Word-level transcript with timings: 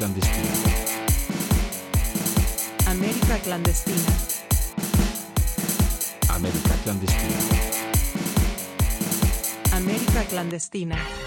clandestina. 0.00 0.48
América 2.86 3.38
clandestina. 3.42 4.12
América 6.28 6.74
clandestina. 6.82 7.36
América 9.72 10.24
clandestina. 10.24 11.19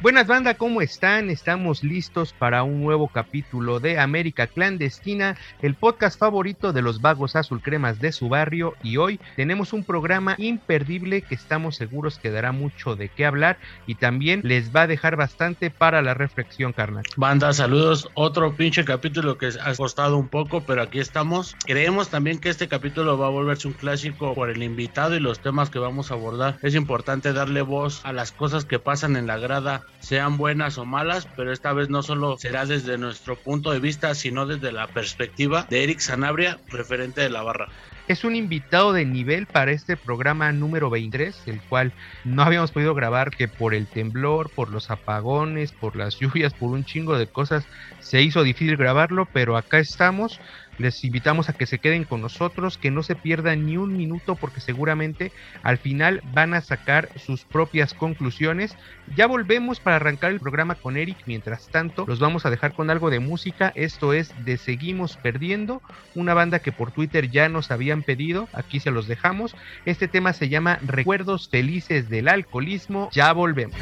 Buenas 0.00 0.28
banda, 0.28 0.54
¿cómo 0.54 0.80
están? 0.80 1.28
Estamos 1.28 1.82
listos 1.82 2.32
para 2.32 2.62
un 2.62 2.80
nuevo 2.80 3.08
capítulo 3.08 3.80
de 3.80 3.98
América 3.98 4.46
Clandestina, 4.46 5.36
el 5.60 5.74
podcast 5.74 6.16
favorito 6.16 6.72
de 6.72 6.82
los 6.82 7.00
vagos 7.00 7.34
azul 7.34 7.60
cremas 7.60 7.98
de 7.98 8.12
su 8.12 8.28
barrio 8.28 8.76
y 8.84 8.98
hoy 8.98 9.18
tenemos 9.34 9.72
un 9.72 9.82
programa 9.82 10.36
imperdible 10.38 11.22
que 11.22 11.34
estamos 11.34 11.74
seguros 11.74 12.20
que 12.20 12.30
dará 12.30 12.52
mucho 12.52 12.94
de 12.94 13.08
qué 13.08 13.26
hablar 13.26 13.58
y 13.88 13.96
también 13.96 14.42
les 14.44 14.72
va 14.72 14.82
a 14.82 14.86
dejar 14.86 15.16
bastante 15.16 15.68
para 15.68 16.00
la 16.00 16.14
reflexión 16.14 16.72
carnal. 16.72 17.02
Banda, 17.16 17.52
saludos. 17.52 18.08
Otro 18.14 18.54
pinche 18.54 18.84
capítulo 18.84 19.36
que 19.36 19.50
ha 19.60 19.74
costado 19.74 20.16
un 20.16 20.28
poco, 20.28 20.60
pero 20.60 20.80
aquí 20.80 21.00
estamos. 21.00 21.56
Creemos 21.66 22.08
también 22.08 22.38
que 22.38 22.50
este 22.50 22.68
capítulo 22.68 23.18
va 23.18 23.26
a 23.26 23.30
volverse 23.30 23.66
un 23.66 23.74
clásico 23.74 24.32
por 24.34 24.48
el 24.48 24.62
invitado 24.62 25.16
y 25.16 25.20
los 25.20 25.40
temas 25.40 25.70
que 25.70 25.80
vamos 25.80 26.12
a 26.12 26.14
abordar. 26.14 26.56
Es 26.62 26.76
importante 26.76 27.32
darle 27.32 27.62
voz 27.62 28.00
a 28.04 28.12
las 28.12 28.30
cosas 28.30 28.64
que 28.64 28.78
pasan 28.78 29.16
en 29.16 29.26
la 29.26 29.38
grada 29.38 29.82
sean 30.00 30.36
buenas 30.36 30.78
o 30.78 30.84
malas, 30.84 31.28
pero 31.36 31.52
esta 31.52 31.72
vez 31.72 31.88
no 31.88 32.02
solo 32.02 32.38
será 32.38 32.66
desde 32.66 32.98
nuestro 32.98 33.36
punto 33.36 33.70
de 33.70 33.80
vista, 33.80 34.14
sino 34.14 34.46
desde 34.46 34.72
la 34.72 34.86
perspectiva 34.86 35.66
de 35.68 35.84
Eric 35.84 36.00
Sanabria, 36.00 36.58
referente 36.68 37.20
de 37.20 37.30
la 37.30 37.42
barra. 37.42 37.68
Es 38.08 38.24
un 38.24 38.34
invitado 38.34 38.94
de 38.94 39.04
nivel 39.04 39.44
para 39.44 39.70
este 39.70 39.98
programa 39.98 40.50
número 40.50 40.88
23, 40.88 41.42
el 41.44 41.60
cual 41.60 41.92
no 42.24 42.42
habíamos 42.42 42.70
podido 42.70 42.94
grabar 42.94 43.30
que 43.30 43.48
por 43.48 43.74
el 43.74 43.86
temblor, 43.86 44.50
por 44.50 44.70
los 44.70 44.90
apagones, 44.90 45.72
por 45.72 45.94
las 45.94 46.18
lluvias, 46.18 46.54
por 46.54 46.70
un 46.70 46.86
chingo 46.86 47.18
de 47.18 47.26
cosas, 47.26 47.66
se 48.00 48.22
hizo 48.22 48.42
difícil 48.42 48.78
grabarlo, 48.78 49.28
pero 49.30 49.58
acá 49.58 49.78
estamos 49.78 50.40
les 50.78 51.04
invitamos 51.04 51.48
a 51.48 51.52
que 51.52 51.66
se 51.66 51.78
queden 51.78 52.04
con 52.04 52.20
nosotros, 52.20 52.78
que 52.78 52.90
no 52.90 53.02
se 53.02 53.14
pierdan 53.14 53.66
ni 53.66 53.76
un 53.76 53.96
minuto 53.96 54.36
porque 54.36 54.60
seguramente 54.60 55.32
al 55.62 55.78
final 55.78 56.22
van 56.32 56.54
a 56.54 56.60
sacar 56.60 57.08
sus 57.16 57.44
propias 57.44 57.94
conclusiones. 57.94 58.76
Ya 59.16 59.26
volvemos 59.26 59.80
para 59.80 59.96
arrancar 59.96 60.30
el 60.30 60.40
programa 60.40 60.76
con 60.76 60.96
Eric, 60.96 61.18
mientras 61.26 61.68
tanto 61.68 62.04
los 62.06 62.20
vamos 62.20 62.46
a 62.46 62.50
dejar 62.50 62.72
con 62.72 62.90
algo 62.90 63.10
de 63.10 63.20
música, 63.20 63.72
esto 63.74 64.12
es 64.12 64.32
de 64.44 64.56
Seguimos 64.56 65.16
Perdiendo, 65.16 65.82
una 66.14 66.34
banda 66.34 66.60
que 66.60 66.72
por 66.72 66.92
Twitter 66.92 67.30
ya 67.30 67.48
nos 67.48 67.70
habían 67.70 68.02
pedido, 68.02 68.48
aquí 68.52 68.80
se 68.80 68.90
los 68.90 69.08
dejamos. 69.08 69.54
Este 69.84 70.08
tema 70.08 70.32
se 70.32 70.48
llama 70.48 70.78
Recuerdos 70.82 71.48
Felices 71.48 72.08
del 72.08 72.28
Alcoholismo, 72.28 73.10
ya 73.12 73.32
volvemos. 73.32 73.76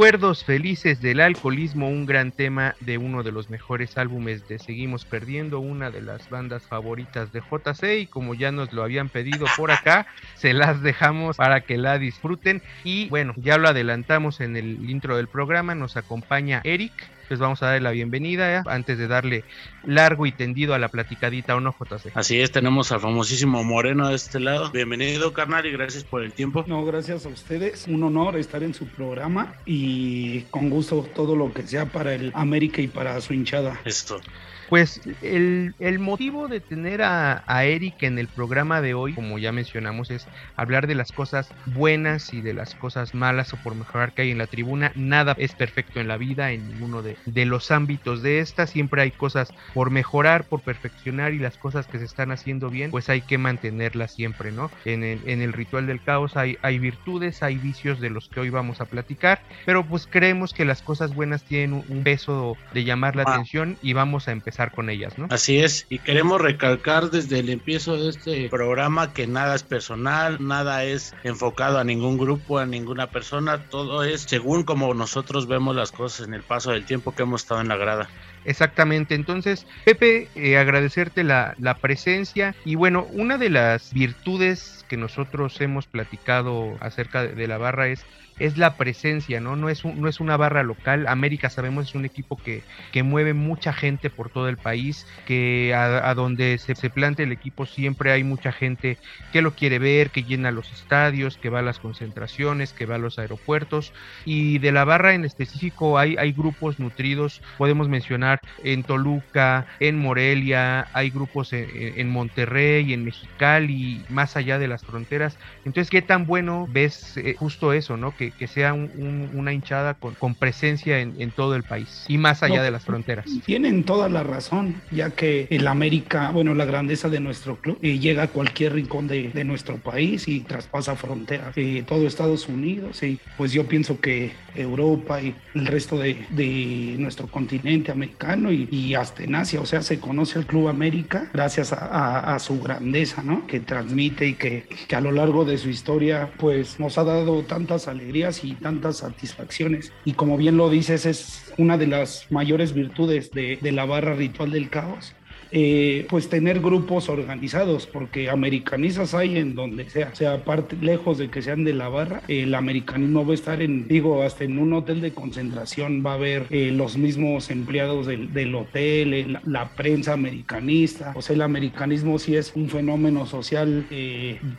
Recuerdos 0.00 0.44
felices 0.44 1.02
del 1.02 1.20
alcoholismo, 1.20 1.86
un 1.86 2.06
gran 2.06 2.32
tema 2.32 2.74
de 2.80 2.96
uno 2.96 3.22
de 3.22 3.32
los 3.32 3.50
mejores 3.50 3.98
álbumes 3.98 4.48
de 4.48 4.58
Seguimos 4.58 5.04
Perdiendo, 5.04 5.60
una 5.60 5.90
de 5.90 6.00
las 6.00 6.30
bandas 6.30 6.62
favoritas 6.62 7.32
de 7.32 7.42
JC 7.42 8.00
y 8.00 8.06
como 8.06 8.34
ya 8.34 8.50
nos 8.50 8.72
lo 8.72 8.82
habían 8.82 9.10
pedido 9.10 9.44
por 9.58 9.70
acá, 9.70 10.06
se 10.36 10.54
las 10.54 10.80
dejamos 10.80 11.36
para 11.36 11.60
que 11.60 11.76
la 11.76 11.98
disfruten. 11.98 12.62
Y 12.82 13.10
bueno, 13.10 13.34
ya 13.36 13.58
lo 13.58 13.68
adelantamos 13.68 14.40
en 14.40 14.56
el 14.56 14.88
intro 14.88 15.18
del 15.18 15.28
programa, 15.28 15.74
nos 15.74 15.98
acompaña 15.98 16.62
Eric 16.64 16.94
les 17.30 17.38
vamos 17.38 17.62
a 17.62 17.66
darle 17.66 17.80
la 17.80 17.90
bienvenida 17.92 18.58
¿eh? 18.58 18.62
antes 18.66 18.98
de 18.98 19.06
darle 19.06 19.44
largo 19.84 20.26
y 20.26 20.32
tendido 20.32 20.74
a 20.74 20.78
la 20.78 20.88
platicadita 20.88 21.54
o 21.54 21.60
no, 21.60 21.72
JC. 21.78 22.10
Así 22.14 22.40
es, 22.40 22.50
tenemos 22.50 22.90
al 22.90 23.00
famosísimo 23.00 23.62
Moreno 23.62 24.08
de 24.08 24.16
este 24.16 24.40
lado. 24.40 24.72
Bienvenido, 24.72 25.32
carnal, 25.32 25.64
y 25.64 25.70
gracias 25.70 26.02
por 26.02 26.22
el 26.22 26.32
tiempo. 26.32 26.64
No, 26.66 26.84
gracias 26.84 27.26
a 27.26 27.28
ustedes. 27.28 27.86
Un 27.86 28.02
honor 28.02 28.36
estar 28.36 28.64
en 28.64 28.74
su 28.74 28.88
programa 28.88 29.54
y 29.64 30.40
con 30.50 30.70
gusto 30.70 31.08
todo 31.14 31.36
lo 31.36 31.52
que 31.54 31.62
sea 31.62 31.86
para 31.86 32.14
el 32.14 32.32
América 32.34 32.82
y 32.82 32.88
para 32.88 33.20
su 33.20 33.32
hinchada. 33.32 33.80
Esto. 33.84 34.20
Pues 34.70 35.00
el, 35.20 35.74
el 35.80 35.98
motivo 35.98 36.46
de 36.46 36.60
tener 36.60 37.02
a, 37.02 37.42
a, 37.48 37.64
Eric 37.64 38.04
en 38.04 38.20
el 38.20 38.28
programa 38.28 38.80
de 38.80 38.94
hoy, 38.94 39.14
como 39.14 39.36
ya 39.36 39.50
mencionamos, 39.50 40.12
es 40.12 40.28
hablar 40.54 40.86
de 40.86 40.94
las 40.94 41.10
cosas 41.10 41.50
buenas 41.66 42.32
y 42.32 42.40
de 42.40 42.54
las 42.54 42.76
cosas 42.76 43.12
malas 43.12 43.52
o 43.52 43.56
por 43.56 43.74
mejorar 43.74 44.12
que 44.12 44.22
hay 44.22 44.30
en 44.30 44.38
la 44.38 44.46
tribuna. 44.46 44.92
Nada 44.94 45.34
es 45.38 45.56
perfecto 45.56 45.98
en 45.98 46.06
la 46.06 46.18
vida, 46.18 46.52
en 46.52 46.68
ninguno 46.68 47.02
de, 47.02 47.16
de 47.26 47.46
los 47.46 47.72
ámbitos 47.72 48.22
de 48.22 48.38
esta. 48.38 48.68
Siempre 48.68 49.02
hay 49.02 49.10
cosas 49.10 49.52
por 49.74 49.90
mejorar, 49.90 50.44
por 50.44 50.60
perfeccionar 50.60 51.34
y 51.34 51.40
las 51.40 51.56
cosas 51.56 51.88
que 51.88 51.98
se 51.98 52.04
están 52.04 52.30
haciendo 52.30 52.70
bien, 52.70 52.92
pues 52.92 53.08
hay 53.08 53.22
que 53.22 53.38
mantenerlas 53.38 54.14
siempre, 54.14 54.52
¿no? 54.52 54.70
En 54.84 55.02
el, 55.02 55.20
en 55.26 55.42
el 55.42 55.52
ritual 55.52 55.88
del 55.88 56.00
caos 56.00 56.36
hay, 56.36 56.58
hay 56.62 56.78
virtudes, 56.78 57.42
hay 57.42 57.56
vicios 57.56 57.98
de 57.98 58.10
los 58.10 58.28
que 58.28 58.38
hoy 58.38 58.50
vamos 58.50 58.80
a 58.80 58.84
platicar, 58.84 59.42
pero 59.66 59.84
pues 59.84 60.06
creemos 60.06 60.54
que 60.54 60.64
las 60.64 60.80
cosas 60.80 61.12
buenas 61.12 61.42
tienen 61.42 61.72
un, 61.72 61.84
un 61.88 62.04
peso 62.04 62.56
de 62.72 62.84
llamar 62.84 63.16
la 63.16 63.24
ah. 63.26 63.32
atención 63.32 63.76
y 63.82 63.94
vamos 63.94 64.28
a 64.28 64.30
empezar 64.30 64.59
con 64.68 64.90
ellas, 64.90 65.16
¿no? 65.18 65.26
Así 65.30 65.58
es, 65.58 65.86
y 65.88 65.98
queremos 65.98 66.40
recalcar 66.40 67.10
desde 67.10 67.38
el 67.38 67.48
empiezo 67.48 67.96
de 67.96 68.10
este 68.10 68.48
programa 68.50 69.14
que 69.14 69.26
nada 69.26 69.54
es 69.54 69.62
personal, 69.62 70.36
nada 70.40 70.84
es 70.84 71.14
enfocado 71.24 71.78
a 71.78 71.84
ningún 71.84 72.18
grupo, 72.18 72.58
a 72.58 72.66
ninguna 72.66 73.06
persona, 73.06 73.64
todo 73.70 74.04
es 74.04 74.22
según 74.22 74.64
como 74.64 74.92
nosotros 74.92 75.46
vemos 75.46 75.74
las 75.74 75.92
cosas 75.92 76.26
en 76.26 76.34
el 76.34 76.42
paso 76.42 76.72
del 76.72 76.84
tiempo 76.84 77.14
que 77.14 77.22
hemos 77.22 77.42
estado 77.42 77.62
en 77.62 77.68
la 77.68 77.76
grada. 77.76 78.08
Exactamente, 78.44 79.14
entonces 79.14 79.66
Pepe, 79.84 80.28
eh, 80.34 80.56
agradecerte 80.56 81.24
la, 81.24 81.54
la, 81.58 81.74
presencia 81.74 82.54
y 82.64 82.74
bueno, 82.74 83.06
una 83.12 83.36
de 83.36 83.50
las 83.50 83.92
virtudes 83.92 84.84
que 84.88 84.96
nosotros 84.96 85.60
hemos 85.60 85.86
platicado 85.86 86.76
acerca 86.80 87.22
de, 87.22 87.34
de 87.34 87.48
la 87.48 87.58
barra 87.58 87.88
es 87.88 88.04
es 88.40 88.56
la 88.58 88.76
presencia, 88.76 89.40
¿no? 89.40 89.54
No 89.54 89.68
es, 89.68 89.84
un, 89.84 90.00
no 90.00 90.08
es 90.08 90.18
una 90.18 90.36
barra 90.36 90.62
local. 90.62 91.06
América, 91.06 91.50
sabemos, 91.50 91.88
es 91.88 91.94
un 91.94 92.04
equipo 92.04 92.36
que, 92.36 92.62
que 92.90 93.02
mueve 93.02 93.34
mucha 93.34 93.72
gente 93.72 94.10
por 94.10 94.30
todo 94.30 94.48
el 94.48 94.56
país, 94.56 95.06
que 95.26 95.72
a, 95.74 96.12
donde 96.14 96.58
se, 96.58 96.74
se 96.74 96.90
plante 96.90 97.22
el 97.22 97.32
equipo 97.32 97.66
siempre 97.66 98.10
hay 98.12 98.24
mucha 98.24 98.50
gente 98.50 98.98
que 99.32 99.42
lo 99.42 99.54
quiere 99.54 99.78
ver, 99.78 100.10
que 100.10 100.24
llena 100.24 100.50
los 100.50 100.72
estadios, 100.72 101.36
que 101.36 101.50
va 101.50 101.60
a 101.60 101.62
las 101.62 101.78
concentraciones, 101.78 102.72
que 102.72 102.86
va 102.86 102.96
a 102.96 102.98
los 102.98 103.18
aeropuertos. 103.18 103.92
Y 104.24 104.58
de 104.58 104.72
la 104.72 104.84
barra 104.84 105.14
en 105.14 105.24
específico 105.24 105.98
hay, 105.98 106.16
hay 106.18 106.32
grupos 106.32 106.78
nutridos, 106.78 107.42
podemos 107.58 107.88
mencionar 107.88 108.40
en 108.64 108.82
Toluca, 108.82 109.66
en 109.78 109.98
Morelia, 109.98 110.88
hay 110.92 111.10
grupos 111.10 111.52
en, 111.52 111.68
en 111.74 112.08
Monterrey, 112.08 112.92
en 112.94 113.04
Mexicali, 113.04 114.02
más 114.08 114.36
allá 114.36 114.58
de 114.58 114.68
las 114.68 114.82
fronteras. 114.82 115.38
Entonces, 115.64 115.90
¿qué 115.90 116.02
tan 116.02 116.26
bueno 116.26 116.66
ves 116.70 117.16
eh, 117.16 117.34
justo 117.38 117.72
eso, 117.72 117.96
¿no? 117.96 118.16
Que, 118.16 118.29
que 118.32 118.46
sea 118.46 118.74
un, 118.74 118.90
un, 118.96 119.30
una 119.34 119.52
hinchada 119.52 119.94
con, 119.94 120.14
con 120.14 120.34
presencia 120.34 121.00
en, 121.00 121.14
en, 121.18 121.30
todo 121.30 121.54
el 121.54 121.62
país 121.62 122.04
y 122.08 122.18
más 122.18 122.42
allá 122.42 122.58
no, 122.58 122.62
de 122.62 122.70
las 122.70 122.84
fronteras. 122.84 123.26
Tienen 123.44 123.84
toda 123.84 124.08
la 124.08 124.22
razón, 124.22 124.80
ya 124.90 125.10
que 125.10 125.46
el 125.50 125.66
América, 125.66 126.30
bueno, 126.30 126.54
la 126.54 126.64
grandeza 126.64 127.08
de 127.08 127.20
nuestro 127.20 127.56
club 127.56 127.78
eh, 127.82 127.98
llega 127.98 128.24
a 128.24 128.28
cualquier 128.28 128.74
rincón 128.74 129.06
de, 129.08 129.30
de, 129.30 129.44
nuestro 129.44 129.76
país 129.78 130.28
y 130.28 130.40
traspasa 130.40 130.96
fronteras, 130.96 131.52
eh, 131.56 131.84
todo 131.86 132.06
Estados 132.06 132.48
Unidos, 132.48 133.02
y 133.02 133.18
pues 133.36 133.52
yo 133.52 133.66
pienso 133.66 134.00
que 134.00 134.32
Europa 134.54 135.20
y 135.22 135.34
el 135.54 135.66
resto 135.66 135.98
de, 135.98 136.26
de 136.30 136.96
nuestro 136.98 137.26
continente 137.28 137.92
americano 137.92 138.52
y, 138.52 138.68
y, 138.70 138.94
hasta 138.94 139.22
en 139.22 139.34
Asia, 139.34 139.60
o 139.60 139.66
sea, 139.66 139.82
se 139.82 140.00
conoce 140.00 140.38
el 140.38 140.46
Club 140.46 140.68
América 140.68 141.30
gracias 141.32 141.72
a, 141.72 141.86
a, 141.86 142.34
a 142.34 142.38
su 142.38 142.60
grandeza, 142.60 143.22
¿no? 143.22 143.46
Que 143.46 143.60
transmite 143.60 144.26
y 144.26 144.34
que, 144.34 144.66
que 144.88 144.96
a 144.96 145.00
lo 145.00 145.12
largo 145.12 145.44
de 145.44 145.58
su 145.58 145.68
historia, 145.68 146.30
pues 146.38 146.80
nos 146.80 146.98
ha 146.98 147.04
dado 147.04 147.42
tantas 147.42 147.88
alegrías 147.88 148.09
y 148.42 148.54
tantas 148.54 148.98
satisfacciones. 148.98 149.92
Y 150.04 150.12
como 150.12 150.36
bien 150.36 150.56
lo 150.56 150.70
dices, 150.70 151.06
es 151.06 151.52
una 151.58 151.78
de 151.78 151.86
las 151.86 152.26
mayores 152.30 152.72
virtudes 152.72 153.30
de, 153.30 153.58
de 153.60 153.72
la 153.72 153.84
barra 153.84 154.14
ritual 154.14 154.50
del 154.50 154.68
caos. 154.68 155.14
Eh, 155.52 156.06
pues 156.08 156.28
tener 156.28 156.60
grupos 156.60 157.08
organizados, 157.08 157.88
porque 157.88 158.30
americanistas 158.30 159.14
hay 159.14 159.36
en 159.36 159.56
donde 159.56 159.90
sea, 159.90 160.14
sea 160.14 160.34
aparte, 160.34 160.76
lejos 160.80 161.18
de 161.18 161.28
que 161.28 161.42
sean 161.42 161.64
de 161.64 161.74
la 161.74 161.88
barra, 161.88 162.22
eh, 162.28 162.44
el 162.44 162.54
americanismo 162.54 163.26
va 163.26 163.32
a 163.32 163.34
estar 163.34 163.60
en, 163.60 163.88
digo, 163.88 164.22
hasta 164.22 164.44
en 164.44 164.58
un 164.58 164.72
hotel 164.74 165.00
de 165.00 165.10
concentración 165.10 166.06
va 166.06 166.12
a 166.12 166.14
haber 166.14 166.46
eh, 166.50 166.70
los 166.70 166.96
mismos 166.96 167.50
empleados 167.50 168.06
del, 168.06 168.32
del 168.32 168.54
hotel, 168.54 169.12
eh, 169.12 169.26
la, 169.26 169.42
la, 169.44 169.70
prensa 169.70 170.12
americanista, 170.12 171.12
o 171.16 171.22
sea, 171.22 171.34
el 171.34 171.42
americanismo 171.42 172.20
sí 172.20 172.36
es 172.36 172.52
un 172.54 172.68
fenómeno 172.68 173.26
social 173.26 173.86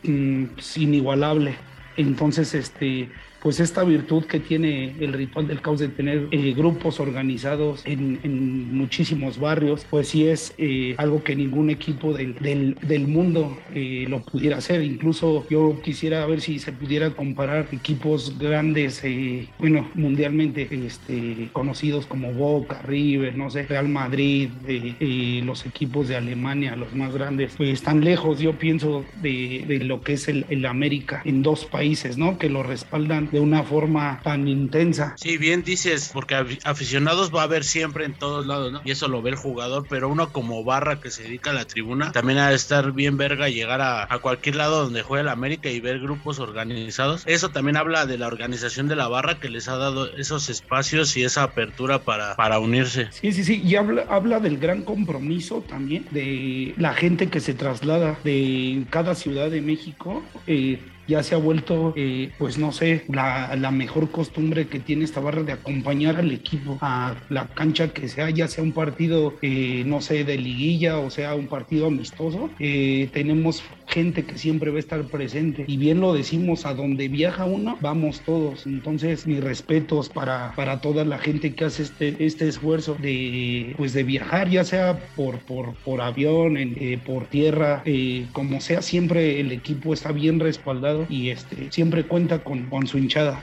mm, 0.03 0.44
inigualable. 0.75 1.56
Entonces, 1.95 2.53
este, 2.53 3.09
pues 3.41 3.59
esta 3.59 3.83
virtud 3.83 4.25
que 4.25 4.39
tiene 4.39 4.95
el 4.99 5.13
ritual 5.13 5.47
del 5.47 5.61
caos 5.61 5.79
de 5.79 5.88
tener 5.88 6.27
eh, 6.31 6.53
grupos 6.55 6.99
organizados 6.99 7.81
en, 7.85 8.19
en, 8.23 8.75
muchísimos 8.75 9.39
barrios, 9.39 9.85
pues 9.89 10.09
sí 10.09 10.27
es 10.27 10.53
eh, 10.57 10.95
algo 10.97 11.23
que 11.23 11.35
ningún 11.35 11.69
equipo 11.69 12.13
del, 12.13 12.35
del, 12.35 12.75
del 12.81 13.07
mundo 13.07 13.57
eh, 13.73 14.05
lo 14.07 14.21
pudiera 14.21 14.57
hacer. 14.57 14.83
Incluso 14.83 15.45
yo 15.49 15.81
quisiera 15.83 16.25
ver 16.25 16.41
si 16.41 16.59
se 16.59 16.71
pudiera 16.71 17.09
comparar 17.11 17.67
equipos 17.71 18.38
grandes, 18.38 19.01
eh, 19.03 19.47
bueno, 19.57 19.89
mundialmente 19.95 20.67
este, 20.71 21.50
conocidos 21.51 22.05
como 22.05 22.33
Boca, 22.33 22.81
River, 22.83 23.36
no 23.38 23.50
sé, 23.50 23.63
Real 23.63 23.89
Madrid, 23.89 24.50
eh, 24.67 25.41
los 25.43 25.65
equipos 25.65 26.07
de 26.07 26.15
Alemania, 26.15 26.75
los 26.75 26.93
más 26.93 27.13
grandes, 27.13 27.53
pues 27.57 27.69
están 27.69 28.03
lejos, 28.03 28.39
yo 28.39 28.53
pienso, 28.53 29.03
de, 29.21 29.65
de 29.67 29.79
lo 29.79 30.01
que 30.01 30.13
es 30.13 30.27
el, 30.27 30.45
el 30.50 30.65
América 30.65 31.21
en 31.25 31.41
dos 31.41 31.65
países, 31.65 32.17
¿no? 32.17 32.38
Que 32.38 32.50
lo 32.50 32.63
respaldan 32.63 33.30
de 33.31 33.39
una 33.39 33.63
forma 33.63 34.19
tan 34.23 34.47
intensa. 34.47 35.15
Sí, 35.17 35.38
bien 35.38 35.63
dices, 35.63 36.11
porque 36.13 36.59
aficionados 36.63 37.33
va 37.33 37.41
a 37.41 37.43
haber 37.45 37.63
siempre 37.63 38.05
en 38.05 38.13
todos 38.13 38.45
lados, 38.45 38.71
¿no? 38.71 38.81
Y 38.83 38.91
eso 38.91 39.07
lo 39.07 39.21
ve 39.21 39.31
el 39.31 39.35
jugador, 39.35 39.85
pero 39.89 40.09
uno 40.09 40.31
como 40.31 40.63
barra 40.63 41.00
que 41.00 41.11
se 41.11 41.23
dedica 41.23 41.51
a 41.51 41.53
la 41.53 41.65
tribuna, 41.65 42.11
también 42.11 42.39
ha 42.39 42.50
de 42.50 42.55
estar 42.55 42.91
bien 42.91 43.17
verga 43.17 43.50
llegar 43.50 43.81
a, 43.81 44.07
a 44.13 44.19
cualquier 44.19 44.55
lado 44.55 44.83
donde 44.83 45.01
juegue 45.03 45.21
el 45.21 45.29
América 45.29 45.69
y 45.69 45.79
ver 45.79 46.00
grupos 46.00 46.39
organizados. 46.39 47.23
Eso 47.25 47.50
también 47.50 47.77
habla 47.77 48.05
de 48.05 48.17
la 48.17 48.27
organización 48.27 48.88
de 48.88 48.95
la 48.95 49.07
barra 49.07 49.39
que 49.39 49.50
les 49.50 49.67
ha 49.67 49.77
dado 49.77 50.15
esos 50.17 50.50
espacios 50.50 51.15
y 51.17 51.23
esa 51.23 51.43
apertura 51.43 52.00
para, 52.00 52.35
para 52.35 52.59
unirse. 52.59 53.07
Sí, 53.11 53.31
sí, 53.31 53.43
sí, 53.43 53.61
y 53.63 53.75
habla, 53.75 54.05
habla 54.09 54.39
del 54.39 54.57
gran 54.57 54.83
compromiso 54.83 55.63
también 55.67 56.05
de 56.11 56.73
la 56.77 56.93
gente 56.93 57.27
que 57.27 57.39
se 57.39 57.53
traslada 57.53 58.19
de 58.23 58.85
cada 58.89 59.15
ciudad 59.15 59.50
de 59.50 59.61
México. 59.61 60.23
Eh, 60.47 60.79
ya 61.08 61.24
se 61.24 61.36
ha 61.36 61.38
vuelto, 61.38 61.93
eh, 61.96 62.31
pues 62.38 62.58
no 62.58 62.72
sé, 62.72 63.03
la, 63.08 63.55
la, 63.55 63.72
mejor 63.72 64.12
costumbre 64.12 64.67
que 64.67 64.79
tiene 64.79 65.05
esta 65.05 65.20
barra 65.20 65.43
de 65.43 65.53
acompañar 65.53 66.17
al 66.17 66.31
equipo 66.31 66.77
a 66.81 67.15
la 67.29 67.48
cancha 67.48 67.89
que 67.93 68.08
sea, 68.08 68.29
ya 68.29 68.48
sea 68.48 68.63
un 68.63 68.72
partido, 68.72 69.36
eh, 69.41 69.84
no 69.86 70.01
sé, 70.01 70.24
de 70.24 70.38
liguilla 70.38 71.00
o 71.00 71.10
sea 71.10 71.36
un 71.36 71.48
partido 71.48 71.88
amistoso. 71.88 72.50
Eh, 72.60 73.10
tenemos 73.13 73.63
gente 73.88 74.24
que 74.24 74.38
siempre 74.38 74.72
va 74.72 74.77
a 74.77 74.79
estar 74.79 75.03
presente 75.03 75.65
y 75.67 75.77
bien 75.77 76.00
lo 76.00 76.13
decimos, 76.13 76.65
a 76.65 76.74
donde 76.74 77.08
viaja 77.08 77.46
uno, 77.46 77.77
vamos 77.81 78.22
todos. 78.22 78.65
Entonces, 78.65 79.27
mis 79.27 79.43
respetos 79.43 80.10
para, 80.10 80.53
para 80.55 80.81
toda 80.81 81.03
la 81.03 81.17
gente 81.17 81.53
que 81.53 81.65
hace 81.65 81.84
este, 81.84 82.15
este 82.25 82.48
esfuerzo 82.48 82.96
de, 83.01 83.74
pues 83.77 83.93
de 83.93 84.03
viajar, 84.03 84.50
ya 84.50 84.63
sea 84.63 85.00
por, 85.15 85.39
por, 85.39 85.74
por 85.75 86.01
avión, 86.01 86.58
en, 86.58 86.75
eh, 86.79 87.00
por 87.05 87.25
tierra, 87.25 87.81
eh, 87.86 88.25
como 88.31 88.62
sea, 88.62 88.81
siempre 88.81 89.39
el 89.39 89.51
equipo 89.51 89.93
está 89.93 90.12
bien 90.12 90.39
respaldado 90.39 91.00
y 91.10 91.29
este, 91.29 91.72
siempre 91.72 92.03
cuenta 92.03 92.39
con, 92.39 92.88
su 92.88 92.98
hinchada 92.98 93.41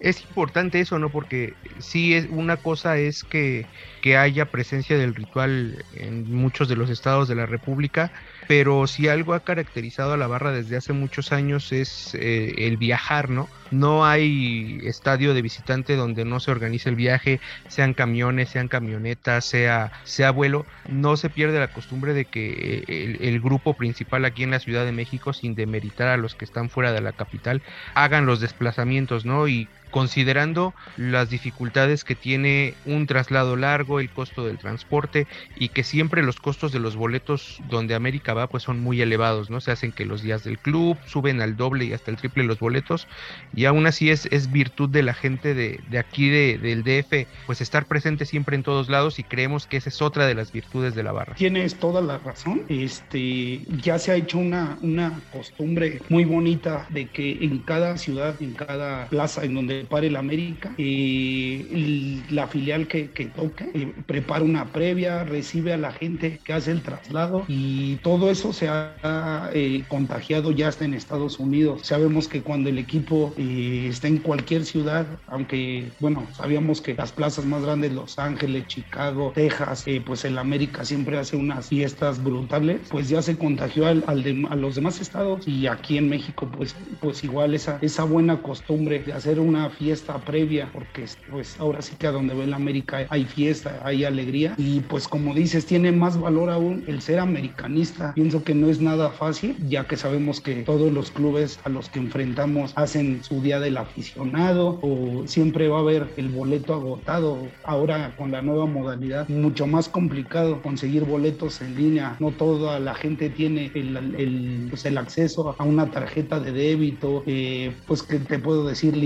es 0.00 0.22
importante 0.22 0.78
eso, 0.78 0.96
¿no? 1.00 1.10
Porque 1.10 1.54
sí 1.80 2.14
es 2.14 2.28
una 2.30 2.56
cosa 2.56 2.98
es 2.98 3.24
que, 3.24 3.66
que, 4.00 4.16
haya 4.16 4.44
presencia 4.44 4.96
del 4.96 5.12
ritual 5.12 5.84
en 5.96 6.32
muchos 6.32 6.68
de 6.68 6.76
los 6.76 6.88
estados 6.88 7.26
de 7.26 7.34
la 7.34 7.46
República, 7.46 8.12
pero 8.48 8.86
si 8.86 9.08
algo 9.08 9.34
ha 9.34 9.40
caracterizado 9.40 10.14
a 10.14 10.16
la 10.16 10.26
barra 10.26 10.50
desde 10.52 10.78
hace 10.78 10.94
muchos 10.94 11.32
años 11.32 11.70
es 11.70 12.14
eh, 12.14 12.54
el 12.56 12.78
viajar, 12.78 13.28
¿no? 13.28 13.46
No 13.70 14.06
hay 14.06 14.80
estadio 14.84 15.34
de 15.34 15.42
visitante 15.42 15.96
donde 15.96 16.24
no 16.24 16.40
se 16.40 16.50
organice 16.50 16.88
el 16.88 16.96
viaje, 16.96 17.40
sean 17.68 17.92
camiones, 17.92 18.48
sean 18.48 18.68
camionetas, 18.68 19.44
sea, 19.44 19.92
sea 20.04 20.30
vuelo. 20.30 20.64
No 20.88 21.18
se 21.18 21.28
pierde 21.28 21.58
la 21.58 21.70
costumbre 21.74 22.14
de 22.14 22.24
que 22.24 22.84
eh, 22.88 23.18
el, 23.20 23.38
grupo 23.40 23.74
principal 23.74 24.24
aquí 24.24 24.44
en 24.44 24.50
la 24.50 24.60
Ciudad 24.60 24.86
de 24.86 24.92
México, 24.92 25.34
sin 25.34 25.54
demeritar 25.54 26.08
a 26.08 26.16
los 26.16 26.34
que 26.34 26.46
están 26.46 26.70
fuera 26.70 26.92
de 26.92 27.02
la 27.02 27.12
capital, 27.12 27.60
hagan 27.94 28.24
los 28.24 28.40
desplazamientos, 28.40 29.26
¿no? 29.26 29.46
Y 29.46 29.68
considerando 29.90 30.74
las 30.96 31.30
dificultades 31.30 32.04
que 32.04 32.14
tiene 32.14 32.74
un 32.84 33.06
traslado 33.06 33.56
largo, 33.56 34.00
el 34.00 34.10
costo 34.10 34.46
del 34.46 34.58
transporte 34.58 35.26
y 35.56 35.68
que 35.70 35.84
siempre 35.84 36.22
los 36.22 36.40
costos 36.40 36.72
de 36.72 36.80
los 36.80 36.96
boletos 36.96 37.60
donde 37.68 37.94
América 37.94 38.34
va 38.34 38.46
pues 38.46 38.62
son 38.62 38.80
muy 38.80 39.00
elevados, 39.00 39.50
¿no? 39.50 39.60
Se 39.60 39.70
hacen 39.70 39.92
que 39.92 40.04
los 40.04 40.22
días 40.22 40.44
del 40.44 40.58
club 40.58 40.96
suben 41.06 41.40
al 41.40 41.56
doble 41.56 41.86
y 41.86 41.92
hasta 41.92 42.10
el 42.10 42.16
triple 42.16 42.44
los 42.44 42.58
boletos 42.58 43.06
y 43.54 43.64
aún 43.64 43.86
así 43.86 44.10
es, 44.10 44.26
es 44.26 44.50
virtud 44.50 44.88
de 44.88 45.02
la 45.02 45.14
gente 45.14 45.54
de, 45.54 45.80
de 45.88 45.98
aquí 45.98 46.28
de, 46.28 46.58
del 46.58 46.82
DF 46.82 47.26
pues 47.46 47.60
estar 47.60 47.86
presente 47.86 48.24
siempre 48.24 48.56
en 48.56 48.62
todos 48.62 48.88
lados 48.88 49.18
y 49.18 49.24
creemos 49.24 49.66
que 49.66 49.78
esa 49.78 49.88
es 49.88 50.02
otra 50.02 50.26
de 50.26 50.34
las 50.34 50.52
virtudes 50.52 50.94
de 50.94 51.02
la 51.02 51.12
barra. 51.12 51.34
Tienes 51.34 51.76
toda 51.76 52.00
la 52.00 52.18
razón. 52.18 52.62
Este, 52.68 53.60
ya 53.82 53.98
se 53.98 54.12
ha 54.12 54.16
hecho 54.16 54.38
una, 54.38 54.78
una 54.82 55.20
costumbre 55.32 56.00
muy 56.08 56.24
bonita 56.24 56.86
de 56.90 57.06
que 57.06 57.38
en 57.40 57.58
cada 57.58 57.96
ciudad, 57.96 58.40
en 58.40 58.54
cada 58.54 59.06
plaza 59.08 59.44
en 59.44 59.54
donde 59.54 59.77
pare 59.84 60.10
la 60.10 60.18
América, 60.20 60.74
eh, 60.78 61.68
el- 61.70 62.26
la 62.34 62.46
filial 62.48 62.86
que, 62.88 63.12
que 63.12 63.26
toque 63.26 63.70
eh, 63.74 63.94
prepara 64.06 64.44
una 64.44 64.72
previa, 64.72 65.24
recibe 65.24 65.72
a 65.72 65.76
la 65.78 65.92
gente 65.92 66.40
que 66.44 66.52
hace 66.52 66.70
el 66.72 66.82
traslado 66.82 67.44
y 67.48 67.98
todo 67.98 68.30
eso 68.30 68.52
se 68.52 68.68
ha 68.68 69.50
eh, 69.52 69.84
contagiado 69.88 70.50
ya 70.52 70.68
hasta 70.68 70.84
en 70.84 70.94
Estados 70.94 71.38
Unidos. 71.38 71.82
Sabemos 71.84 72.28
que 72.28 72.42
cuando 72.42 72.68
el 72.68 72.78
equipo 72.78 73.34
eh, 73.36 73.86
está 73.88 74.08
en 74.08 74.18
cualquier 74.18 74.64
ciudad, 74.64 75.20
aunque 75.26 75.94
bueno, 75.98 76.28
sabíamos 76.32 76.80
que 76.80 76.94
las 76.94 77.12
plazas 77.12 77.44
más 77.46 77.62
grandes, 77.62 77.92
Los 77.92 78.18
Ángeles, 78.18 78.66
Chicago, 78.66 79.32
Texas, 79.34 79.82
eh, 79.86 80.00
pues 80.04 80.24
el 80.24 80.38
América 80.38 80.84
siempre 80.84 81.18
hace 81.18 81.36
unas 81.36 81.68
fiestas 81.68 82.22
brutales, 82.22 82.88
pues 82.90 83.08
ya 83.08 83.22
se 83.22 83.36
contagió 83.38 83.86
al, 83.86 84.04
al 84.06 84.22
de- 84.22 84.46
a 84.50 84.56
los 84.56 84.74
demás 84.74 85.00
estados 85.00 85.46
y 85.46 85.66
aquí 85.66 85.98
en 85.98 86.08
México 86.08 86.50
pues, 86.50 86.76
pues 87.00 87.24
igual 87.24 87.54
esa, 87.54 87.78
esa 87.82 88.04
buena 88.04 88.42
costumbre 88.42 89.00
de 89.00 89.12
hacer 89.12 89.40
una 89.40 89.67
fiesta 89.70 90.18
previa, 90.18 90.70
porque 90.72 91.04
pues 91.30 91.58
ahora 91.58 91.82
sí 91.82 91.96
que 91.98 92.06
a 92.06 92.12
donde 92.12 92.34
ve 92.34 92.44
el 92.44 92.54
América 92.54 93.06
hay 93.08 93.24
fiesta, 93.24 93.80
hay 93.84 94.04
alegría 94.04 94.54
y 94.56 94.80
pues 94.80 95.08
como 95.08 95.34
dices, 95.34 95.66
tiene 95.66 95.92
más 95.92 96.20
valor 96.20 96.50
aún 96.50 96.84
el 96.86 97.00
ser 97.02 97.18
americanista. 97.18 98.12
Pienso 98.14 98.42
que 98.42 98.54
no 98.54 98.68
es 98.68 98.80
nada 98.80 99.10
fácil, 99.10 99.56
ya 99.68 99.84
que 99.84 99.96
sabemos 99.96 100.40
que 100.40 100.62
todos 100.62 100.92
los 100.92 101.10
clubes 101.10 101.58
a 101.64 101.68
los 101.68 101.88
que 101.88 101.98
enfrentamos 101.98 102.72
hacen 102.76 103.22
su 103.22 103.40
día 103.42 103.60
del 103.60 103.76
aficionado 103.76 104.78
o 104.82 105.26
siempre 105.26 105.68
va 105.68 105.78
a 105.78 105.80
haber 105.80 106.08
el 106.16 106.28
boleto 106.28 106.74
agotado. 106.74 107.38
Ahora 107.64 108.14
con 108.16 108.30
la 108.32 108.42
nueva 108.42 108.66
modalidad, 108.66 109.28
mucho 109.28 109.66
más 109.66 109.88
complicado 109.88 110.62
conseguir 110.62 111.04
boletos 111.04 111.60
en 111.60 111.76
línea. 111.76 112.16
No 112.20 112.30
toda 112.30 112.78
la 112.80 112.94
gente 112.94 113.30
tiene 113.30 113.70
el, 113.74 113.96
el, 113.96 114.66
pues, 114.70 114.84
el 114.84 114.98
acceso 114.98 115.54
a 115.58 115.64
una 115.64 115.90
tarjeta 115.90 116.40
de 116.40 116.52
débito, 116.52 117.22
eh, 117.26 117.72
pues 117.86 118.02
que 118.02 118.18
te 118.18 118.38
puedo 118.38 118.66
decir, 118.66 118.96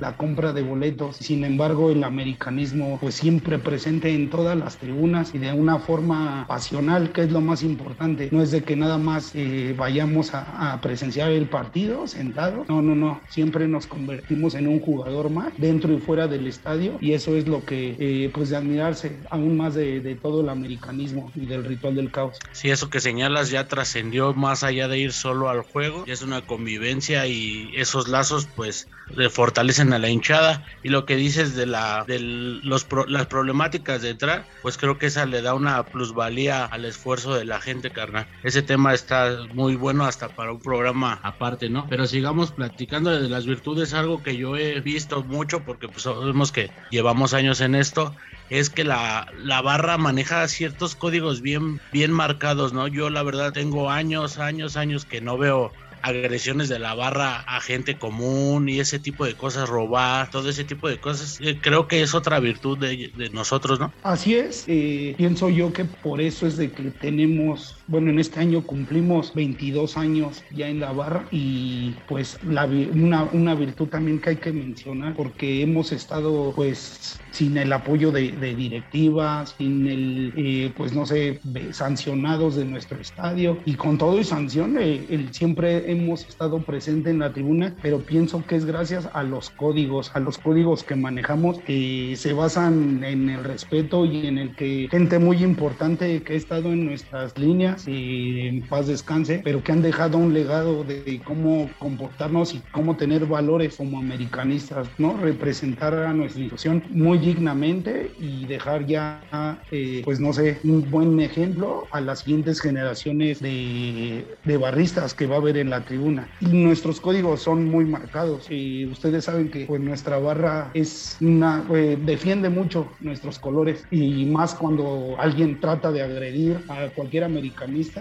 la 0.00 0.16
compra 0.16 0.52
de 0.52 0.62
boletos. 0.62 1.16
Sin 1.16 1.44
embargo, 1.44 1.90
el 1.90 2.04
americanismo 2.04 2.98
pues 3.00 3.14
siempre 3.14 3.58
presente 3.58 4.14
en 4.14 4.30
todas 4.30 4.56
las 4.56 4.76
tribunas 4.76 5.34
y 5.34 5.38
de 5.38 5.52
una 5.52 5.78
forma 5.78 6.46
pasional, 6.48 7.12
que 7.12 7.22
es 7.22 7.32
lo 7.32 7.40
más 7.40 7.62
importante. 7.62 8.28
No 8.32 8.42
es 8.42 8.50
de 8.50 8.62
que 8.62 8.76
nada 8.76 8.98
más 8.98 9.32
eh, 9.34 9.74
vayamos 9.76 10.34
a, 10.34 10.80
presenciar 10.82 11.30
el 11.30 11.46
partido 11.46 12.06
sentado. 12.06 12.64
No, 12.68 12.82
no, 12.82 12.94
no. 12.94 13.20
Siempre 13.28 13.68
nos 13.68 13.86
convertimos 13.86 14.54
en 14.54 14.68
un 14.68 14.80
jugador 14.80 15.30
más 15.30 15.52
dentro 15.58 15.92
y 15.92 15.98
fuera 15.98 16.26
del 16.28 16.46
estadio 16.46 16.98
y 17.00 17.12
eso 17.12 17.36
es 17.36 17.46
lo 17.46 17.64
que 17.64 17.96
eh, 17.98 18.30
pues 18.32 18.50
de 18.50 18.56
admirarse 18.56 19.18
aún 19.30 19.56
más 19.56 19.74
de, 19.74 20.18
todo 20.20 20.42
el 20.42 20.48
americanismo 20.48 21.30
y 21.34 21.46
del 21.46 21.64
ritual 21.64 21.94
del 21.96 22.10
caos. 22.10 22.38
Sí, 22.52 22.70
eso 22.70 22.90
que 22.90 23.00
señalas 23.00 23.50
ya 23.50 23.68
trascendió 23.68 24.34
más 24.34 24.62
allá 24.62 24.88
de 24.88 24.98
ir 24.98 25.12
solo 25.12 25.48
al 25.48 25.62
juego, 25.62 26.04
es 26.06 26.22
una 26.22 26.42
convivencia 26.42 27.26
y 27.26 27.70
esos 27.76 28.08
lazos 28.08 28.48
pues 28.54 28.88
le 29.14 29.30
fortalecen 29.30 29.81
a 29.90 29.98
la 29.98 30.10
hinchada 30.10 30.64
y 30.82 30.90
lo 30.90 31.06
que 31.06 31.16
dices 31.16 31.56
de 31.56 31.66
la 31.66 32.04
de 32.06 32.18
los 32.20 32.86
las 33.08 33.26
problemáticas 33.26 34.02
de 34.02 34.10
entrar, 34.10 34.44
pues 34.60 34.76
creo 34.76 34.98
que 34.98 35.06
esa 35.06 35.24
le 35.24 35.40
da 35.40 35.54
una 35.54 35.82
plusvalía 35.84 36.66
al 36.66 36.84
esfuerzo 36.84 37.34
de 37.34 37.44
la 37.44 37.60
gente, 37.60 37.90
carnal. 37.90 38.26
Ese 38.42 38.62
tema 38.62 38.92
está 38.92 39.46
muy 39.54 39.76
bueno 39.76 40.04
hasta 40.04 40.28
para 40.28 40.52
un 40.52 40.60
programa 40.60 41.18
aparte, 41.22 41.70
¿no? 41.70 41.86
Pero 41.88 42.06
sigamos 42.06 42.52
platicando 42.52 43.10
de 43.10 43.28
las 43.28 43.46
virtudes, 43.46 43.94
algo 43.94 44.22
que 44.22 44.36
yo 44.36 44.56
he 44.56 44.80
visto 44.80 45.22
mucho 45.22 45.64
porque 45.64 45.88
pues 45.88 46.02
sabemos 46.02 46.52
que 46.52 46.70
llevamos 46.90 47.32
años 47.34 47.60
en 47.60 47.74
esto, 47.74 48.14
es 48.50 48.68
que 48.68 48.84
la, 48.84 49.32
la 49.38 49.62
barra 49.62 49.96
maneja 49.96 50.46
ciertos 50.48 50.94
códigos 50.94 51.40
bien, 51.40 51.80
bien 51.92 52.12
marcados, 52.12 52.72
¿no? 52.72 52.86
Yo 52.86 53.08
la 53.08 53.22
verdad 53.22 53.52
tengo 53.52 53.90
años, 53.90 54.38
años, 54.38 54.76
años 54.76 55.06
que 55.06 55.20
no 55.20 55.38
veo 55.38 55.72
agresiones 56.02 56.68
de 56.68 56.78
la 56.78 56.94
barra 56.94 57.44
a 57.46 57.60
gente 57.60 57.98
común 57.98 58.68
y 58.68 58.80
ese 58.80 58.98
tipo 58.98 59.24
de 59.24 59.34
cosas, 59.34 59.68
robar, 59.68 60.30
todo 60.30 60.48
ese 60.48 60.64
tipo 60.64 60.88
de 60.88 60.98
cosas. 60.98 61.38
Eh, 61.40 61.58
creo 61.60 61.88
que 61.88 62.02
es 62.02 62.14
otra 62.14 62.40
virtud 62.40 62.78
de, 62.78 63.30
nosotros, 63.32 63.80
¿no? 63.80 63.92
Así 64.02 64.34
es, 64.34 64.64
eh, 64.66 65.14
pienso 65.16 65.48
yo 65.48 65.72
que 65.72 65.84
por 65.84 66.20
eso 66.20 66.46
es 66.46 66.56
de 66.56 66.70
que 66.70 66.90
tenemos, 66.90 67.76
bueno, 67.92 68.10
en 68.10 68.18
este 68.18 68.40
año 68.40 68.62
cumplimos 68.62 69.34
22 69.34 69.98
años 69.98 70.42
ya 70.50 70.66
en 70.66 70.80
la 70.80 70.92
barra 70.92 71.26
y 71.30 71.94
pues 72.08 72.38
la, 72.42 72.64
una, 72.64 73.24
una 73.32 73.54
virtud 73.54 73.88
también 73.88 74.18
que 74.18 74.30
hay 74.30 74.36
que 74.36 74.50
mencionar 74.50 75.14
porque 75.14 75.60
hemos 75.60 75.92
estado 75.92 76.54
pues 76.56 77.20
sin 77.32 77.56
el 77.56 77.72
apoyo 77.72 78.12
de, 78.12 78.32
de 78.32 78.54
directivas, 78.54 79.54
sin 79.58 79.86
el, 79.88 80.32
eh, 80.36 80.72
pues 80.76 80.94
no 80.94 81.06
sé, 81.06 81.40
sancionados 81.72 82.56
de 82.56 82.64
nuestro 82.64 83.00
estadio. 83.00 83.58
Y 83.64 83.74
con 83.74 83.98
todo 83.98 84.20
y 84.20 84.24
sanción, 84.24 84.76
eh, 84.78 85.28
siempre 85.32 85.90
hemos 85.90 86.26
estado 86.28 86.62
presente 86.62 87.10
en 87.10 87.18
la 87.18 87.32
tribuna, 87.32 87.74
pero 87.82 88.00
pienso 88.00 88.44
que 88.46 88.56
es 88.56 88.64
gracias 88.64 89.08
a 89.12 89.22
los 89.22 89.50
códigos, 89.50 90.14
a 90.14 90.20
los 90.20 90.38
códigos 90.38 90.84
que 90.84 90.94
manejamos, 90.94 91.58
que 91.60 92.14
se 92.16 92.32
basan 92.32 93.02
en 93.02 93.30
el 93.30 93.42
respeto 93.42 94.04
y 94.04 94.26
en 94.26 94.38
el 94.38 94.54
que 94.54 94.88
gente 94.90 95.18
muy 95.18 95.42
importante 95.42 96.22
que 96.22 96.34
ha 96.34 96.36
estado 96.36 96.72
en 96.72 96.86
nuestras 96.86 97.36
líneas, 97.38 97.81
eh, 97.86 98.48
en 98.48 98.66
paz 98.68 98.86
descanse, 98.86 99.40
pero 99.44 99.62
que 99.62 99.72
han 99.72 99.82
dejado 99.82 100.18
un 100.18 100.32
legado 100.32 100.84
de 100.84 101.20
cómo 101.24 101.70
comportarnos 101.78 102.54
y 102.54 102.62
cómo 102.70 102.96
tener 102.96 103.26
valores 103.26 103.76
como 103.76 103.98
americanistas, 103.98 104.88
¿no? 104.98 105.16
Representar 105.16 105.94
a 105.94 106.12
nuestra 106.12 106.40
institución 106.40 106.82
muy 106.90 107.18
dignamente 107.18 108.12
y 108.18 108.46
dejar 108.46 108.86
ya, 108.86 109.22
eh, 109.70 110.02
pues 110.04 110.20
no 110.20 110.32
sé, 110.32 110.58
un 110.64 110.90
buen 110.90 111.18
ejemplo 111.20 111.86
a 111.90 112.00
las 112.00 112.20
siguientes 112.20 112.60
generaciones 112.60 113.40
de, 113.40 114.26
de 114.44 114.56
barristas 114.56 115.14
que 115.14 115.26
va 115.26 115.36
a 115.36 115.38
haber 115.38 115.56
en 115.56 115.70
la 115.70 115.84
tribuna. 115.84 116.28
Y 116.40 116.46
nuestros 116.46 117.00
códigos 117.00 117.42
son 117.42 117.64
muy 117.64 117.84
marcados 117.84 118.50
y 118.50 118.86
ustedes 118.86 119.24
saben 119.24 119.50
que 119.50 119.66
pues 119.66 119.80
nuestra 119.80 120.18
barra 120.18 120.70
es 120.74 121.16
una, 121.20 121.64
eh, 121.74 121.98
defiende 122.00 122.48
mucho 122.48 122.96
nuestros 123.00 123.38
colores 123.38 123.86
y 123.90 124.26
más 124.26 124.54
cuando 124.54 125.16
alguien 125.18 125.60
trata 125.60 125.92
de 125.92 126.02
agredir 126.02 126.64
a 126.68 126.88
cualquier 126.90 127.24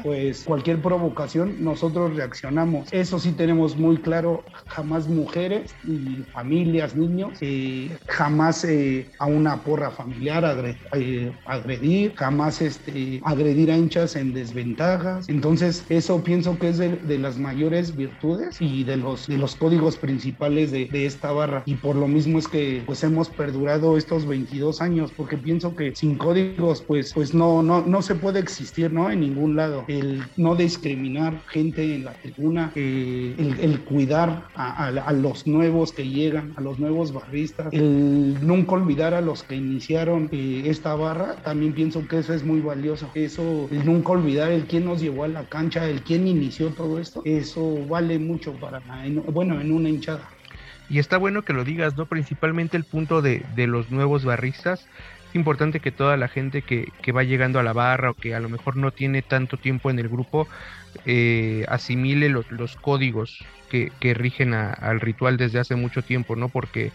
pues 0.01 0.44
cualquier 0.44 0.82
provocación 0.82 1.58
nosotros 1.60 2.15
reaccionamos. 2.15 2.89
Eso 2.91 3.20
sí 3.20 3.34
tenemos 3.34 3.77
muy 3.77 3.98
claro, 3.98 4.46
jamás 4.68 5.08
mujeres 5.08 5.77
y 5.84 6.25
familias, 6.32 6.96
niños, 6.96 7.38
eh, 7.41 8.00
jamás 8.08 8.63
eh, 8.65 9.12
a 9.20 9.27
una 9.27 9.63
porra 9.63 9.91
familiar 9.91 10.44
agre- 10.44 10.80
eh, 10.94 11.32
agredir, 11.46 12.13
jamás 12.15 12.62
este, 12.62 13.20
agredir 13.24 13.72
a 13.72 13.77
hinchas 13.77 14.15
en 14.15 14.34
desventajas. 14.34 15.30
Entonces 15.30 15.86
eso 15.89 16.24
pienso 16.24 16.58
que 16.60 16.70
es 16.70 16.77
de, 16.77 16.98
de 16.98 17.18
las 17.20 17.38
mayores 17.38 17.96
virtudes 17.96 18.58
y 18.60 18.84
de 18.84 18.98
los, 18.98 19.27
de 19.27 19.38
los 19.38 19.56
códigos 19.56 19.98
principales 19.98 20.72
de, 20.72 20.89
de 20.91 21.06
esta 21.06 21.32
barra. 21.32 21.63
Y 21.65 21.75
por 21.75 21.96
lo 21.96 22.08
mismo 22.08 22.39
es 22.39 22.48
que 22.48 22.84
pues 22.86 23.03
hemos 23.03 23.30
perdurado 23.30 23.98
estos 23.98 24.25
22 24.27 24.82
años, 24.82 25.13
porque 25.13 25.38
pienso 25.38 25.75
que 25.75 25.94
sin 25.96 26.18
códigos 26.18 26.84
pues, 26.88 27.12
pues 27.13 27.34
no, 27.34 27.62
no, 27.63 27.82
no 27.86 28.01
se 28.01 28.15
puede 28.15 28.39
existir 28.39 28.91
¿no? 28.91 29.10
en 29.12 29.20
ningún 29.22 29.50
lado. 29.55 29.86
El 29.88 30.31
no 30.38 30.55
discriminar 30.55 31.43
gente 31.48 31.96
en 31.96 32.03
la 32.05 32.20
tribuna, 32.20 32.72
eh, 32.75 33.36
el, 33.38 33.84
cuidar 33.84 34.50
a, 34.53 34.88
a- 34.88 35.12
los 35.13 35.48
nuevos 35.48 35.93
que 35.93 36.08
llegan, 36.08 36.53
a 36.58 36.62
los 36.62 36.79
nuevos 36.79 37.13
barristas, 37.13 37.67
el 37.72 38.39
nunca 38.46 38.74
olvidar 38.75 39.13
a 39.13 39.22
los 39.22 39.43
que 39.43 39.55
iniciaron 39.55 40.29
eh, 40.31 40.63
esta 40.65 40.96
barra, 40.96 41.41
también 41.43 41.74
pienso 41.74 42.08
que 42.08 42.20
eso 42.20 42.34
es 42.34 42.43
muy 42.43 42.62
valioso. 42.62 43.12
Eso, 43.15 43.67
el 43.72 43.86
nunca 43.86 44.12
olvidar 44.13 44.51
el 44.51 44.67
quién 44.67 44.86
nos 44.86 45.01
llevó 45.01 45.24
a 45.24 45.27
la 45.27 45.48
cancha, 45.48 45.88
el 45.89 46.03
quién 46.03 46.27
inició 46.27 46.74
todo 46.74 47.00
esto, 47.00 47.22
eso 47.25 47.86
vale 47.88 48.20
mucho 48.20 48.60
para, 48.60 48.81
en- 49.05 49.24
bueno, 49.24 49.60
en 49.62 49.72
una 49.72 49.89
hinchada. 49.89 50.29
Y 50.88 51.00
está 51.00 51.17
bueno 51.17 51.43
que 51.43 51.53
lo 51.53 51.63
digas, 51.63 51.96
¿no? 51.96 52.08
Principalmente 52.08 52.77
el 52.77 52.86
punto 52.86 53.22
de, 53.22 53.46
de 53.48 53.67
los 53.67 53.89
nuevos 53.89 54.25
barristas, 54.25 54.89
Es 55.34 55.36
importante 55.36 55.80
que 55.80 55.94
toda 55.94 56.18
la 56.18 56.28
gente 56.28 56.64
que, 56.64 56.94
que 57.02 57.12
va 57.14 57.24
llegando 57.24 57.60
a 57.60 57.64
la 57.64 57.72
barra 57.74 58.12
o 58.12 58.16
que 58.16 58.36
a 58.36 58.40
lo 58.42 58.50
mejor 58.50 58.76
no 58.76 58.92
tiene 58.92 59.24
tanto 59.24 59.58
tiempo 59.58 59.90
en 59.90 60.00
el 60.00 60.10
grupo 60.10 60.50
eh, 61.06 61.64
asimile 61.70 62.30
los, 62.30 62.46
los 62.52 62.76
códigos 62.76 63.50
que, 63.70 63.96
que 64.00 64.14
rigen 64.14 64.54
a- 64.54 64.72
al 64.74 65.00
ritual 65.02 65.38
desde 65.38 65.60
hace 65.60 65.76
mucho 65.78 66.04
tiempo, 66.04 66.36
¿no? 66.36 66.50
Porque 66.52 66.94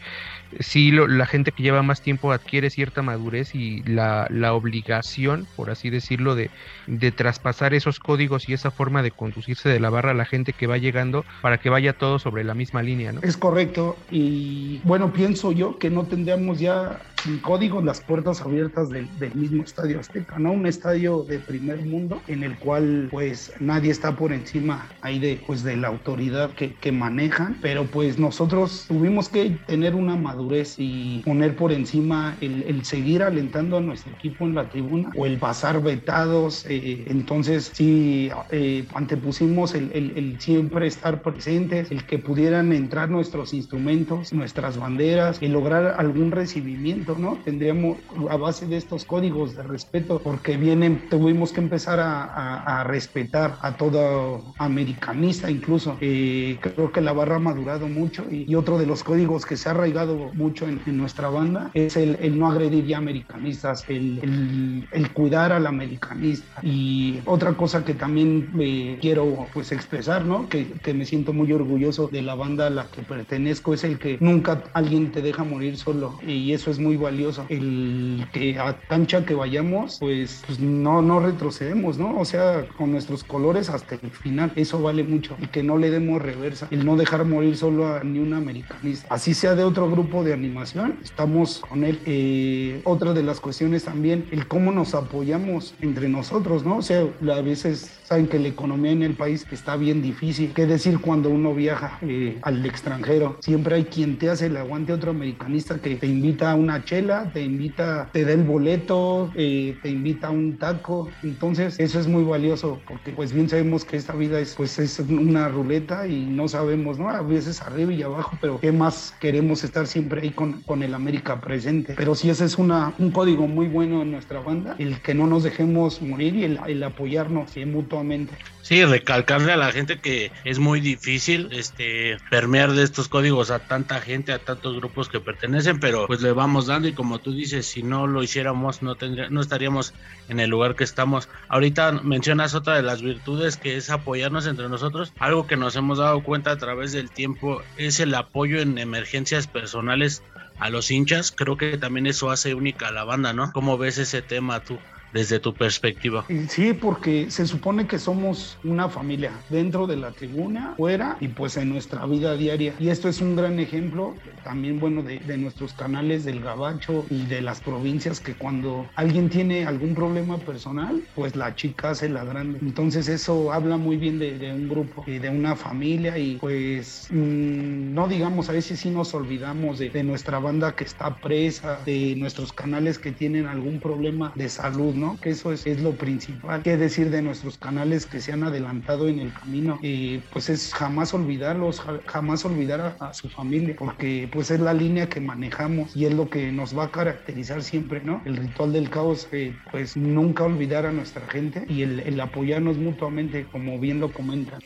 sí, 0.61 0.91
la 0.91 1.27
gente 1.27 1.53
que 1.53 1.63
lleva 1.63 1.83
más 1.83 2.01
tiempo 2.01 2.33
adquiere 2.33 2.71
cierta 2.71 3.03
madurez 3.03 3.55
y 3.55 3.83
la, 3.83 4.27
la 4.31 4.55
obligación, 4.55 5.47
por 5.57 5.71
así 5.71 5.91
decirlo, 5.91 6.35
de, 6.35 6.51
de 6.87 7.13
traspasar 7.13 7.75
esos 7.75 7.99
códigos 7.99 8.49
y 8.49 8.53
esa 8.53 8.71
forma 8.71 9.03
de 9.03 9.11
conducirse 9.11 9.69
de 9.69 9.81
la 9.81 9.91
barra 9.91 10.13
a 10.13 10.15
la 10.15 10.25
gente 10.25 10.53
que 10.53 10.67
va 10.67 10.79
llegando 10.79 11.25
para 11.43 11.59
que 11.59 11.71
vaya 11.71 11.93
todo 11.93 12.19
sobre 12.19 12.45
la 12.45 12.55
misma 12.55 12.83
línea, 12.83 13.13
¿no? 13.13 13.21
Es 13.23 13.37
correcto. 13.37 13.97
Y 14.11 14.81
bueno, 14.85 15.13
pienso 15.13 15.53
yo 15.53 15.79
que 15.79 15.91
no 15.91 16.05
tendríamos 16.05 16.59
ya 16.59 17.01
sin 17.23 17.39
códigos 17.39 17.85
las 17.85 18.01
puertas 18.01 18.41
abiertas 18.41 18.89
del, 18.91 19.09
del 19.19 19.35
mismo 19.35 19.65
Estadio 19.65 19.99
Azteca, 19.99 20.39
¿no? 20.39 20.53
Un 20.53 20.67
estadio 20.67 21.25
de 21.25 21.39
primer 21.39 21.85
mundo 21.85 22.23
en 22.29 22.45
el 22.45 22.57
cual 22.59 23.09
pues 23.11 23.53
nadie 23.59 23.91
está 23.91 24.15
por 24.15 24.33
encima 24.33 24.89
ahí 25.01 25.19
de, 25.19 25.41
pues, 25.47 25.63
de 25.63 25.77
la 25.77 25.89
autoridad 25.89 26.51
que, 26.51 26.75
que 26.75 26.93
manejan, 26.93 27.57
pero 27.61 27.85
pues 27.85 28.19
nosotros 28.19 28.85
tuvimos 28.87 29.29
que 29.29 29.59
tener 29.67 29.95
una 29.95 30.17
madurez 30.17 30.36
y 30.79 31.23
poner 31.25 31.57
por 31.57 31.73
encima 31.73 32.39
el, 32.41 32.63
el 32.65 32.85
seguir 32.85 33.23
alentando 33.23 33.77
a 33.77 33.81
nuestro 33.81 34.13
equipo 34.13 34.47
en 34.47 34.55
la 34.55 34.69
tribuna 34.69 35.11
o 35.15 35.27
el 35.27 35.39
pasar 35.39 35.83
vetados. 35.83 36.65
eh, 36.69 37.05
entonces 37.09 37.73
sí, 37.75 38.31
eh, 38.51 38.89
antepusimos 38.95 39.75
el, 39.75 39.91
el- 39.93 40.17
el 40.19 40.41
siempre 40.41 40.87
estar 40.87 41.23
presentes, 41.23 41.91
el 41.91 42.07
que 42.07 42.19
pudieran 42.19 42.73
entrar 42.73 43.11
nuestros 43.11 43.53
instrumentos, 43.55 44.33
nuestras 44.33 44.79
banderas 44.79 45.41
y 45.43 45.49
lograr 45.49 45.95
algún 45.99 46.31
recibimiento, 46.33 47.17
¿no? 47.19 47.43
Tendríamos 47.45 47.99
a 48.31 48.37
base 48.37 48.67
de 48.67 48.77
estos 48.77 49.05
códigos 49.07 49.55
de 49.57 49.63
respeto, 49.63 50.23
porque 50.23 50.57
vienen, 50.57 51.09
tuvimos 51.09 51.53
que 51.53 51.61
empezar 51.61 52.01
a, 52.01 52.25
a- 52.25 52.81
a 52.81 52.85
respetar 52.85 53.59
a 53.63 53.77
todo 53.77 54.55
americanista 54.59 55.51
incluso. 55.51 55.99
Eh, 56.01 56.59
creo 56.63 56.93
que 56.93 57.01
la 57.01 57.13
barra 57.13 57.37
ha 57.37 57.39
madurado 57.39 57.89
mucho 57.89 58.27
y, 58.31 58.51
y 58.51 58.55
otro 58.55 58.79
de 58.79 58.87
los 58.87 59.03
códigos 59.05 59.47
que 59.47 59.57
se 59.57 59.69
ha 59.69 59.73
arraigado 59.73 60.26
mucho 60.35 60.67
en, 60.69 60.83
nuestra 60.97 61.29
banda 61.31 61.71
es 61.75 61.97
el, 61.97 62.39
no 62.39 62.49
agredir 62.51 62.85
ya 62.87 62.99
americanistas, 62.99 63.85
el, 63.89 64.19
el- 64.23 64.89
el 64.91 65.13
cuidar 65.13 65.53
al 65.53 65.67
americanista. 65.67 66.61
Y 66.63 67.21
otra 67.25 67.55
cosa 67.57 67.85
que 67.85 67.95
también 67.95 68.51
eh, 68.61 68.99
quiero 69.01 69.51
pues 69.53 69.73
expresar, 69.73 70.25
¿no? 70.25 70.49
Que, 70.49 70.73
que 70.83 70.95
me 70.95 71.05
siento 71.05 71.33
muy 71.33 71.53
orgulloso 71.53 72.09
de 72.09 72.23
la 72.23 72.35
banda 72.35 72.67
a 72.67 72.71
la 72.71 72.91
que 72.91 73.03
pertenezco 73.03 73.75
es 73.75 73.85
el 73.85 73.99
que 73.99 74.19
nunca 74.21 74.63
alguien 74.75 75.11
te 75.13 75.23
deja 75.23 75.45
morir 75.45 75.77
solo 75.77 76.19
y 76.27 76.53
eso 76.53 76.71
es 76.71 76.79
muy 76.79 76.97
valioso. 76.97 77.47
El 77.49 78.27
que 78.33 78.59
a 78.59 78.79
cancha 78.89 79.25
que 79.25 79.35
vayamos, 79.35 79.99
pues, 80.01 80.43
pues 80.47 80.59
no, 80.61 81.03
no 81.03 81.21
retrocedemos, 81.21 81.99
¿no? 81.99 82.19
O 82.19 82.25
sea, 82.25 82.67
con 82.77 82.91
nuestros 82.93 83.25
colores 83.25 83.69
hasta 83.71 83.97
el 83.97 84.11
final, 84.11 84.53
eso 84.57 84.81
vale 84.83 85.05
mucho. 85.05 85.37
Y 85.39 85.49
que 85.49 85.63
no 85.63 85.79
le 85.79 85.91
demos 85.91 86.21
reversa, 86.23 86.69
el 86.71 86.85
no 86.85 86.97
dejar 86.97 87.25
morir 87.25 87.57
solo 87.57 87.87
a 87.95 88.05
ni 88.05 88.19
un 88.19 88.33
americanista. 88.35 89.07
Así 89.15 89.35
sea 89.35 89.55
de 89.55 89.65
otro 89.65 89.91
grupo 89.91 90.16
de 90.25 90.33
animación, 90.33 90.99
estamos 91.03 91.61
con 91.61 91.85
él. 91.85 92.01
Eh, 92.07 92.81
otra 92.85 93.13
de 93.13 93.23
las 93.23 93.41
cuestiones 93.41 93.85
también, 93.85 94.27
el 94.31 94.47
cómo 94.47 94.73
nos 94.73 94.95
apoyamos 94.95 95.75
entre 95.81 96.09
nosotros, 96.09 96.65
¿no? 96.65 96.79
O 96.79 96.83
sea, 96.83 97.01
a 97.01 97.41
veces 97.41 97.91
saben 98.05 98.29
que 98.29 98.39
la 98.39 98.49
economía 98.49 98.93
en 98.93 99.03
el 99.03 99.15
país 99.15 99.47
está 99.51 99.77
bien 99.77 100.03
difícil. 100.03 100.53
¿Qué 100.55 100.67
decir 100.67 101.01
cuando 101.01 101.31
uno 101.31 101.55
viaja 101.55 101.99
eh, 102.03 102.39
al 102.43 102.65
extranjero? 102.65 103.37
Siempre 103.41 103.77
hay 103.77 103.85
quien 103.85 104.19
te 104.19 104.31
hace 104.31 104.47
el 104.47 104.57
aguante, 104.57 104.93
otro 104.93 105.11
americanista 105.11 105.79
que 105.79 105.97
te 105.97 106.07
invita 106.07 106.53
a 106.53 106.55
una 106.55 106.85
chela, 106.85 107.31
te 107.33 107.43
invita, 107.43 108.09
te 108.13 108.25
da 108.25 108.33
el 108.33 108.45
boleto, 108.45 109.31
eh, 109.35 109.77
te 109.83 109.91
invita 109.91 110.29
a 110.29 110.31
un 110.31 110.57
taco. 110.57 111.09
Entonces, 111.23 111.79
eso 111.79 111.99
es 111.99 112.07
muy 112.07 112.25
valioso 112.25 112.81
porque 112.87 113.13
pues 113.13 113.33
bien 113.33 113.49
sabemos 113.49 113.85
que 113.85 113.97
esta 113.97 114.15
vida 114.15 114.39
es 114.41 114.55
pues 114.55 114.79
es 114.79 114.99
una 115.01 115.49
ruleta 115.49 116.07
y 116.07 116.27
no 116.27 116.49
sabemos, 116.49 116.99
¿no? 116.99 117.09
A 117.09 117.23
veces 117.23 117.61
arriba 117.63 117.93
y 117.93 118.03
abajo, 118.03 118.37
pero 118.41 118.61
¿qué 118.61 118.73
más 118.73 119.15
queremos 119.21 119.65
estar 119.65 119.87
siempre 119.87 120.06
ahí 120.15 120.31
con, 120.31 120.63
con 120.63 120.83
el 120.83 120.95
América 120.95 121.41
presente? 121.41 121.95
Pero 121.97 122.15
sí, 122.15 122.31
ese 122.31 122.45
es 122.45 122.59
una, 122.59 122.95
un 122.99 123.11
código 123.11 123.47
muy 123.47 123.67
bueno 123.67 124.03
en 124.03 124.11
nuestra 124.13 124.41
banda, 124.41 124.77
el 124.79 125.01
que 125.01 125.15
no 125.15 125.27
nos 125.27 125.43
dejemos 125.43 126.03
morir 126.03 126.35
y 126.37 126.45
el, 126.45 126.61
el 126.67 126.83
apoyarnos 126.83 127.57
eh, 127.57 127.67
mutuamente. 127.67 128.35
Sí, 128.67 128.85
recalcarle 128.85 129.53
a 129.53 129.57
la 129.57 129.71
gente 129.71 130.01
que 130.01 130.33
es 130.43 130.59
muy 130.59 130.81
difícil 130.81 131.51
este 131.53 132.17
permear 132.31 132.73
de 132.73 132.83
estos 132.83 133.07
códigos 133.07 133.53
a 133.53 133.61
tanta 133.61 134.01
gente, 134.01 134.33
a 134.33 134.41
tantos 134.41 134.75
grupos 134.75 135.09
que 135.09 135.21
pertenecen, 135.21 135.79
pero 135.79 136.09
pues 136.09 136.21
le 136.21 136.33
vamos 136.33 136.67
dando 136.67 136.89
y 136.89 136.93
como 136.93 137.21
tú 137.21 137.33
dices, 137.33 137.65
si 137.65 137.85
no 137.85 138.09
lo 138.09 138.25
hiciéramos 138.25 138.83
no 138.83 138.97
tendría, 138.97 139.31
no 139.31 139.41
estaríamos 139.41 139.95
en 140.29 140.41
el 140.41 140.51
lugar 140.51 140.75
que 140.75 140.83
estamos. 140.83 141.29
Ahorita 141.47 141.93
mencionas 142.03 142.57
otra 142.57 142.75
de 142.75 142.83
las 142.83 143.03
virtudes 143.03 143.57
que 143.57 143.77
es 143.77 143.89
apoyarnos 143.89 144.49
entre 144.49 144.69
nosotros. 144.69 145.13
Algo 145.21 145.47
que 145.47 145.57
nos 145.57 145.77
hemos 145.77 145.99
dado 145.99 146.25
cuenta 146.25 146.51
a 146.51 146.59
través 146.59 146.91
del 146.91 147.09
tiempo 147.09 147.63
es 147.77 148.01
el 148.01 148.13
apoyo 148.17 148.59
en 148.59 148.79
emergencias 148.79 149.47
personales 149.47 150.25
a 150.59 150.71
los 150.71 150.91
hinchas. 150.91 151.31
Creo 151.31 151.57
que 151.57 151.79
también 151.79 152.09
eso 152.09 152.33
hace 152.33 152.53
única 152.53 152.89
a 152.89 152.93
la 152.93 153.05
banda, 153.05 153.33
¿no? 153.33 153.53
¿Cómo 153.53 153.79
ves 153.79 153.99
ese 153.99 154.23
tema 154.23 154.59
tú? 154.59 154.77
Desde 155.17 155.41
tu 155.41 155.57
perspectiva. 155.57 156.27
Sí, 156.49 156.75
porque 156.75 157.31
se 157.31 157.47
supone 157.47 157.87
que 157.87 157.99
somos 157.99 158.59
una 158.63 158.91
familia 158.91 159.45
dentro 159.49 159.87
de 159.87 159.97
la 159.97 160.13
tribuna, 160.13 160.75
fuera 160.77 161.17
y 161.21 161.29
pues 161.29 161.57
en 161.57 161.71
nuestra 161.71 162.05
vida 162.07 162.37
diaria. 162.37 162.75
Y 162.79 162.91
esto 162.91 163.09
es 163.09 163.23
un 163.23 163.35
gran 163.35 163.59
ejemplo 163.59 164.21
también, 164.43 164.79
bueno, 164.79 165.03
de, 165.03 165.37
nuestros 165.37 165.75
canales 165.75 166.25
del 166.25 166.41
Gabacho 166.41 167.07
y 167.11 167.27
de 167.27 167.41
las 167.41 167.61
provincias 167.61 168.21
que 168.21 168.35
cuando 168.35 168.91
alguien 168.95 169.29
tiene 169.29 169.67
algún 169.67 169.95
problema 169.95 170.39
personal, 170.45 171.03
pues 171.15 171.35
la 171.35 171.55
chica 171.55 171.91
hace 171.91 172.09
la 172.09 172.25
grande. 172.25 172.59
Entonces 172.61 173.09
eso 173.09 173.53
habla 173.53 173.77
muy 173.77 173.97
bien 173.97 174.19
de, 174.19 174.53
un 174.53 174.69
grupo 174.69 175.05
y 175.07 175.19
de 175.19 175.31
una 175.31 175.57
familia 175.57 176.19
y 176.19 176.39
pues 176.39 177.09
mm, 177.11 177.95
no 177.95 178.09
digamos, 178.09 178.49
a 178.49 178.53
veces 178.53 178.81
sí 178.81 178.91
nos 178.91 179.15
olvidamos 179.15 179.79
de 179.79 180.03
nuestra 180.05 180.39
banda 180.39 180.75
que 180.77 180.85
está 180.85 181.19
presa, 181.21 181.83
de 181.85 182.15
nuestros 182.17 182.53
canales 182.53 182.99
que 182.99 183.13
tienen 183.13 183.47
algún 183.47 183.81
problema 183.81 184.33
de 184.37 184.49
salud, 184.49 184.95
¿no? 184.95 185.06
Que 185.21 185.31
eso 185.31 185.53
es, 185.53 185.67
es 185.67 185.81
lo 185.81 185.97
principal. 185.97 186.63
¿Qué 186.63 186.77
decir 186.77 187.11
de 187.11 187.23
nuestros 187.23 187.59
canales 187.59 188.07
que 188.07 188.21
se 188.21 188.33
han 188.33 188.43
adelantado 188.45 189.09
en 189.09 189.21
el 189.21 189.33
camino? 189.33 189.79
Eh, 189.83 190.27
pues 190.31 190.49
es 190.51 190.75
jamás 190.75 191.15
olvidarlos, 191.15 191.81
ja- 191.81 192.03
jamás 192.07 192.45
olvidar 192.45 192.81
a, 192.81 192.89
a 193.09 193.13
su 193.15 193.31
familia, 193.31 193.75
porque 193.77 194.29
pues 194.31 194.51
es 194.51 194.61
la 194.61 194.75
línea 194.75 195.09
que 195.09 195.21
manejamos 195.21 195.95
y 195.97 196.07
es 196.07 196.15
lo 196.15 196.29
que 196.29 196.51
nos 196.53 196.77
va 196.77 196.85
a 196.85 196.91
caracterizar 196.93 197.63
siempre, 197.63 198.03
¿no? 198.03 198.23
El 198.27 198.37
ritual 198.37 198.73
del 198.73 198.91
caos, 198.91 199.29
eh, 199.33 199.61
pues 199.71 199.97
nunca 199.97 200.45
olvidar 200.45 200.87
a 200.87 200.93
nuestra 200.93 201.27
gente 201.29 201.65
y 201.69 201.83
el, 201.83 202.01
el 202.01 202.21
apoyarnos 202.21 202.79
mutuamente, 202.79 203.49
como 203.49 203.79
bien 203.81 204.01
lo 204.01 204.13
comentan. 204.13 204.63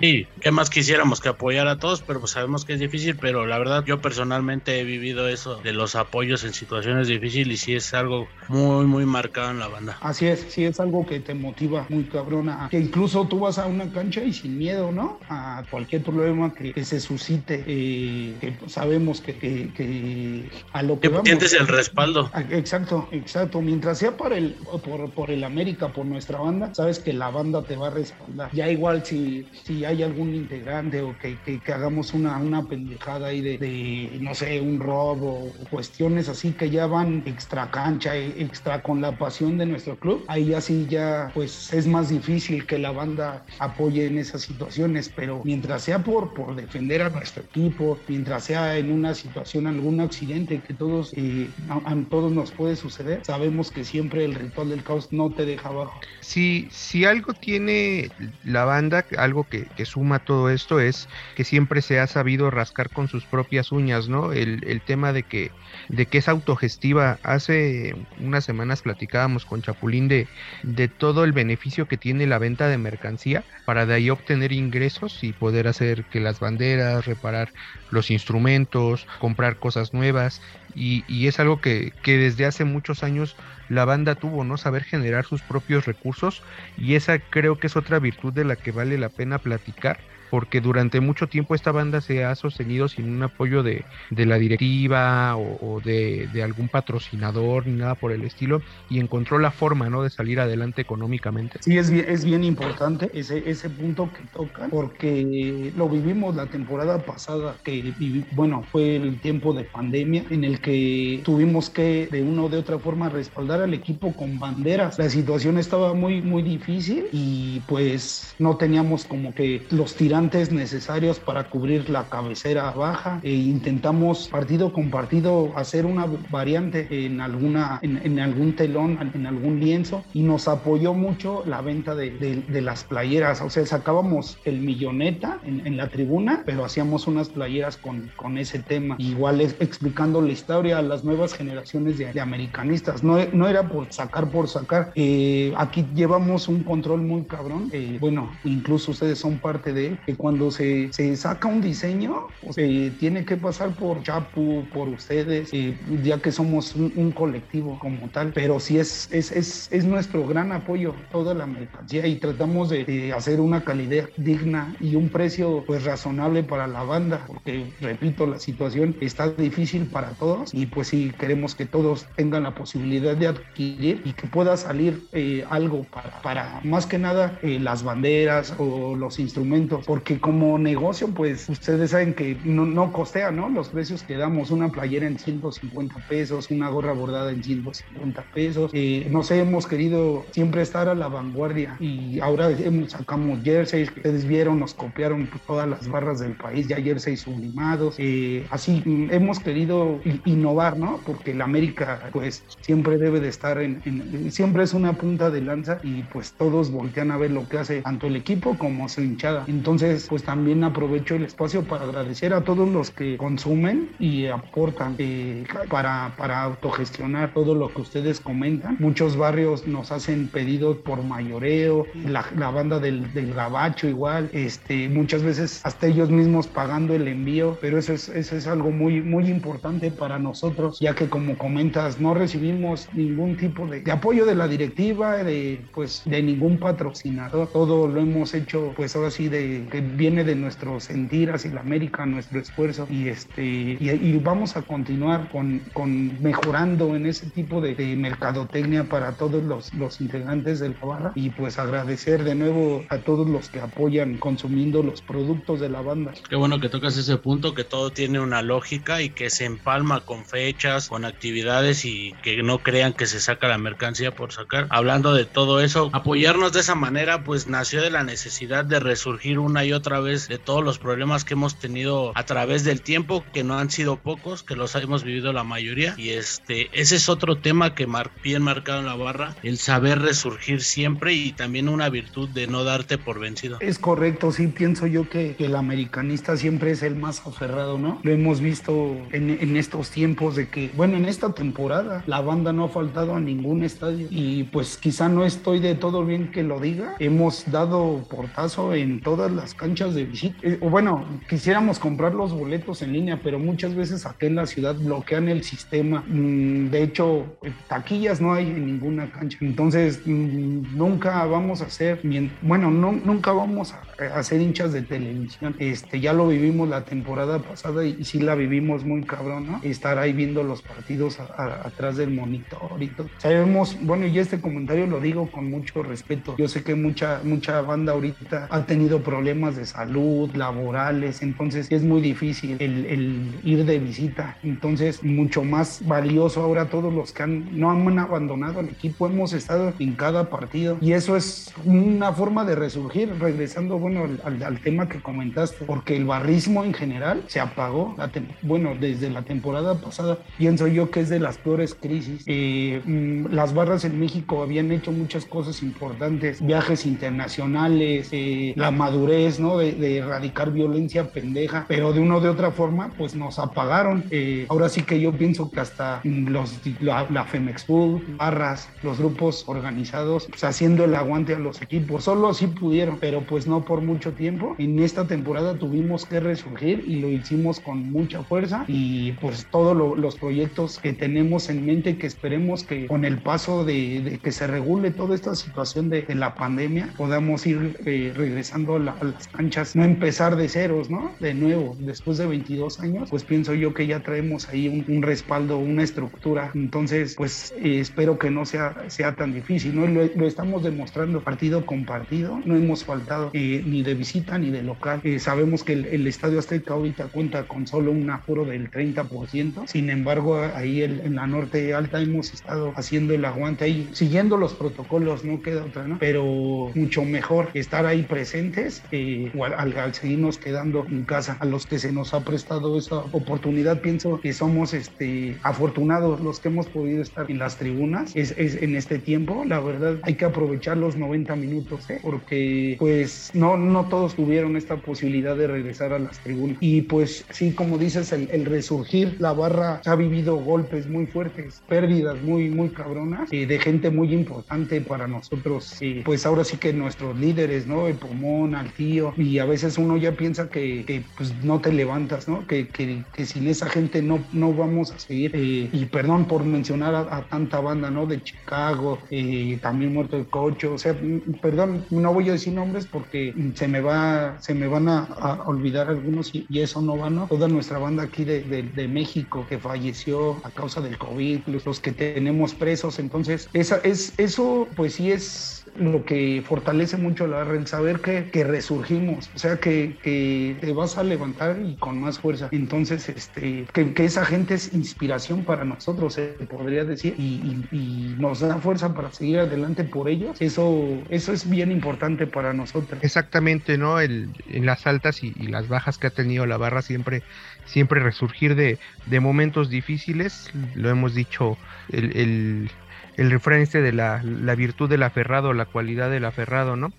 Sí, 0.00 0.30
¿qué 0.40 0.50
más 0.52 0.70
quisiéramos 0.70 1.20
que 1.20 1.28
apoyar 1.28 1.66
a 1.66 1.78
todos? 1.78 2.02
Pero 2.04 2.20
pues 2.20 2.32
sabemos 2.32 2.64
que 2.64 2.74
es 2.74 2.80
difícil, 2.80 3.18
pero 3.18 3.46
la 3.46 3.58
verdad 3.58 3.82
yo 3.84 4.00
personalmente 4.00 4.78
he 4.78 4.84
vivido 4.84 5.26
eso 5.28 5.60
de 5.60 5.72
los 5.72 5.96
apoyos 5.96 6.44
en 6.44 6.52
situaciones 6.52 7.08
difíciles 7.08 7.48
y 7.54 7.56
sí 7.56 7.74
es 7.74 7.92
algo 7.94 8.32
muy, 8.48 8.86
muy 8.86 9.06
marcado 9.06 9.50
en 9.50 9.58
la 9.58 9.68
banda. 9.68 9.98
Así 10.00 10.26
es, 10.26 10.52
sí 10.52 10.64
es 10.64 10.78
algo 10.78 11.04
que 11.04 11.20
te 11.20 11.34
motiva 11.34 11.86
muy 11.88 12.06
cabrón, 12.06 12.48
a- 12.48 12.68
que 12.70 12.78
incluso 12.78 13.26
tú 13.26 13.40
vas 13.40 13.58
a 13.58 13.66
una 13.66 13.90
cancha 13.90 14.22
y 14.22 14.32
sin 14.32 14.56
miedo, 14.56 14.92
¿no? 14.92 15.18
A 15.28 15.64
cualquier 15.68 16.02
problema 16.04 16.54
que, 16.54 16.72
que 16.72 16.84
se 16.84 17.00
suscite, 17.00 17.64
eh, 17.66 18.38
que 18.40 18.58
sabemos 18.68 19.20
que, 19.20 19.36
que- 19.38 19.72
que 19.72 20.52
a 20.72 20.82
lo 20.82 21.00
que 21.00 21.08
sientes 21.24 21.52
el 21.54 21.66
respaldo. 21.66 22.30
Ah, 22.32 22.44
Exacto, 22.50 23.08
exacto. 23.12 23.62
Mientras 23.62 23.98
sea 23.98 24.16
por 24.16 24.32
el, 24.32 24.58
por, 24.82 25.12
por 25.14 25.30
el 25.30 25.42
América, 25.44 25.92
por 25.92 26.06
nuestra 26.06 26.38
banda, 26.38 26.72
sabes 26.74 26.98
que 27.00 27.12
la 27.12 27.30
banda 27.30 27.64
te 27.66 27.76
va 27.76 27.88
a 27.88 27.90
respaldar. 27.90 28.50
Ya 28.52 28.68
igual 28.70 29.04
si, 29.04 29.48
si 29.62 29.77
hay 29.84 30.02
algún 30.02 30.34
integrante 30.34 31.02
o 31.02 31.16
que, 31.16 31.40
que- 31.40 31.62
hagamos 31.72 32.14
una, 32.14 32.38
una 32.38 32.66
pendejada 32.66 33.28
ahí 33.28 33.40
de, 33.42 34.18
no 34.22 34.34
sé, 34.34 34.60
un 34.60 34.80
robo 34.80 35.48
o 35.54 35.68
cuestiones 35.68 36.28
así 36.28 36.56
que 36.56 36.70
ya 36.70 36.86
van 36.86 37.22
extra 37.26 37.70
cancha, 37.70 38.16
eh, 38.16 38.34
extra 38.42 38.82
con 38.82 39.00
la 39.00 39.16
pasión 39.18 39.56
de 39.58 39.66
nuestro 39.66 39.98
club, 39.98 40.24
ahí 40.28 40.52
así 40.54 40.86
ya 40.88 41.30
pues 41.34 41.72
es 41.72 41.86
más 41.86 42.08
difícil 42.08 42.66
que 42.66 42.78
la 42.78 42.92
banda 42.92 43.44
apoye 43.58 44.06
en 44.06 44.18
esas 44.18 44.42
situaciones, 44.42 45.10
pero 45.14 45.42
mientras 45.44 45.82
sea 45.82 46.02
por, 46.02 46.32
por 46.34 46.54
defender 46.54 47.02
a 47.02 47.10
nuestro 47.10 47.44
equipo, 47.44 48.04
mientras 48.08 48.44
sea 48.44 48.78
en 48.78 48.90
una 48.92 49.14
situación, 49.14 49.66
algún 49.66 50.00
accidente 50.00 50.62
que 50.62 50.74
todos, 50.74 51.12
eh, 51.16 51.54
a 51.68 51.96
todos 52.10 52.32
nos 52.32 52.52
puede 52.52 52.76
suceder, 52.76 53.24
sabemos 53.24 53.70
que 53.72 53.84
siempre 53.84 54.24
el 54.24 54.34
ritual 54.34 54.68
del 54.70 54.84
caos 54.84 55.12
no 55.12 55.34
te 55.34 55.44
deja 55.44 55.68
abajo. 55.68 56.08
Si, 56.20 56.68
si 56.70 57.04
algo 57.04 57.34
tiene 57.34 58.14
la 58.42 58.64
banda, 58.64 59.06
algo 59.16 59.46
que, 59.48 59.67
que 59.76 59.84
suma 59.84 60.18
todo 60.18 60.50
esto 60.50 60.80
es 60.80 61.08
que 61.36 61.44
siempre 61.44 61.82
se 61.82 62.00
ha 62.00 62.06
sabido 62.06 62.50
rascar 62.50 62.90
con 62.90 63.08
sus 63.08 63.24
propias 63.24 63.72
uñas, 63.72 64.08
¿no? 64.08 64.32
El, 64.32 64.64
el 64.66 64.80
tema 64.80 65.12
de 65.12 65.22
que, 65.22 65.50
de 65.88 66.06
que 66.06 66.18
es 66.18 66.28
autogestiva. 66.28 67.18
Hace 67.22 67.94
unas 68.18 68.44
semanas 68.44 68.82
platicábamos 68.82 69.44
con 69.44 69.62
Chapulín 69.62 70.08
de, 70.08 70.28
de 70.62 70.88
todo 70.88 71.24
el 71.24 71.32
beneficio 71.32 71.86
que 71.86 71.96
tiene 71.96 72.26
la 72.26 72.38
venta 72.38 72.68
de 72.68 72.78
mercancía 72.78 73.44
para 73.64 73.86
de 73.86 73.94
ahí 73.94 74.10
obtener 74.10 74.52
ingresos 74.52 75.22
y 75.22 75.32
poder 75.32 75.68
hacer 75.68 76.04
que 76.04 76.20
las 76.20 76.40
banderas, 76.40 77.06
reparar 77.06 77.52
los 77.90 78.10
instrumentos, 78.10 79.06
comprar 79.18 79.56
cosas 79.56 79.94
nuevas 79.94 80.40
y, 80.74 81.04
y 81.12 81.26
es 81.28 81.38
algo 81.40 81.60
que, 81.60 81.92
que 82.02 82.16
desde 82.18 82.46
hace 82.46 82.64
muchos 82.64 83.02
años 83.02 83.36
la 83.68 83.84
banda 83.84 84.16
tuvo, 84.16 84.44
¿no? 84.44 84.56
Saber 84.56 84.84
generar 84.84 85.24
sus 85.26 85.42
propios 85.44 85.86
recursos 85.86 86.42
y 86.76 86.94
esa 86.94 87.18
creo 87.20 87.58
que 87.58 87.66
es 87.68 87.76
otra 87.76 87.98
virtud 88.00 88.32
de 88.32 88.44
la 88.44 88.56
que 88.56 88.72
vale 88.72 88.98
la 88.98 89.10
pena 89.10 89.38
platicar 89.40 90.04
porque 90.30 90.60
durante 90.60 91.00
mucho 91.00 91.26
tiempo 91.26 91.54
esta 91.54 91.72
banda 91.72 92.00
se 92.00 92.24
ha 92.24 92.34
sostenido 92.34 92.88
sin 92.88 93.10
un 93.10 93.22
apoyo 93.22 93.62
de, 93.62 93.84
de 94.10 94.26
la 94.26 94.38
directiva 94.38 95.36
o, 95.36 95.58
o 95.60 95.80
de, 95.80 96.28
de, 96.32 96.42
algún 96.42 96.68
patrocinador 96.68 97.66
ni 97.66 97.78
nada 97.78 97.94
por 97.94 98.12
el 98.12 98.22
estilo 98.24 98.62
y 98.90 99.00
encontró 99.00 99.38
la 99.38 99.50
forma 99.50 99.88
¿no? 99.88 100.02
de 100.02 100.10
salir 100.10 100.40
adelante 100.40 100.82
económicamente. 100.82 101.58
Sí, 101.62 101.76
es 101.76 101.90
bien, 101.90 102.06
es 102.08 102.24
bien 102.24 102.44
importante 102.44 103.10
ese, 103.14 103.48
ese 103.48 103.70
punto 103.70 104.10
que 104.12 104.22
toca 104.32 104.68
porque 104.68 105.72
lo 105.76 105.88
vivimos 105.88 106.34
la 106.36 106.46
temporada 106.46 106.98
pasada 106.98 107.56
que 107.64 107.92
bueno 108.32 108.62
fue 108.70 108.96
el 108.96 109.20
tiempo 109.20 109.52
de 109.52 109.64
pandemia 109.64 110.24
en 110.30 110.44
el 110.44 110.60
que 110.60 111.22
tuvimos 111.24 111.70
que 111.70 112.08
de 112.10 112.22
una 112.22 112.42
o 112.44 112.48
de 112.48 112.58
otra 112.58 112.78
forma 112.78 113.08
respaldar 113.08 113.62
al 113.62 113.74
equipo 113.74 114.12
con 114.14 114.38
banderas. 114.38 114.98
La 114.98 115.08
situación 115.08 115.58
estaba 115.58 115.94
muy 115.94 116.22
muy 116.22 116.42
difícil 116.42 117.06
y 117.12 117.60
pues 117.66 118.34
no 118.38 118.56
teníamos 118.56 119.04
como 119.04 119.34
que 119.34 119.66
los 119.70 119.94
tirantes 119.94 120.17
necesarios 120.18 121.20
para 121.20 121.44
cubrir 121.44 121.88
la 121.88 122.04
cabecera 122.04 122.72
baja 122.72 123.20
e 123.22 123.32
intentamos 123.32 124.28
partido 124.28 124.72
con 124.72 124.90
partido 124.90 125.52
hacer 125.54 125.86
una 125.86 126.06
variante 126.28 126.88
en 126.90 127.20
alguna 127.20 127.78
en, 127.82 128.00
en 128.02 128.18
algún 128.18 128.56
telón 128.56 128.98
en 129.14 129.26
algún 129.26 129.60
lienzo 129.60 130.02
y 130.12 130.22
nos 130.22 130.48
apoyó 130.48 130.92
mucho 130.92 131.44
la 131.46 131.60
venta 131.60 131.94
de, 131.94 132.10
de, 132.10 132.42
de 132.42 132.60
las 132.60 132.82
playeras. 132.82 133.40
O 133.40 133.50
sea 133.50 133.64
sacábamos 133.64 134.38
el 134.44 134.60
milloneta 134.60 135.38
en, 135.44 135.64
en, 135.64 135.76
la 135.76 135.88
tribuna 135.88 136.42
pero 136.44 136.64
hacíamos 136.64 137.06
unas 137.06 137.28
playeras 137.28 137.76
con, 137.76 138.10
con 138.16 138.38
ese 138.38 138.58
tema. 138.58 138.96
Igual 138.98 139.40
es, 139.40 139.54
explicando 139.60 140.20
la 140.20 140.32
historia 140.32 140.78
a 140.78 140.82
las 140.82 141.04
nuevas 141.04 141.32
generaciones 141.32 141.96
de, 141.98 142.12
de 142.12 142.20
americanistas. 142.20 143.04
No, 143.04 143.18
no, 143.32 143.46
era 143.46 143.68
por 143.68 143.92
sacar 143.92 144.28
por 144.30 144.48
sacar. 144.48 144.90
Eh, 144.96 145.52
aquí 145.56 145.86
llevamos 145.94 146.48
un 146.48 146.64
control 146.64 147.02
muy 147.02 147.22
cabrón. 147.22 147.70
Eh, 147.72 147.98
bueno 148.00 148.30
incluso 148.44 148.90
ustedes 148.90 149.18
son 149.18 149.38
parte 149.38 149.72
de 149.72 149.86
él 149.88 149.98
que 150.08 150.16
cuando 150.16 150.50
se, 150.50 150.90
se 150.90 151.14
saca 151.16 151.48
un 151.48 151.60
diseño, 151.60 152.28
se 152.52 152.90
tiene 152.98 153.26
que 153.26 153.36
pasar 153.36 153.76
por 153.76 154.02
Chapu, 154.02 154.64
por 154.72 154.88
ustedes, 154.88 155.50
eh, 155.52 155.76
ya 156.02 156.16
que 156.16 156.32
somos 156.32 156.74
un, 156.74 157.12
colectivo 157.12 157.78
como 157.78 158.08
tal, 158.08 158.32
pero 158.32 158.58
sí 158.58 158.78
es, 158.78 159.06
es, 159.12 159.30
es, 159.32 159.68
es, 159.70 159.84
nuestro 159.84 160.26
gran 160.26 160.50
apoyo 160.52 160.94
toda 161.12 161.34
la 161.34 161.46
mercancía 161.46 162.06
y 162.06 162.16
tratamos 162.16 162.70
de, 162.70 163.12
hacer 163.14 163.38
una 163.38 163.64
calidad 163.64 164.08
digna 164.16 164.74
y 164.80 164.94
un 164.94 165.10
precio 165.10 165.62
pues 165.66 165.84
razonable 165.84 166.42
para 166.42 166.66
la 166.66 166.84
banda, 166.84 167.24
porque 167.26 167.70
repito, 167.82 168.26
la 168.26 168.38
situación 168.38 168.96
está 169.02 169.28
difícil 169.28 169.88
para 169.88 170.12
todos 170.12 170.54
y 170.54 170.64
pues 170.64 170.88
sí 170.88 171.12
queremos 171.18 171.54
que 171.54 171.66
todos 171.66 172.06
tengan 172.16 172.44
la 172.44 172.54
posibilidad 172.54 173.14
de 173.14 173.26
adquirir 173.26 174.00
y 174.06 174.14
que 174.14 174.26
pueda 174.26 174.56
salir 174.56 175.06
eh, 175.12 175.44
algo 175.50 175.84
para, 175.84 176.22
para 176.22 176.60
más 176.64 176.86
que 176.86 176.96
nada 176.96 177.38
eh, 177.42 177.58
las 177.60 177.82
banderas 177.82 178.54
o 178.58 178.96
los 178.96 179.18
instrumentos, 179.18 179.84
como 180.20 180.58
negocio, 180.58 181.08
pues 181.08 181.48
ustedes 181.48 181.90
saben 181.90 182.14
que 182.14 182.36
no, 182.44 182.66
no, 182.66 182.92
costea, 182.92 183.30
¿no? 183.30 183.48
Los 183.48 183.68
precios 183.68 184.02
que 184.02 184.16
damos, 184.16 184.50
una 184.50 184.70
playera 184.70 185.06
en 185.06 185.18
150 185.18 185.94
pesos, 186.08 186.50
una 186.50 186.68
gorra 186.68 186.92
bordada 186.92 187.30
en 187.30 187.42
150 187.42 188.22
pesos. 188.34 188.70
Eh, 188.74 189.06
no 189.10 189.22
sé, 189.22 189.40
hemos 189.40 189.66
querido 189.66 190.24
siempre 190.30 190.62
estar 190.62 190.88
a 190.88 190.94
la 190.94 191.08
vanguardia 191.08 191.76
y 191.80 192.20
ahora 192.20 192.50
sacamos 192.88 193.42
jerseys 193.42 193.90
que 193.90 194.00
ustedes 194.00 194.26
vieron, 194.26 194.58
nos 194.58 194.74
copiaron 194.74 195.28
todas 195.46 195.68
las 195.68 195.88
barras 195.88 196.20
del 196.20 196.32
país, 196.32 196.68
ya 196.68 196.76
jerseys 196.76 197.20
sublimados. 197.20 197.96
Eh, 197.98 198.46
así 198.50 198.82
hemos 199.10 199.40
querido 199.40 200.00
innovar, 200.24 200.78
¿no? 200.78 201.00
Porque 201.04 201.34
la 201.34 201.44
América, 201.44 202.10
pues 202.12 202.44
siempre 202.60 202.98
debe 202.98 203.20
de 203.20 203.28
estar 203.28 203.58
en, 203.60 204.30
siempre 204.30 204.64
es 204.64 204.74
una 204.74 204.92
punta 204.94 205.30
de 205.30 205.40
lanza 205.40 205.78
y 205.82 206.02
pues 206.04 206.32
todos 206.32 206.70
voltean 206.70 207.10
a 207.10 207.16
ver 207.16 207.30
lo 207.30 207.48
que 207.48 207.58
hace 207.58 207.82
tanto 207.82 208.06
el 208.06 208.16
equipo 208.16 208.56
como 208.58 208.88
su 208.88 209.02
hinchada. 209.02 209.44
Entonces, 209.46 209.87
pues 210.08 210.22
también 210.22 210.64
aprovecho 210.64 211.14
el 211.14 211.24
espacio 211.24 211.64
para 211.64 211.84
agradecer 211.84 212.32
a 212.34 212.42
todos 212.42 212.68
los 212.68 212.90
que 212.90 213.16
consumen 213.16 213.90
y 213.98 214.26
aportan 214.26 214.94
eh, 214.98 215.44
para, 215.68 216.14
para 216.16 216.42
autogestionar 216.42 217.32
todo 217.32 217.54
lo 217.54 217.72
que 217.72 217.80
ustedes 217.80 218.20
comentan. 218.20 218.76
Muchos 218.78 219.16
barrios 219.16 219.66
nos 219.66 219.92
hacen 219.92 220.28
pedidos 220.28 220.78
por 220.78 221.02
mayoreo, 221.02 221.86
la, 221.94 222.24
la 222.36 222.50
banda 222.50 222.78
del, 222.78 223.12
del, 223.12 223.34
gabacho 223.34 223.88
igual, 223.88 224.30
este, 224.32 224.88
muchas 224.88 225.22
veces 225.22 225.60
hasta 225.64 225.86
ellos 225.86 226.10
mismos 226.10 226.46
pagando 226.46 226.94
el 226.94 227.06
envío, 227.06 227.56
pero 227.60 227.78
eso 227.78 227.92
es, 227.92 228.08
eso 228.08 228.36
es 228.36 228.46
algo 228.46 228.70
muy, 228.70 229.00
muy 229.00 229.26
importante 229.28 229.90
para 229.90 230.18
nosotros, 230.18 230.80
ya 230.80 230.94
que 230.94 231.08
como 231.08 231.36
comentas, 231.38 232.00
no 232.00 232.14
recibimos 232.14 232.88
ningún 232.92 233.36
tipo 233.36 233.66
de, 233.66 233.80
de 233.80 233.92
apoyo 233.92 234.26
de 234.26 234.34
la 234.34 234.48
directiva, 234.48 235.22
de, 235.22 235.60
pues, 235.74 236.02
de 236.04 236.22
ningún 236.22 236.58
patrocinador, 236.58 237.48
todo 237.48 237.86
lo 237.86 238.00
hemos 238.00 238.34
hecho 238.34 238.72
pues 238.76 238.96
ahora 238.96 239.10
sí 239.10 239.28
de 239.28 239.66
que 239.78 239.86
viene 239.86 240.24
de 240.24 240.34
nuestro 240.34 240.80
sentir 240.80 241.30
hacia 241.30 241.52
la 241.52 241.60
América, 241.60 242.04
nuestro 242.04 242.40
esfuerzo 242.40 242.88
y 242.90 243.08
este 243.08 243.44
y, 243.44 243.78
y 243.80 244.18
vamos 244.18 244.56
a 244.56 244.62
continuar 244.62 245.28
con, 245.30 245.60
con, 245.72 246.20
mejorando 246.20 246.96
en 246.96 247.06
ese 247.06 247.30
tipo 247.30 247.60
de, 247.60 247.76
de 247.76 247.94
mercadotecnia 247.94 248.84
para 248.84 249.12
todos 249.12 249.44
los, 249.44 249.72
los, 249.74 250.00
integrantes 250.00 250.58
de 250.58 250.70
la 250.70 250.80
barra 250.84 251.12
y 251.14 251.30
pues 251.30 251.58
agradecer 251.58 252.24
de 252.24 252.34
nuevo 252.34 252.84
a 252.88 252.98
todos 252.98 253.28
los 253.28 253.48
que 253.48 253.60
apoyan 253.60 254.18
consumiendo 254.18 254.82
los 254.82 255.00
productos 255.00 255.60
de 255.60 255.68
la 255.68 255.80
banda. 255.80 256.12
Qué 256.28 256.34
bueno 256.34 256.58
que 256.58 256.68
tocas 256.68 256.96
ese 256.96 257.16
punto, 257.16 257.54
que 257.54 257.64
todo 257.64 257.90
tiene 257.90 258.18
una 258.18 258.42
lógica 258.42 259.00
y 259.00 259.10
que 259.10 259.30
se 259.30 259.44
empalma 259.44 260.00
con 260.00 260.24
fechas, 260.24 260.88
con 260.88 261.04
actividades 261.04 261.84
y 261.84 262.14
que 262.22 262.42
no 262.42 262.58
crean 262.58 262.94
que 262.94 263.06
se 263.06 263.20
saca 263.20 263.46
la 263.46 263.58
mercancía 263.58 264.14
por 264.14 264.32
sacar. 264.32 264.66
Hablando 264.70 265.14
de 265.14 265.24
todo 265.24 265.60
eso, 265.60 265.90
apoyarnos 265.92 266.52
de 266.52 266.60
esa 266.60 266.74
manera 266.74 267.22
pues 267.22 267.46
nació 267.46 267.80
de 267.82 267.90
la 267.90 268.02
necesidad 268.02 268.64
de 268.64 268.80
resurgir 268.80 269.38
una 269.38 269.64
y 269.64 269.67
otra 269.72 270.00
vez 270.00 270.28
de 270.28 270.38
todos 270.38 270.64
los 270.64 270.78
problemas 270.78 271.24
que 271.24 271.34
hemos 271.34 271.58
tenido 271.58 272.12
a 272.14 272.24
través 272.24 272.64
del 272.64 272.82
tiempo, 272.82 273.24
que 273.32 273.44
no 273.44 273.58
han 273.58 273.70
sido 273.70 273.96
pocos, 273.96 274.42
que 274.42 274.56
los 274.56 274.74
hemos 274.74 275.04
vivido 275.04 275.32
la 275.32 275.44
mayoría. 275.44 275.94
Y 275.96 276.10
este, 276.10 276.68
ese 276.72 276.96
es 276.96 277.08
otro 277.08 277.36
tema 277.36 277.74
que 277.74 277.86
mar 277.86 278.10
bien 278.22 278.42
marcado 278.42 278.80
en 278.80 278.86
la 278.86 278.96
barra, 278.96 279.36
el 279.42 279.58
saber 279.58 280.00
resurgir 280.00 280.62
siempre 280.62 281.14
y 281.14 281.32
también 281.32 281.68
una 281.68 281.88
virtud 281.88 282.28
de 282.28 282.46
no 282.46 282.64
darte 282.64 282.98
por 282.98 283.18
vencido. 283.18 283.58
Es 283.60 283.78
correcto, 283.78 284.32
sí, 284.32 284.48
pienso 284.48 284.86
yo 284.86 285.08
que, 285.08 285.34
que 285.36 285.46
el 285.46 285.56
americanista 285.56 286.36
siempre 286.36 286.72
es 286.72 286.82
el 286.82 286.96
más 286.96 287.26
aferrado, 287.26 287.78
¿no? 287.78 288.00
Lo 288.02 288.12
hemos 288.12 288.40
visto 288.40 288.96
en, 289.12 289.30
en 289.30 289.56
estos 289.56 289.90
tiempos 289.90 290.36
de 290.36 290.48
que, 290.48 290.70
bueno, 290.76 290.96
en 290.96 291.06
esta 291.06 291.32
temporada 291.32 292.02
la 292.06 292.20
banda 292.20 292.52
no 292.52 292.64
ha 292.64 292.68
faltado 292.68 293.14
a 293.14 293.20
ningún 293.20 293.62
estadio 293.62 294.06
y 294.10 294.44
pues 294.44 294.76
quizá 294.76 295.08
no 295.08 295.24
estoy 295.24 295.60
de 295.60 295.74
todo 295.74 296.04
bien 296.04 296.30
que 296.30 296.42
lo 296.42 296.60
diga. 296.60 296.96
Hemos 296.98 297.50
dado 297.50 298.04
portazo 298.08 298.74
en 298.74 299.00
todas 299.00 299.30
las 299.32 299.47
canchas 299.54 299.94
de 299.94 300.04
visita. 300.04 300.36
Eh, 300.42 300.58
bueno, 300.60 301.04
quisiéramos 301.28 301.78
comprar 301.78 302.14
los 302.14 302.32
boletos 302.32 302.82
en 302.82 302.92
línea, 302.92 303.20
pero 303.22 303.38
muchas 303.38 303.74
veces 303.74 304.06
aquí 304.06 304.26
en 304.26 304.36
la 304.36 304.46
ciudad 304.46 304.74
bloquean 304.74 305.28
el 305.28 305.42
sistema. 305.42 306.04
Mm, 306.06 306.70
de 306.70 306.82
hecho, 306.82 307.38
eh, 307.42 307.52
taquillas 307.68 308.20
no 308.20 308.32
hay 308.32 308.46
en 308.46 308.66
ninguna 308.66 309.10
cancha. 309.10 309.38
Entonces, 309.40 310.00
mm, 310.04 310.76
nunca 310.76 311.24
vamos 311.26 311.62
a 311.62 311.70
ser, 311.70 312.00
bueno, 312.42 312.70
no, 312.70 312.92
nunca 312.92 313.32
vamos 313.32 313.72
a, 313.72 313.82
a 313.98 314.22
ser 314.22 314.40
hinchas 314.40 314.72
de 314.72 314.82
televisión. 314.82 315.54
Este, 315.58 316.00
ya 316.00 316.12
lo 316.12 316.28
vivimos 316.28 316.68
la 316.68 316.84
temporada 316.84 317.38
pasada 317.38 317.84
y, 317.84 318.04
sí 318.04 318.20
la 318.20 318.34
vivimos 318.34 318.84
muy 318.84 319.02
cabrón, 319.02 319.46
¿no? 319.46 319.60
Estar 319.62 319.98
ahí 319.98 320.12
viendo 320.12 320.42
los 320.42 320.62
partidos 320.62 321.18
atrás 321.20 321.96
del 321.96 322.10
monitor 322.10 322.80
y 322.80 322.88
todo. 322.88 323.08
Sabemos, 323.18 323.76
bueno, 323.82 324.06
y 324.06 324.18
este 324.18 324.40
comentario 324.40 324.86
lo 324.86 325.00
digo 325.00 325.30
con 325.30 325.50
mucho 325.50 325.82
respeto. 325.82 326.36
Yo 326.38 326.48
sé 326.48 326.62
que 326.62 326.74
mucha, 326.74 327.20
mucha 327.24 327.60
banda 327.60 327.92
ahorita 327.92 328.48
ha 328.50 328.66
tenido 328.66 329.02
problemas 329.02 329.56
de 329.56 329.66
salud, 329.66 330.30
laborales, 330.34 331.22
entonces 331.22 331.70
es 331.70 331.82
muy 331.82 332.00
difícil 332.00 332.56
el, 332.60 332.86
el, 332.86 333.40
ir 333.44 333.64
de 333.64 333.78
visita. 333.78 334.36
Entonces, 334.42 335.02
mucho 335.02 335.42
más 335.42 335.80
valioso 335.84 336.42
ahora 336.42 336.66
todos 336.66 336.92
los 336.92 337.12
que 337.12 337.22
han, 337.22 337.58
no 337.58 337.70
han 337.70 337.98
abandonado 337.98 338.60
el 338.60 338.68
equipo, 338.68 339.06
hemos 339.06 339.32
estado 339.32 339.72
en 339.78 339.94
cada 339.94 340.30
partido 340.30 340.78
y 340.80 340.92
eso 340.92 341.16
es 341.16 341.52
una 341.64 342.12
forma 342.12 342.44
de 342.44 342.54
resurgir, 342.54 343.10
regresando 343.18 343.78
bueno, 343.88 344.18
al, 344.24 344.42
al 344.42 344.60
tema 344.60 344.88
que 344.88 345.00
comentaste, 345.00 345.64
porque 345.64 345.96
el 345.96 346.04
barrismo 346.04 346.64
en 346.64 346.74
general 346.74 347.22
se 347.26 347.40
apagó, 347.40 347.94
la 347.96 348.10
bueno, 348.42 348.74
desde 348.78 349.10
la 349.10 349.22
temporada 349.22 349.80
pasada, 349.80 350.18
pienso 350.36 350.66
yo 350.66 350.90
que 350.90 351.00
es 351.00 351.08
de 351.08 351.20
las 351.20 351.38
peores 351.38 351.74
crisis. 351.74 352.22
Eh, 352.26 352.80
mm, 352.84 353.26
las 353.32 353.54
barras 353.54 353.84
en 353.84 353.98
México 353.98 354.42
habían 354.42 354.70
hecho 354.72 354.92
muchas 354.92 355.24
cosas 355.24 355.62
importantes, 355.62 356.44
viajes 356.44 356.86
internacionales, 356.86 358.08
eh, 358.12 358.52
la 358.56 358.70
madurez, 358.70 359.40
¿no? 359.40 359.58
De, 359.58 359.72
de 359.72 359.98
erradicar 359.98 360.52
violencia 360.52 361.10
pendeja, 361.10 361.64
pero 361.68 361.92
de 361.92 362.00
una 362.00 362.16
o 362.16 362.20
de 362.20 362.28
otra 362.28 362.50
forma, 362.50 362.90
pues 362.96 363.14
nos 363.14 363.38
apagaron. 363.38 364.04
Eh, 364.10 364.46
ahora 364.48 364.68
sí 364.68 364.82
que 364.82 365.00
yo 365.00 365.12
pienso 365.12 365.50
que 365.50 365.60
hasta 365.60 366.00
los, 366.04 366.60
la, 366.80 367.06
la 367.10 367.24
Femexpool, 367.24 368.16
barras, 368.16 368.68
los 368.82 368.98
grupos 368.98 369.44
organizados, 369.46 370.26
pues 370.28 370.44
haciendo 370.44 370.84
el 370.84 370.94
aguante 370.94 371.34
a 371.34 371.38
los 371.38 371.62
equipos, 371.62 372.04
solo 372.04 372.28
así 372.28 372.46
pudieron, 372.46 372.98
pero 372.98 373.22
pues 373.22 373.46
no 373.46 373.64
por 373.64 373.77
mucho 373.80 374.14
tiempo. 374.14 374.54
En 374.58 374.78
esta 374.78 375.06
temporada 375.06 375.58
tuvimos 375.58 376.06
que 376.06 376.20
resurgir 376.20 376.82
y 376.86 377.00
lo 377.00 377.10
hicimos 377.10 377.60
con 377.60 377.90
mucha 377.90 378.24
fuerza 378.24 378.64
y 378.68 379.12
pues 379.18 379.48
todos 379.50 379.76
lo- 379.76 379.96
los 379.96 380.18
proyectos 380.18 380.78
que 380.80 380.92
tenemos 380.92 381.48
en 381.50 381.64
mente 381.64 381.98
que 381.98 382.06
esperemos 382.06 382.64
que 382.66 382.86
con 382.88 383.04
el 383.04 383.22
paso 383.22 383.64
de, 383.64 384.00
de 384.02 384.20
que 384.20 384.32
se 384.32 384.46
regule 384.46 384.92
toda 384.92 385.14
esta 385.14 385.34
situación 385.34 385.88
de, 385.90 386.02
de 386.02 386.14
la 386.14 386.36
pandemia 386.36 386.94
podamos 386.96 387.46
ir 387.46 387.74
eh, 387.84 388.12
regresando 388.14 388.76
a, 388.76 388.78
la- 388.80 388.92
a 389.00 389.04
las 389.04 389.28
canchas, 389.28 389.74
no 389.76 389.84
empezar 389.84 390.36
de 390.36 390.48
ceros, 390.48 390.90
¿no? 390.90 391.16
De 391.20 391.34
nuevo, 391.34 391.76
después 391.80 392.18
de 392.18 392.26
22 392.26 392.80
años, 392.80 393.08
pues 393.10 393.24
pienso 393.24 393.54
yo 393.54 393.74
que 393.74 393.86
ya 393.86 394.02
traemos 394.02 394.48
ahí 394.48 394.68
un, 394.68 394.84
un 394.88 395.02
respaldo, 395.02 395.58
una 395.58 395.82
estructura, 395.82 396.50
entonces 396.54 397.14
pues 397.16 397.52
eh, 397.56 397.80
espero 397.80 398.18
que 398.18 398.30
no 398.30 398.44
sea, 398.44 398.74
sea 398.88 399.14
tan 399.16 399.32
difícil, 399.32 399.74
¿no? 399.74 399.86
Lo, 399.86 400.04
lo 400.14 400.26
estamos 400.26 400.62
demostrando 400.62 401.22
partido 401.22 401.66
con 401.66 401.84
partido, 401.84 402.40
no 402.44 402.56
hemos 402.56 402.84
faltado 402.84 403.30
eh, 403.32 403.62
ni 403.68 403.82
de 403.82 403.94
visita 403.94 404.38
ni 404.38 404.50
de 404.50 404.62
local, 404.62 405.00
Eh, 405.04 405.18
sabemos 405.18 405.64
que 405.64 405.72
el, 405.74 405.86
el 405.86 406.06
Estadio 406.06 406.38
Azteca 406.38 406.74
ahorita 406.74 407.08
cuenta 407.10 407.46
con 407.46 407.66
solo 407.66 407.92
un 407.92 408.10
aforo 408.10 408.44
del 408.46 408.70
30%, 408.70 409.64
sin 409.66 409.90
embargo 409.90 410.38
ahí 410.38 410.82
el- 410.82 411.00
en 411.00 411.14
la 411.16 411.26
norte 411.26 411.74
alta 411.74 412.00
hemos 412.00 412.32
estado 412.32 412.72
haciendo 412.76 413.14
el 413.14 413.24
aguante 413.24 413.64
ahí, 413.64 413.90
siguiendo 413.94 414.36
los 414.36 414.54
protocolos, 414.54 415.24
no 415.24 415.42
queda 415.42 415.64
otra, 415.66 415.86
¿no? 415.88 415.98
Pero 415.98 416.72
mucho 416.74 417.04
mejor 417.04 417.50
estar 417.54 417.86
ahí 417.86 418.04
presentes 418.04 418.86
eh, 418.90 419.30
o 419.34 419.44
al, 419.44 419.54
al- 419.78 419.94
seguirnos 419.94 420.38
quedando 420.38 420.86
en 420.90 421.04
casa. 421.04 421.36
A 421.40 421.44
los 421.46 421.66
que 421.66 421.78
se 421.78 421.92
nos 421.92 422.14
ha 422.14 422.24
prestado 422.24 422.78
esa 422.78 422.96
oportunidad, 423.12 423.80
pienso 423.80 424.20
que 424.20 424.32
somos 424.32 424.74
este, 424.74 425.38
afortunados 425.42 426.20
los 426.20 426.40
que 426.40 426.48
hemos 426.48 426.68
podido 426.70 427.02
estar 427.02 427.26
en 427.30 427.38
las 427.38 427.58
tribunas 427.58 428.12
es, 428.14 428.34
es 428.36 428.60
en 428.62 428.76
este 428.76 428.98
tiempo. 428.98 429.44
La 429.44 429.60
verdad, 429.60 429.98
hay 430.02 430.16
que 430.16 430.24
aprovechar 430.24 430.76
los 430.76 430.96
90 430.96 431.36
minutos, 431.36 431.88
¿eh? 431.90 431.98
porque 432.02 432.76
pues 432.78 433.30
no, 433.34 433.56
no 433.58 433.88
todos 433.88 434.14
tuvieron 434.14 434.56
esta 434.56 434.76
posibilidad 434.82 435.36
de 435.36 435.46
regresar 435.46 435.92
a 435.92 435.98
las 435.98 436.20
tribunas. 436.20 436.56
Y 436.60 436.82
pues 436.82 437.24
sí, 437.30 437.54
como 437.54 437.78
dices, 437.78 438.12
el, 438.12 438.44
resurgir, 438.46 439.16
la 439.20 439.32
barra 439.32 439.80
ha 439.84 439.94
vivido 439.96 440.36
golpes 440.36 440.86
muy 440.88 441.06
fuertes, 441.06 441.62
pérdidas 441.68 442.22
muy, 442.22 442.50
muy 442.50 442.70
cabronas, 442.72 443.28
eh, 443.32 443.46
de 443.46 443.58
gente 443.58 443.90
muy 443.90 444.12
importante 444.14 444.80
para 444.80 445.06
nosotros. 445.08 445.76
eh, 445.80 446.02
pues 446.04 446.24
ahora 446.26 446.44
sí 446.44 446.56
que 446.58 446.72
nuestros 446.72 447.18
líderes, 447.18 447.66
¿no? 447.66 447.86
El 447.86 447.96
Pomón, 447.98 448.54
al 448.54 448.72
tío, 448.72 449.12
y 449.16 449.38
a 449.38 449.44
veces 449.44 449.78
uno 449.78 449.96
ya 449.96 450.16
piensa 450.16 450.48
que, 450.50 451.04
pues 451.16 451.34
no 451.42 451.60
te 451.60 451.72
levantas, 451.72 452.28
¿no? 452.28 452.46
Que, 452.46 452.68
que, 452.68 453.04
que 453.12 453.26
sin 453.26 453.46
esa 453.48 453.68
gente 453.68 454.02
no, 454.02 454.26
no 454.32 454.52
vamos 454.54 454.92
a 454.92 454.98
seguir. 454.98 455.32
eh, 455.34 455.68
y 455.72 455.86
perdón 455.86 456.26
por 456.26 456.44
mencionar 456.44 456.94
a, 456.94 457.16
a 457.16 457.28
tanta 457.28 457.60
banda, 457.60 457.90
¿no? 457.90 458.06
De 458.06 458.22
Chicago, 458.22 459.00
eh, 459.10 459.58
también 459.62 459.92
Muerto 459.92 460.16
el 460.16 460.28
Cocho, 460.28 460.74
o 460.74 460.78
sea, 460.78 460.94
mm, 460.94 461.40
perdón, 461.40 461.86
no 461.90 462.12
voy 462.12 462.28
a 462.28 462.32
decir 462.32 462.52
nombres 462.52 462.86
porque 462.86 463.32
se 463.54 463.68
me 463.68 463.80
va, 463.80 464.36
se 464.40 464.54
me 464.54 464.66
van 464.66 464.88
a, 464.88 465.42
olvidar 465.46 465.88
algunos 465.88 466.34
y, 466.34 466.46
eso 466.58 466.80
no 466.82 466.96
va, 466.96 467.10
¿no? 467.10 467.26
Toda 467.26 467.48
nuestra 467.48 467.78
banda 467.78 468.02
aquí 468.02 468.24
de, 468.24 468.42
de, 468.42 468.62
de 468.62 468.88
México 468.88 469.46
que 469.48 469.58
falleció 469.58 470.40
a 470.44 470.50
causa 470.50 470.80
del 470.80 470.98
COVID, 470.98 471.40
los 471.64 471.80
que 471.80 471.92
tenemos 471.92 472.54
presos, 472.54 472.98
entonces 472.98 473.48
esa, 473.52 473.76
es, 473.78 474.12
eso 474.18 474.68
pues 474.76 474.94
sí 474.94 475.12
es 475.12 475.64
lo 475.78 476.04
que 476.04 476.42
fortalece 476.44 476.96
mucho 476.96 477.26
la 477.26 477.42
el 477.42 477.66
saber 477.66 478.00
que, 478.00 478.30
que 478.30 478.44
resurgimos, 478.44 479.30
o 479.34 479.38
sea, 479.38 479.58
que, 479.58 479.98
que 480.02 480.58
te 480.60 480.72
vas 480.72 480.98
a 480.98 481.04
levantar 481.04 481.60
y 481.64 481.78
con 481.78 482.00
más 482.00 482.18
fuerza. 482.18 482.48
Entonces, 482.52 483.08
este, 483.08 483.66
que, 483.72 483.94
esa 484.04 484.24
gente 484.24 484.54
es 484.54 484.72
inspiración 484.74 485.44
para 485.44 485.64
nosotros, 485.64 486.14
se 486.14 486.36
podría 486.48 486.84
decir, 486.84 487.14
y, 487.16 487.66
y- 487.70 488.14
y 488.14 488.16
nos 488.18 488.40
da 488.40 488.58
fuerza 488.60 488.94
para 488.94 489.10
seguir 489.12 489.38
adelante 489.38 489.84
por 489.84 490.08
ellos. 490.08 490.36
Eso, 490.40 491.06
eso 491.10 491.32
es 491.32 491.48
bien 491.48 491.70
importante 491.72 492.26
para 492.26 492.52
nosotros. 492.52 493.00
Exactamente, 493.02 493.78
¿no? 493.78 494.00
El, 494.00 494.32
en 494.44 494.66
las 494.66 494.86
altas 494.86 495.22
y, 495.22 495.32
las 495.48 495.68
bajas 495.68 495.98
que 495.98 496.08
ha 496.08 496.10
tenido 496.10 496.46
la 496.46 496.56
barra 496.56 496.82
siempre, 496.82 497.22
siempre 497.64 498.00
resurgir 498.00 498.54
de, 498.54 498.78
de 499.04 499.20
momentos 499.20 499.70
difíciles, 499.70 500.48
lo 500.74 500.90
hemos 500.90 501.14
dicho, 501.14 501.58
el, 501.88 502.70
el 503.18 503.30
refrán 503.30 503.60
este 503.60 503.82
de 503.82 503.92
la, 503.92 504.22
la 504.22 504.54
virtud 504.54 504.88
del 504.88 505.02
aferrado, 505.02 505.52
la 505.52 505.66
cualidad 505.66 506.08
del 506.10 506.24
aferrado, 506.24 506.76
¿no? 506.76 506.92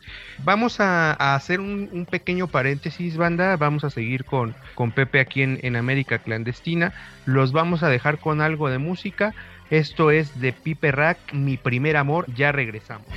Vamos 0.43 0.79
a, 0.79 1.13
hacer 1.33 1.59
un, 1.61 1.89
un 1.91 2.05
pequeño 2.05 2.47
paréntesis, 2.47 3.17
banda, 3.17 3.55
vamos 3.55 3.83
a 3.85 3.89
seguir 3.89 4.25
con, 4.25 4.53
con 4.75 4.91
Pepe 4.91 5.21
aquí 5.21 5.41
en, 5.41 5.59
en 5.63 5.77
América 5.77 6.19
Clandestina, 6.19 6.93
los 7.25 7.53
vamos 7.53 7.83
a 7.83 7.89
dejar 7.89 8.19
con 8.19 8.41
algo 8.41 8.69
de 8.69 8.77
música, 8.77 9.33
esto 9.69 10.11
es 10.11 10.39
de 10.41 10.51
Pipe 10.51 10.91
Rack, 10.91 11.33
Mi 11.33 11.57
Primer 11.57 11.95
Amor, 11.95 12.25
ya 12.35 12.51
regresamos. 12.51 13.07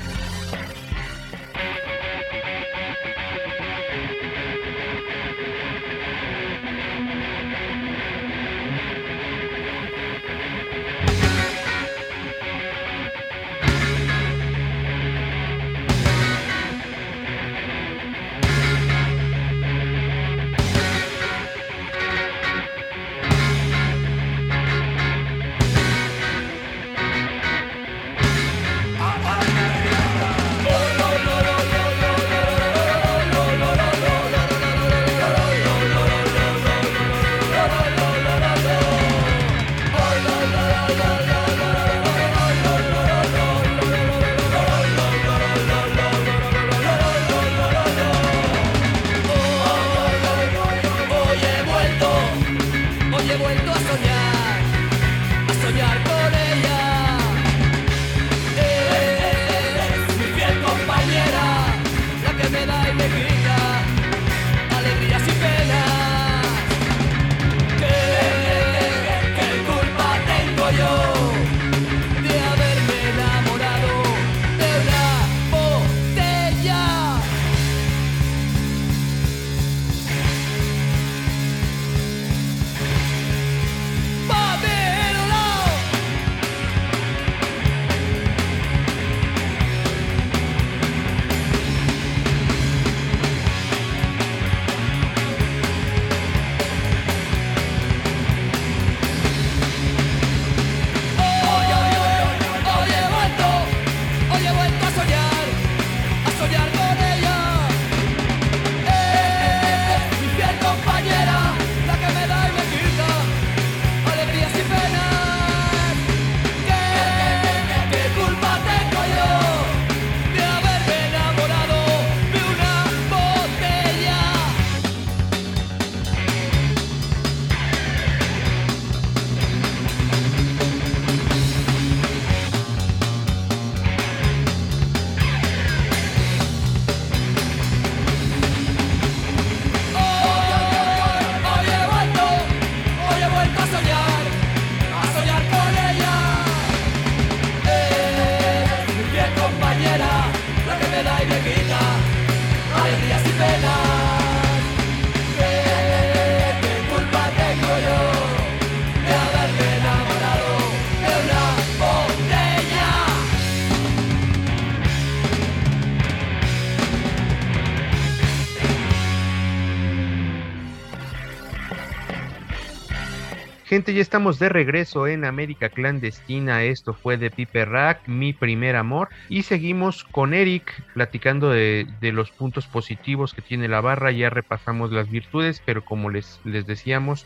Gente, 173.73 173.95
ya 173.95 174.03
estamos 174.03 174.39
de 174.39 174.51
regreso 174.51 175.07
en 175.07 175.25
América 175.25 175.71
Clandestina. 175.71 176.63
Esto 176.63 176.93
fue 176.93 177.17
de 177.17 177.31
Piper 177.31 177.71
Rack, 177.71 178.07
mi 178.07 178.35
primer 178.35 178.77
amor. 178.77 179.09
Y 179.31 179.45
seguimos 179.45 180.05
con 180.05 180.35
Eric 180.35 180.85
platicando 180.93 181.49
de, 181.49 181.87
de 181.99 182.13
los 182.13 182.31
puntos 182.33 182.67
positivos 182.67 183.33
que 183.33 183.41
tiene 183.41 183.69
la 183.69 183.81
barra. 183.81 184.11
Ya 184.11 184.29
repasamos 184.29 184.93
las 184.93 185.11
virtudes, 185.11 185.63
pero 185.65 185.83
como 185.87 186.11
les, 186.11 186.39
les 186.45 186.67
decíamos, 186.67 187.25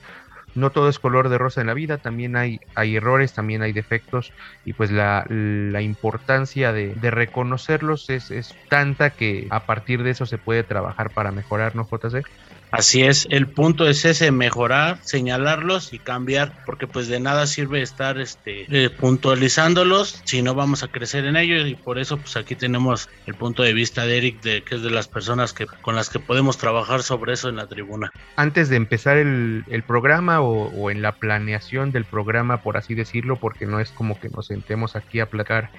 no 0.54 0.70
todo 0.70 0.88
es 0.88 1.00
color 1.00 1.30
de 1.30 1.38
rosa 1.38 1.62
en 1.62 1.66
la 1.66 1.74
vida, 1.74 1.98
también 1.98 2.36
hay, 2.36 2.60
hay 2.76 2.94
errores, 2.94 3.32
también 3.32 3.62
hay 3.62 3.72
defectos 3.72 4.32
y 4.64 4.72
pues 4.72 4.92
la, 4.92 5.26
la 5.28 5.82
importancia 5.82 6.72
de, 6.72 6.94
de 6.94 7.10
reconocerlos 7.10 8.08
es, 8.08 8.30
es, 8.30 8.54
tanta 8.68 9.10
que 9.10 9.48
a 9.50 9.66
partir 9.66 10.04
de 10.04 10.10
eso 10.10 10.26
se 10.26 10.38
puede 10.38 10.62
trabajar 10.62 11.10
para 11.10 11.32
mejorar, 11.32 11.74
¿no, 11.74 11.88
JC? 11.90 12.24
Así 12.70 13.02
es, 13.02 13.26
el 13.30 13.46
punto 13.46 13.88
es 13.88 14.04
ese, 14.04 14.32
mejorar, 14.32 14.98
señalarlos 15.02 15.92
y 15.92 15.98
cambiar, 15.98 16.52
porque 16.66 16.86
pues 16.86 17.08
de 17.08 17.20
nada 17.20 17.46
sirve 17.46 17.80
estar 17.80 18.18
este, 18.18 18.66
eh, 18.68 18.90
puntualizándolos 18.90 20.20
si 20.24 20.42
no 20.42 20.54
vamos 20.54 20.82
a 20.82 20.88
crecer 20.88 21.24
en 21.26 21.36
ellos 21.36 21.68
y 21.68 21.74
por 21.74 21.98
eso 21.98 22.16
pues 22.16 22.36
aquí 22.36 22.56
tenemos 22.56 23.08
el 23.26 23.34
punto 23.34 23.62
de 23.62 23.72
vista 23.72 24.04
de 24.04 24.18
Eric, 24.18 24.42
de, 24.42 24.62
que 24.62 24.74
es 24.74 24.82
de 24.82 24.90
las 24.90 25.06
personas 25.06 25.52
que, 25.52 25.66
con 25.66 25.94
las 25.94 26.10
que 26.10 26.18
podemos 26.18 26.58
trabajar 26.58 27.02
sobre 27.02 27.34
eso 27.34 27.48
en 27.48 27.56
la 27.56 27.66
tribuna. 27.66 28.10
Antes 28.34 28.68
de 28.68 28.76
empezar 28.76 29.16
el, 29.16 29.64
el 29.68 29.82
programa 29.82 30.40
o, 30.40 30.68
o, 30.70 30.90
en 30.90 31.02
la 31.02 31.12
planeación 31.12 31.92
del 31.92 32.04
programa, 32.04 32.62
por 32.62 32.76
así 32.76 32.94
decirlo, 32.94 33.36
porque 33.36 33.66
no 33.66 33.80
es 33.80 33.90
como 33.90 34.18
que 34.18 34.28
nos 34.28 34.48
sentemos 34.48 34.96
aquí 34.96 35.20
a 35.20 35.26
placar 35.26 35.70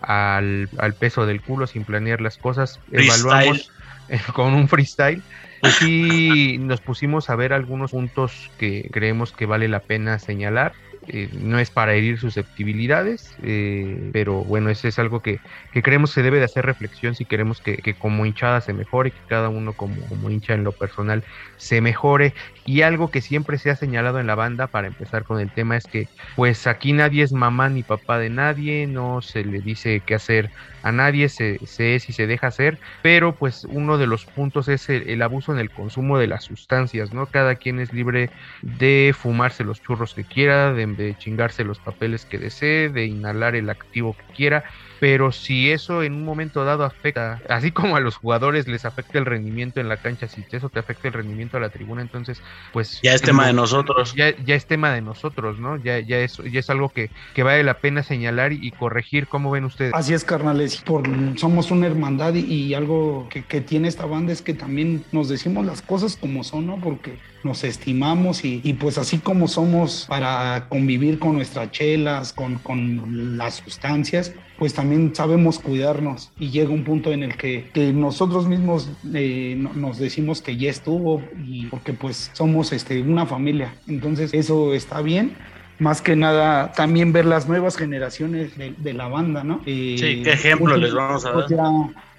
al, 0.00 0.68
al 0.78 0.94
peso 0.94 1.26
del 1.26 1.42
culo 1.42 1.66
sin 1.66 1.84
planear 1.84 2.20
las 2.20 2.38
cosas, 2.38 2.80
Freestyle. 2.90 3.20
evaluamos 3.20 3.70
con 4.34 4.54
un 4.54 4.68
freestyle 4.68 5.22
pues 5.62 5.74
sí 5.76 6.58
nos 6.58 6.80
pusimos 6.80 7.30
a 7.30 7.36
ver 7.36 7.52
algunos 7.52 7.92
puntos 7.92 8.50
que 8.58 8.88
creemos 8.90 9.30
que 9.30 9.46
vale 9.46 9.68
la 9.68 9.78
pena 9.78 10.18
señalar. 10.18 10.72
Eh, 11.06 11.28
no 11.32 11.58
es 11.58 11.70
para 11.70 11.94
herir 11.94 12.18
susceptibilidades, 12.18 13.36
eh, 13.42 14.10
pero 14.12 14.44
bueno, 14.44 14.70
eso 14.70 14.86
es 14.86 14.98
algo 14.98 15.20
que, 15.20 15.40
que, 15.72 15.82
creemos 15.82 16.10
se 16.10 16.22
debe 16.22 16.38
de 16.38 16.44
hacer 16.44 16.64
reflexión 16.64 17.16
si 17.16 17.24
queremos 17.24 17.60
que, 17.60 17.76
que, 17.76 17.94
como 17.94 18.24
hinchada 18.24 18.60
se 18.60 18.72
mejore, 18.72 19.10
que 19.10 19.18
cada 19.28 19.48
uno 19.48 19.72
como, 19.72 20.00
como 20.06 20.30
hincha 20.30 20.54
en 20.54 20.62
lo 20.62 20.72
personal 20.72 21.24
se 21.56 21.80
mejore. 21.80 22.34
Y 22.66 22.82
algo 22.82 23.10
que 23.10 23.20
siempre 23.20 23.58
se 23.58 23.70
ha 23.70 23.76
señalado 23.76 24.20
en 24.20 24.28
la 24.28 24.36
banda, 24.36 24.68
para 24.68 24.88
empezar 24.88 25.24
con 25.24 25.40
el 25.40 25.50
tema, 25.50 25.76
es 25.76 25.84
que 25.86 26.08
pues 26.36 26.66
aquí 26.68 26.92
nadie 26.92 27.22
es 27.24 27.32
mamá 27.32 27.68
ni 27.68 27.82
papá 27.82 28.18
de 28.18 28.30
nadie, 28.30 28.86
no 28.88 29.22
se 29.22 29.44
le 29.44 29.60
dice 29.60 30.02
qué 30.06 30.14
hacer 30.14 30.50
a 30.82 30.92
nadie, 30.92 31.28
se, 31.28 31.58
se 31.66 31.94
es 31.94 32.08
y 32.08 32.12
se 32.12 32.26
deja 32.26 32.48
hacer, 32.48 32.78
pero 33.02 33.34
pues 33.34 33.64
uno 33.64 33.98
de 33.98 34.06
los 34.06 34.26
puntos 34.26 34.68
es 34.68 34.88
el, 34.88 35.08
el, 35.08 35.22
abuso 35.22 35.52
en 35.52 35.58
el 35.58 35.70
consumo 35.70 36.18
de 36.18 36.26
las 36.26 36.44
sustancias, 36.44 37.12
¿no? 37.12 37.26
Cada 37.26 37.56
quien 37.56 37.78
es 37.80 37.92
libre 37.92 38.30
de 38.62 39.14
fumarse 39.16 39.64
los 39.64 39.82
churros 39.82 40.14
que 40.14 40.24
quiera, 40.24 40.72
de, 40.72 40.86
de 40.86 41.16
chingarse 41.16 41.64
los 41.64 41.78
papeles 41.78 42.26
que 42.26 42.38
desee, 42.38 42.88
de 42.88 43.06
inhalar 43.06 43.54
el 43.54 43.70
activo 43.70 44.14
que 44.14 44.24
quiera, 44.34 44.64
pero 45.02 45.32
si 45.32 45.68
eso 45.72 46.04
en 46.04 46.12
un 46.12 46.24
momento 46.24 46.64
dado 46.64 46.84
afecta, 46.84 47.42
así 47.48 47.72
como 47.72 47.96
a 47.96 48.00
los 48.00 48.14
jugadores 48.14 48.68
les 48.68 48.84
afecta 48.84 49.18
el 49.18 49.26
rendimiento 49.26 49.80
en 49.80 49.88
la 49.88 49.96
cancha, 49.96 50.28
si 50.28 50.44
eso 50.52 50.68
te 50.68 50.78
afecta 50.78 51.08
el 51.08 51.14
rendimiento 51.14 51.56
a 51.56 51.60
la 51.60 51.70
tribuna, 51.70 52.02
entonces 52.02 52.40
pues... 52.72 53.00
Ya 53.02 53.12
es 53.12 53.20
tema 53.20 53.48
de 53.48 53.52
nosotros. 53.52 54.14
Ya, 54.14 54.32
ya 54.44 54.54
es 54.54 54.64
tema 54.66 54.92
de 54.92 55.00
nosotros, 55.00 55.58
¿no? 55.58 55.76
Ya, 55.76 55.98
ya, 55.98 56.20
es, 56.20 56.36
ya 56.36 56.60
es 56.60 56.70
algo 56.70 56.90
que, 56.90 57.10
que 57.34 57.42
vale 57.42 57.64
la 57.64 57.78
pena 57.78 58.04
señalar 58.04 58.52
y, 58.52 58.70
corregir, 58.70 59.26
¿cómo 59.26 59.50
ven 59.50 59.64
ustedes? 59.64 59.92
Así 59.92 60.14
es, 60.14 60.22
carnales, 60.22 60.76
por, 60.76 61.02
somos 61.36 61.72
una 61.72 61.88
hermandad 61.88 62.34
y, 62.34 62.44
y 62.44 62.74
algo 62.74 63.26
que, 63.28 63.42
que, 63.42 63.60
tiene 63.60 63.88
esta 63.88 64.06
banda 64.06 64.32
es 64.32 64.40
que 64.40 64.54
también 64.54 65.04
nos 65.10 65.28
decimos 65.28 65.66
las 65.66 65.82
cosas 65.82 66.16
como 66.16 66.44
son, 66.44 66.68
¿no? 66.68 66.76
Porque 66.78 67.18
nos 67.44 67.64
estimamos 67.64 68.44
y, 68.44 68.60
y 68.64 68.74
pues 68.74 68.98
así 68.98 69.18
como 69.18 69.48
somos 69.48 70.06
para 70.08 70.66
convivir 70.68 71.18
con 71.18 71.34
nuestras 71.34 71.70
chelas, 71.70 72.32
con, 72.32 72.56
con 72.56 73.36
las 73.36 73.56
sustancias, 73.56 74.32
pues 74.58 74.74
también 74.74 75.14
sabemos 75.14 75.58
cuidarnos 75.58 76.30
y 76.38 76.50
llega 76.50 76.70
un 76.70 76.84
punto 76.84 77.12
en 77.12 77.22
el 77.22 77.36
que, 77.36 77.70
que 77.72 77.92
nosotros 77.92 78.46
mismos 78.46 78.90
eh, 79.12 79.56
nos 79.74 79.98
decimos 79.98 80.40
que 80.40 80.56
ya 80.56 80.70
estuvo 80.70 81.22
y 81.44 81.66
porque 81.66 81.92
pues 81.92 82.30
somos 82.32 82.72
este, 82.72 83.02
una 83.02 83.26
familia, 83.26 83.74
entonces 83.88 84.32
eso 84.34 84.74
está 84.74 85.02
bien. 85.02 85.36
Más 85.78 86.00
que 86.00 86.14
nada, 86.14 86.70
también 86.72 87.12
ver 87.12 87.24
las 87.24 87.48
nuevas 87.48 87.76
generaciones 87.76 88.56
de, 88.56 88.72
de 88.76 88.92
la 88.92 89.08
banda, 89.08 89.42
¿no? 89.42 89.62
Eh, 89.66 89.96
sí, 89.98 90.22
¿qué 90.22 90.34
ejemplo 90.34 90.76
les 90.76 90.94
vamos 90.94 91.24
a 91.24 91.32
dar? 91.32 91.48
Ya, 91.48 91.64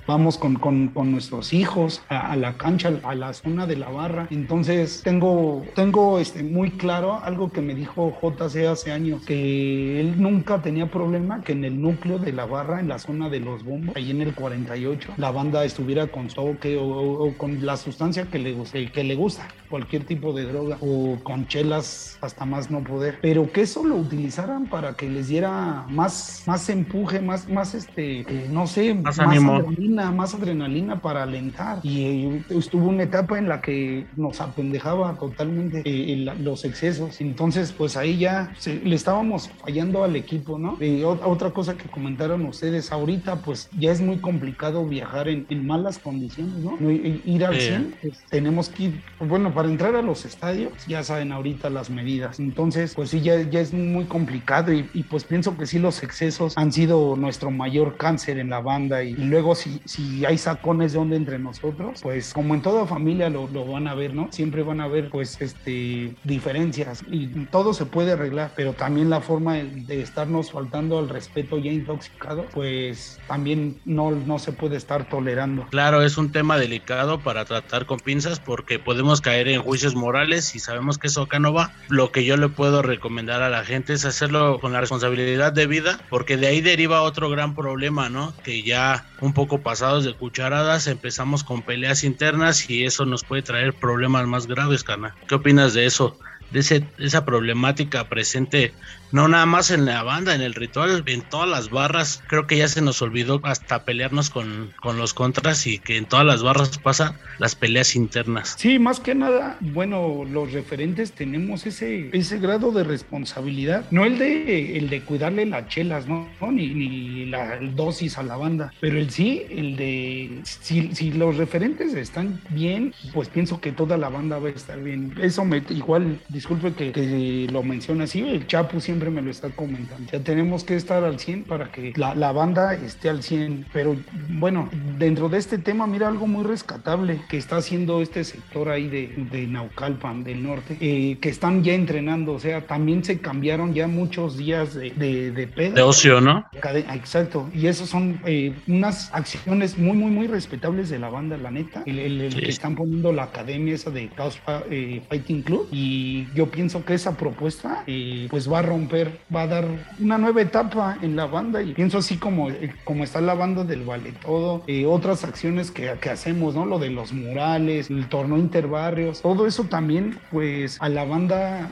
vamos 0.07 0.37
con, 0.37 0.55
con, 0.55 0.89
con 0.89 1.11
nuestros 1.11 1.53
hijos 1.53 2.01
a, 2.09 2.31
a, 2.31 2.35
la 2.35 2.57
cancha, 2.57 2.91
a 3.03 3.15
la 3.15 3.33
zona 3.33 3.65
de 3.67 3.75
la 3.75 3.89
barra. 3.89 4.27
Entonces 4.31 5.01
tengo, 5.03 5.63
tengo 5.75 6.19
este, 6.19 6.43
muy 6.43 6.71
claro 6.71 7.19
algo 7.23 7.51
que 7.51 7.61
me 7.61 7.75
dijo 7.75 8.17
JC 8.21 8.67
hace 8.67 8.91
años, 8.91 9.23
que 9.25 9.99
él 9.99 10.21
nunca 10.21 10.61
tenía 10.61 10.89
problema 10.89 11.41
que 11.43 11.53
en 11.53 11.65
el 11.65 11.81
núcleo 11.81 12.19
de 12.19 12.33
la 12.33 12.45
barra, 12.45 12.79
en 12.79 12.89
la 12.89 12.99
zona 12.99 13.29
de 13.29 13.39
los 13.39 13.63
bombos, 13.63 13.95
ahí 13.95 14.11
en 14.11 14.21
el 14.21 14.33
48, 14.33 15.13
la 15.17 15.31
banda 15.31 15.63
estuviera 15.65 16.07
con 16.07 16.27
toque 16.27 16.77
o, 16.77 16.83
o, 16.83 17.27
o 17.27 17.37
con 17.37 17.65
la 17.65 17.77
sustancia 17.77 18.25
que 18.29 18.39
le, 18.39 18.55
que 18.91 19.03
le 19.03 19.15
gusta, 19.15 19.47
cualquier 19.69 20.05
tipo 20.05 20.33
de 20.33 20.45
droga, 20.45 20.77
o 20.81 21.17
con 21.23 21.47
chelas 21.47 22.17
hasta 22.21 22.45
más 22.45 22.69
no 22.69 22.83
poder, 22.83 23.19
pero 23.21 23.51
que 23.51 23.61
eso 23.61 23.83
lo 23.83 23.95
utilizaran 23.95 24.67
para 24.67 24.93
que 24.93 25.09
les 25.09 25.27
diera 25.27 25.85
más, 25.89 26.43
más 26.45 26.69
empuje, 26.69 27.21
más, 27.21 27.49
más 27.49 27.73
este, 27.73 28.21
eh, 28.21 28.47
no 28.51 28.67
sé, 28.67 28.93
más, 28.93 29.17
más 29.17 29.19
ánimo. 29.19 29.53
adrenalina, 29.53 29.92
más 29.93 30.33
adrenalina 30.33 31.01
para 31.01 31.23
alentar. 31.23 31.79
Y 31.83 32.03
eh, 32.03 32.43
estuvo 32.49 32.89
una 32.89 33.03
etapa 33.03 33.37
en 33.37 33.47
la 33.47 33.61
que 33.61 34.05
nos 34.15 34.41
apendejaba 34.41 35.15
totalmente 35.15 35.81
eh, 35.85 36.13
el, 36.13 36.43
los 36.43 36.65
excesos. 36.65 37.21
Entonces, 37.21 37.71
pues 37.71 37.97
ahí 37.97 38.17
ya 38.17 38.53
se, 38.57 38.75
le 38.75 38.95
estábamos 38.95 39.49
fallando 39.63 40.03
al 40.03 40.15
equipo, 40.15 40.57
¿no? 40.57 40.77
Eh, 40.79 41.03
otra 41.05 41.51
cosa 41.51 41.75
que 41.75 41.89
comentaron 41.89 42.45
ustedes, 42.45 42.91
ahorita 42.91 43.37
pues 43.37 43.69
ya 43.77 43.91
es 43.91 44.01
muy 44.01 44.17
complicado 44.17 44.85
viajar 44.85 45.27
en, 45.27 45.45
en 45.49 45.65
malas 45.65 45.99
condiciones, 45.99 46.55
¿no? 46.55 46.77
Ir 46.91 47.45
al 47.45 47.59
100, 47.59 47.95
pues, 48.01 48.23
tenemos 48.29 48.69
que 48.69 48.83
ir, 48.83 49.01
bueno, 49.19 49.53
para 49.53 49.69
entrar 49.69 49.95
a 49.95 50.01
los 50.01 50.25
estadios, 50.25 50.73
ya 50.87 51.03
saben 51.03 51.31
ahorita 51.31 51.69
las 51.69 51.89
medidas. 51.89 52.39
Entonces, 52.39 52.93
pues 52.95 53.09
sí, 53.09 53.21
ya, 53.21 53.41
ya 53.41 53.59
es 53.59 53.73
muy 53.73 54.05
complicado 54.05 54.73
y, 54.73 54.89
y 54.93 55.03
pues 55.03 55.23
pienso 55.23 55.57
que 55.57 55.65
sí 55.65 55.79
los 55.79 56.03
excesos 56.03 56.57
han 56.57 56.71
sido 56.71 57.15
nuestro 57.15 57.51
mayor 57.51 57.97
cáncer 57.97 58.37
en 58.37 58.49
la 58.49 58.59
banda 58.59 59.03
y, 59.03 59.09
y 59.11 59.25
luego 59.25 59.55
si, 59.55 59.81
si 59.85 60.25
hay 60.25 60.37
sacones 60.37 60.93
de 60.93 60.99
onda 60.99 61.15
entre 61.15 61.39
nosotros, 61.39 61.99
pues 62.01 62.33
como 62.33 62.53
en 62.55 62.61
toda 62.61 62.85
familia 62.85 63.29
lo, 63.29 63.47
lo, 63.47 63.65
van 63.65 63.87
a 63.87 63.95
ver, 63.95 64.13
¿no? 64.13 64.27
Siempre 64.31 64.63
van 64.63 64.81
a 64.81 64.85
haber 64.85 65.09
pues 65.09 65.39
este 65.41 66.13
diferencias 66.23 67.03
y 67.09 67.27
todo 67.45 67.73
se 67.73 67.85
puede 67.85 68.13
arreglar, 68.13 68.51
pero 68.55 68.73
también 68.73 69.09
la 69.09 69.21
forma 69.21 69.55
de, 69.55 69.63
de 69.63 70.01
estarnos 70.01 70.51
faltando 70.51 70.99
al 70.99 71.09
respeto 71.09 71.57
ya 71.57 71.71
intoxicado, 71.71 72.45
pues 72.53 73.19
también 73.27 73.79
no, 73.85 74.11
no 74.11 74.39
se 74.39 74.51
puede 74.51 74.77
estar 74.77 75.07
tolerando. 75.07 75.67
Claro, 75.69 76.01
es 76.01 76.17
un 76.17 76.31
tema 76.31 76.57
delicado 76.57 77.19
para 77.19 77.45
tratar 77.45 77.85
con 77.85 77.99
pinzas 77.99 78.39
porque 78.39 78.79
podemos 78.79 79.21
caer 79.21 79.47
en 79.47 79.61
juicios 79.61 79.95
morales 79.95 80.55
y 80.55 80.59
sabemos 80.59 80.97
que 80.97 81.07
eso 81.07 81.23
acá 81.23 81.39
no 81.39 81.53
va. 81.53 81.73
Lo 81.89 82.11
que 82.11 82.25
yo 82.25 82.37
le 82.37 82.49
puedo 82.49 82.81
recomendar 82.81 83.41
a 83.41 83.49
la 83.49 83.63
gente 83.63 83.93
es 83.93 84.05
hacerlo 84.05 84.59
con 84.59 84.73
la 84.73 84.81
responsabilidad 84.81 85.53
de 85.53 85.67
vida, 85.67 85.99
porque 86.09 86.37
de 86.37 86.47
ahí 86.47 86.61
deriva 86.61 87.01
otro 87.01 87.29
gran 87.29 87.55
problema, 87.55 88.09
¿no? 88.09 88.33
Que 88.43 88.63
ya 88.63 89.05
un 89.21 89.33
poco 89.33 89.59
pasados 89.73 90.03
de 90.05 90.13
cucharadas 90.13 90.85
empezamos 90.85 91.43
con 91.43 91.63
peleas 91.63 92.03
internas 92.03 92.69
y 92.69 92.85
eso 92.85 93.05
nos 93.05 93.23
puede 93.23 93.41
traer 93.41 93.73
problemas 93.73 94.27
más 94.27 94.45
graves, 94.45 94.83
Cana. 94.83 95.15
¿Qué 95.27 95.33
opinas 95.33 95.73
de 95.73 95.87
eso? 95.87 96.15
De, 96.51 96.59
ese, 96.59 96.81
de 96.81 97.07
esa 97.07 97.25
problemática 97.25 98.07
presente 98.07 98.71
no 99.13 99.27
nada 99.27 99.45
más 99.45 99.69
en 99.69 99.85
la 99.85 100.01
banda, 100.01 100.33
en 100.33 100.41
el 100.41 100.55
ritual, 100.55 101.03
en 101.05 101.21
todas 101.21 101.47
las 101.47 101.69
barras, 101.69 102.23
creo 102.27 102.47
que 102.47 102.57
ya 102.57 102.67
se 102.67 102.81
nos 102.81 103.01
olvidó 103.03 103.39
hasta 103.43 103.85
pelearnos 103.85 104.31
con, 104.31 104.73
con 104.81 104.97
los 104.97 105.13
contras 105.13 105.67
y 105.67 105.77
que 105.77 105.97
en 105.97 106.05
todas 106.05 106.25
las 106.25 106.41
barras 106.41 106.79
pasa 106.79 107.19
las 107.37 107.53
peleas 107.53 107.95
internas. 107.95 108.55
Sí, 108.57 108.79
más 108.79 108.99
que 108.99 109.13
nada, 109.13 109.57
bueno, 109.61 110.25
los 110.27 110.51
referentes 110.51 111.11
tenemos 111.11 111.67
ese, 111.67 112.09
ese 112.11 112.39
grado 112.39 112.71
de 112.71 112.83
responsabilidad, 112.83 113.85
no 113.91 114.03
el 114.03 114.17
de, 114.17 114.79
el 114.79 114.89
de 114.89 115.01
cuidarle 115.01 115.45
las 115.45 115.67
chelas, 115.67 116.07
¿no? 116.07 116.27
Ni, 116.51 116.73
ni 116.73 117.25
la 117.27 117.59
dosis 117.59 118.17
a 118.17 118.23
la 118.23 118.35
banda, 118.35 118.73
pero 118.81 118.97
el 118.97 119.11
sí, 119.11 119.43
el 119.47 119.75
de, 119.75 120.39
si, 120.41 120.95
si 120.95 121.11
los 121.11 121.37
referentes 121.37 121.93
están 121.93 122.41
bien, 122.49 122.95
pues 123.13 123.29
pienso 123.29 123.61
que 123.61 123.71
toda 123.71 123.95
la 123.95 124.09
banda 124.09 124.39
va 124.39 124.47
a 124.47 124.51
estar 124.51 124.81
bien. 124.81 125.13
Eso 125.21 125.45
me, 125.45 125.63
igual, 125.69 126.19
disculpe 126.29 126.73
que, 126.73 126.91
que 126.91 127.47
lo 127.51 127.61
mencione 127.61 128.05
así, 128.05 128.21
el 128.21 128.47
Chapu 128.47 128.81
siempre 128.81 129.02
siempre 129.03 129.21
me 129.21 129.21
lo 129.21 129.31
está 129.31 129.49
comentando. 129.49 130.09
Ya 130.11 130.19
tenemos 130.19 130.63
que 130.63 130.75
estar 130.75 131.03
al 131.03 131.19
100 131.19 131.43
para 131.43 131.71
que 131.71 131.93
la, 131.97 132.15
la 132.15 132.31
banda 132.31 132.73
esté 132.73 133.09
al 133.09 133.21
100. 133.21 133.65
Pero 133.73 133.95
bueno, 134.29 134.69
dentro 134.97 135.27
de 135.29 135.37
este 135.39 135.57
tema, 135.57 135.87
mira 135.87 136.07
algo 136.07 136.25
muy 136.27 136.43
rescatable 136.45 137.19
que 137.29 137.37
está 137.37 137.57
haciendo 137.57 138.01
este 138.01 138.23
sector 138.23 138.69
ahí 138.69 138.87
de, 138.87 139.07
de 139.31 139.47
Naucalpan, 139.47 140.23
del 140.23 140.41
norte, 140.43 140.77
eh, 140.79 141.17
que 141.19 141.29
están 141.29 141.63
ya 141.63 141.73
entrenando. 141.73 142.33
O 142.33 142.39
sea, 142.39 142.61
también 142.65 143.03
se 143.03 143.19
cambiaron 143.19 143.73
ya 143.73 143.87
muchos 143.87 144.37
días 144.37 144.73
de, 144.73 144.91
de, 144.91 145.31
de 145.31 145.47
peda. 145.47 145.75
De 145.75 145.81
ocio, 145.81 146.21
¿no? 146.21 146.45
Exacto, 146.93 147.49
y 147.53 147.67
esas 147.67 147.89
son 147.89 148.19
eh, 148.25 148.53
unas 148.67 149.13
acciones 149.13 149.77
muy, 149.77 149.97
muy, 149.97 150.11
muy 150.11 150.27
respetables 150.27 150.89
de 150.89 150.99
la 150.99 151.09
banda, 151.09 151.37
la 151.37 151.51
neta. 151.51 151.83
El, 151.85 151.99
el- 151.99 152.21
el 152.21 152.33
Sí. 152.33 152.39
que 152.39 152.49
están 152.49 152.75
poniendo 152.75 153.11
la 153.11 153.23
academia 153.23 153.75
esa 153.75 153.89
de 153.91 154.09
Chaos 154.15 154.39
eh, 154.69 155.01
Fighting 155.09 155.41
Club, 155.43 155.67
y 155.71 156.25
yo 156.33 156.47
pienso 156.49 156.83
que 156.85 156.93
esa 156.95 157.15
propuesta, 157.17 157.83
eh, 157.87 158.27
pues 158.29 158.51
va 158.51 158.59
a 158.59 158.61
romper, 158.61 158.92
va 159.33 159.43
a 159.43 159.47
dar 159.47 159.65
una 159.99 160.17
nueva 160.17 160.41
etapa 160.41 160.97
en 161.01 161.15
la 161.15 161.25
banda. 161.25 161.61
Y 161.61 161.73
pienso 161.73 161.97
así 161.97 162.17
como, 162.17 162.49
como 162.83 163.03
está 163.03 163.21
la 163.21 163.33
banda 163.33 163.63
del 163.63 163.83
Vale 163.83 164.13
Todo, 164.23 164.63
eh, 164.67 164.85
otras 164.85 165.23
acciones 165.23 165.71
que, 165.71 165.91
que 165.99 166.09
hacemos, 166.09 166.55
¿no? 166.55 166.65
Lo 166.65 166.79
de 166.79 166.89
los 166.89 167.13
murales, 167.13 167.89
el 167.89 168.07
torneo 168.07 168.37
interbarrios, 168.37 169.21
todo 169.21 169.47
eso 169.47 169.63
también, 169.65 170.17
pues 170.31 170.77
a 170.81 170.89
la 170.89 171.03
banda, 171.05 171.69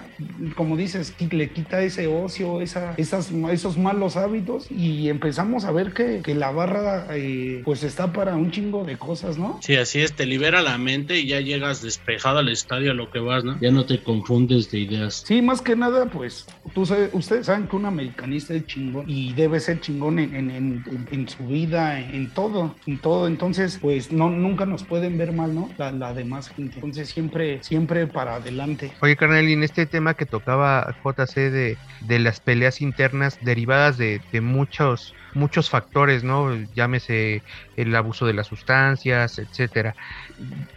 como 0.56 0.78
dices, 0.78 1.14
le 1.32 1.50
quita 1.52 1.82
ese 1.82 2.08
ocio, 2.08 2.62
esa, 2.62 2.94
esas, 2.98 3.32
esos 3.52 3.78
malos 3.78 4.18
hábitos 4.18 4.68
y 4.72 5.10
empezamos 5.10 5.66
a 5.66 5.72
ver 5.72 5.94
que, 5.94 6.22
que 6.24 6.36
la 6.36 6.52
barra 6.52 7.08
eh, 7.12 7.62
pues 7.66 7.84
está 7.84 8.12
para 8.14 8.36
un 8.36 8.52
chingo 8.52 8.84
de 8.84 8.98
cosas, 8.98 9.38
¿no? 9.38 9.60
Sí, 9.62 9.76
así 9.76 10.00
es, 10.02 10.14
te 10.14 10.26
libera 10.26 10.62
la 10.62 10.78
mente 10.78 11.20
y 11.20 11.28
ya 11.28 11.40
llegas 11.40 11.82
despejado 11.82 12.40
al 12.40 12.50
estadio 12.50 12.92
a 12.92 12.94
lo 12.94 13.10
que 13.12 13.20
vas, 13.20 13.44
¿no? 13.44 13.60
Ya 13.62 13.72
no 13.72 13.86
te 13.86 14.02
confundes 14.04 14.72
de 14.72 14.80
ideas. 14.80 15.24
Sí, 15.26 15.42
más 15.42 15.62
que 15.62 15.76
nada, 15.76 16.06
pues 16.06 16.46
tú 16.74 16.86
sabes- 16.86 17.11
ustedes 17.14 17.46
saben 17.48 17.68
que 17.68 17.76
un 17.76 17.86
americanista 17.86 18.54
es 18.54 18.66
chingón 18.66 19.06
y 19.08 19.34
debe 19.34 19.60
ser 19.60 19.80
chingón 19.80 20.20
en, 20.20 20.36
en- 20.36 20.84
en- 21.12 21.28
su 21.28 21.46
vida, 21.48 22.00
en, 22.00 22.16
en 22.16 22.34
todo, 22.34 22.76
en 22.86 23.00
todo. 23.00 23.28
Entonces, 23.28 23.78
pues 23.82 24.12
no, 24.12 24.30
nunca 24.30 24.66
nos 24.66 24.84
pueden 24.84 25.18
ver 25.18 25.34
mal, 25.34 25.54
¿no? 25.54 25.70
La, 25.78 25.92
la 25.92 26.14
demás 26.14 26.50
gente. 26.50 26.76
Entonces, 26.76 27.10
siempre, 27.10 27.62
siempre 27.64 28.08
para 28.08 28.36
adelante. 28.36 28.94
Oye, 29.02 29.16
carnal, 29.16 29.48
y 29.48 29.54
en 29.54 29.64
este 29.64 29.86
tema 29.86 30.14
que 30.16 30.26
tocaba 30.26 30.96
JC 31.04 31.50
de, 31.52 31.78
de 32.00 32.20
las 32.20 32.40
peleas 32.40 32.82
internas 32.82 33.38
derivadas 33.42 33.98
de, 33.98 34.22
de 34.32 34.42
muchos 34.42 35.14
muchos 35.34 35.70
factores, 35.70 36.26
¿no? 36.26 36.54
Llámese 36.74 37.42
el 37.78 37.96
abuso 37.96 38.26
de 38.26 38.34
las 38.34 38.48
sustancias, 38.48 39.38
etcétera. 39.40 39.96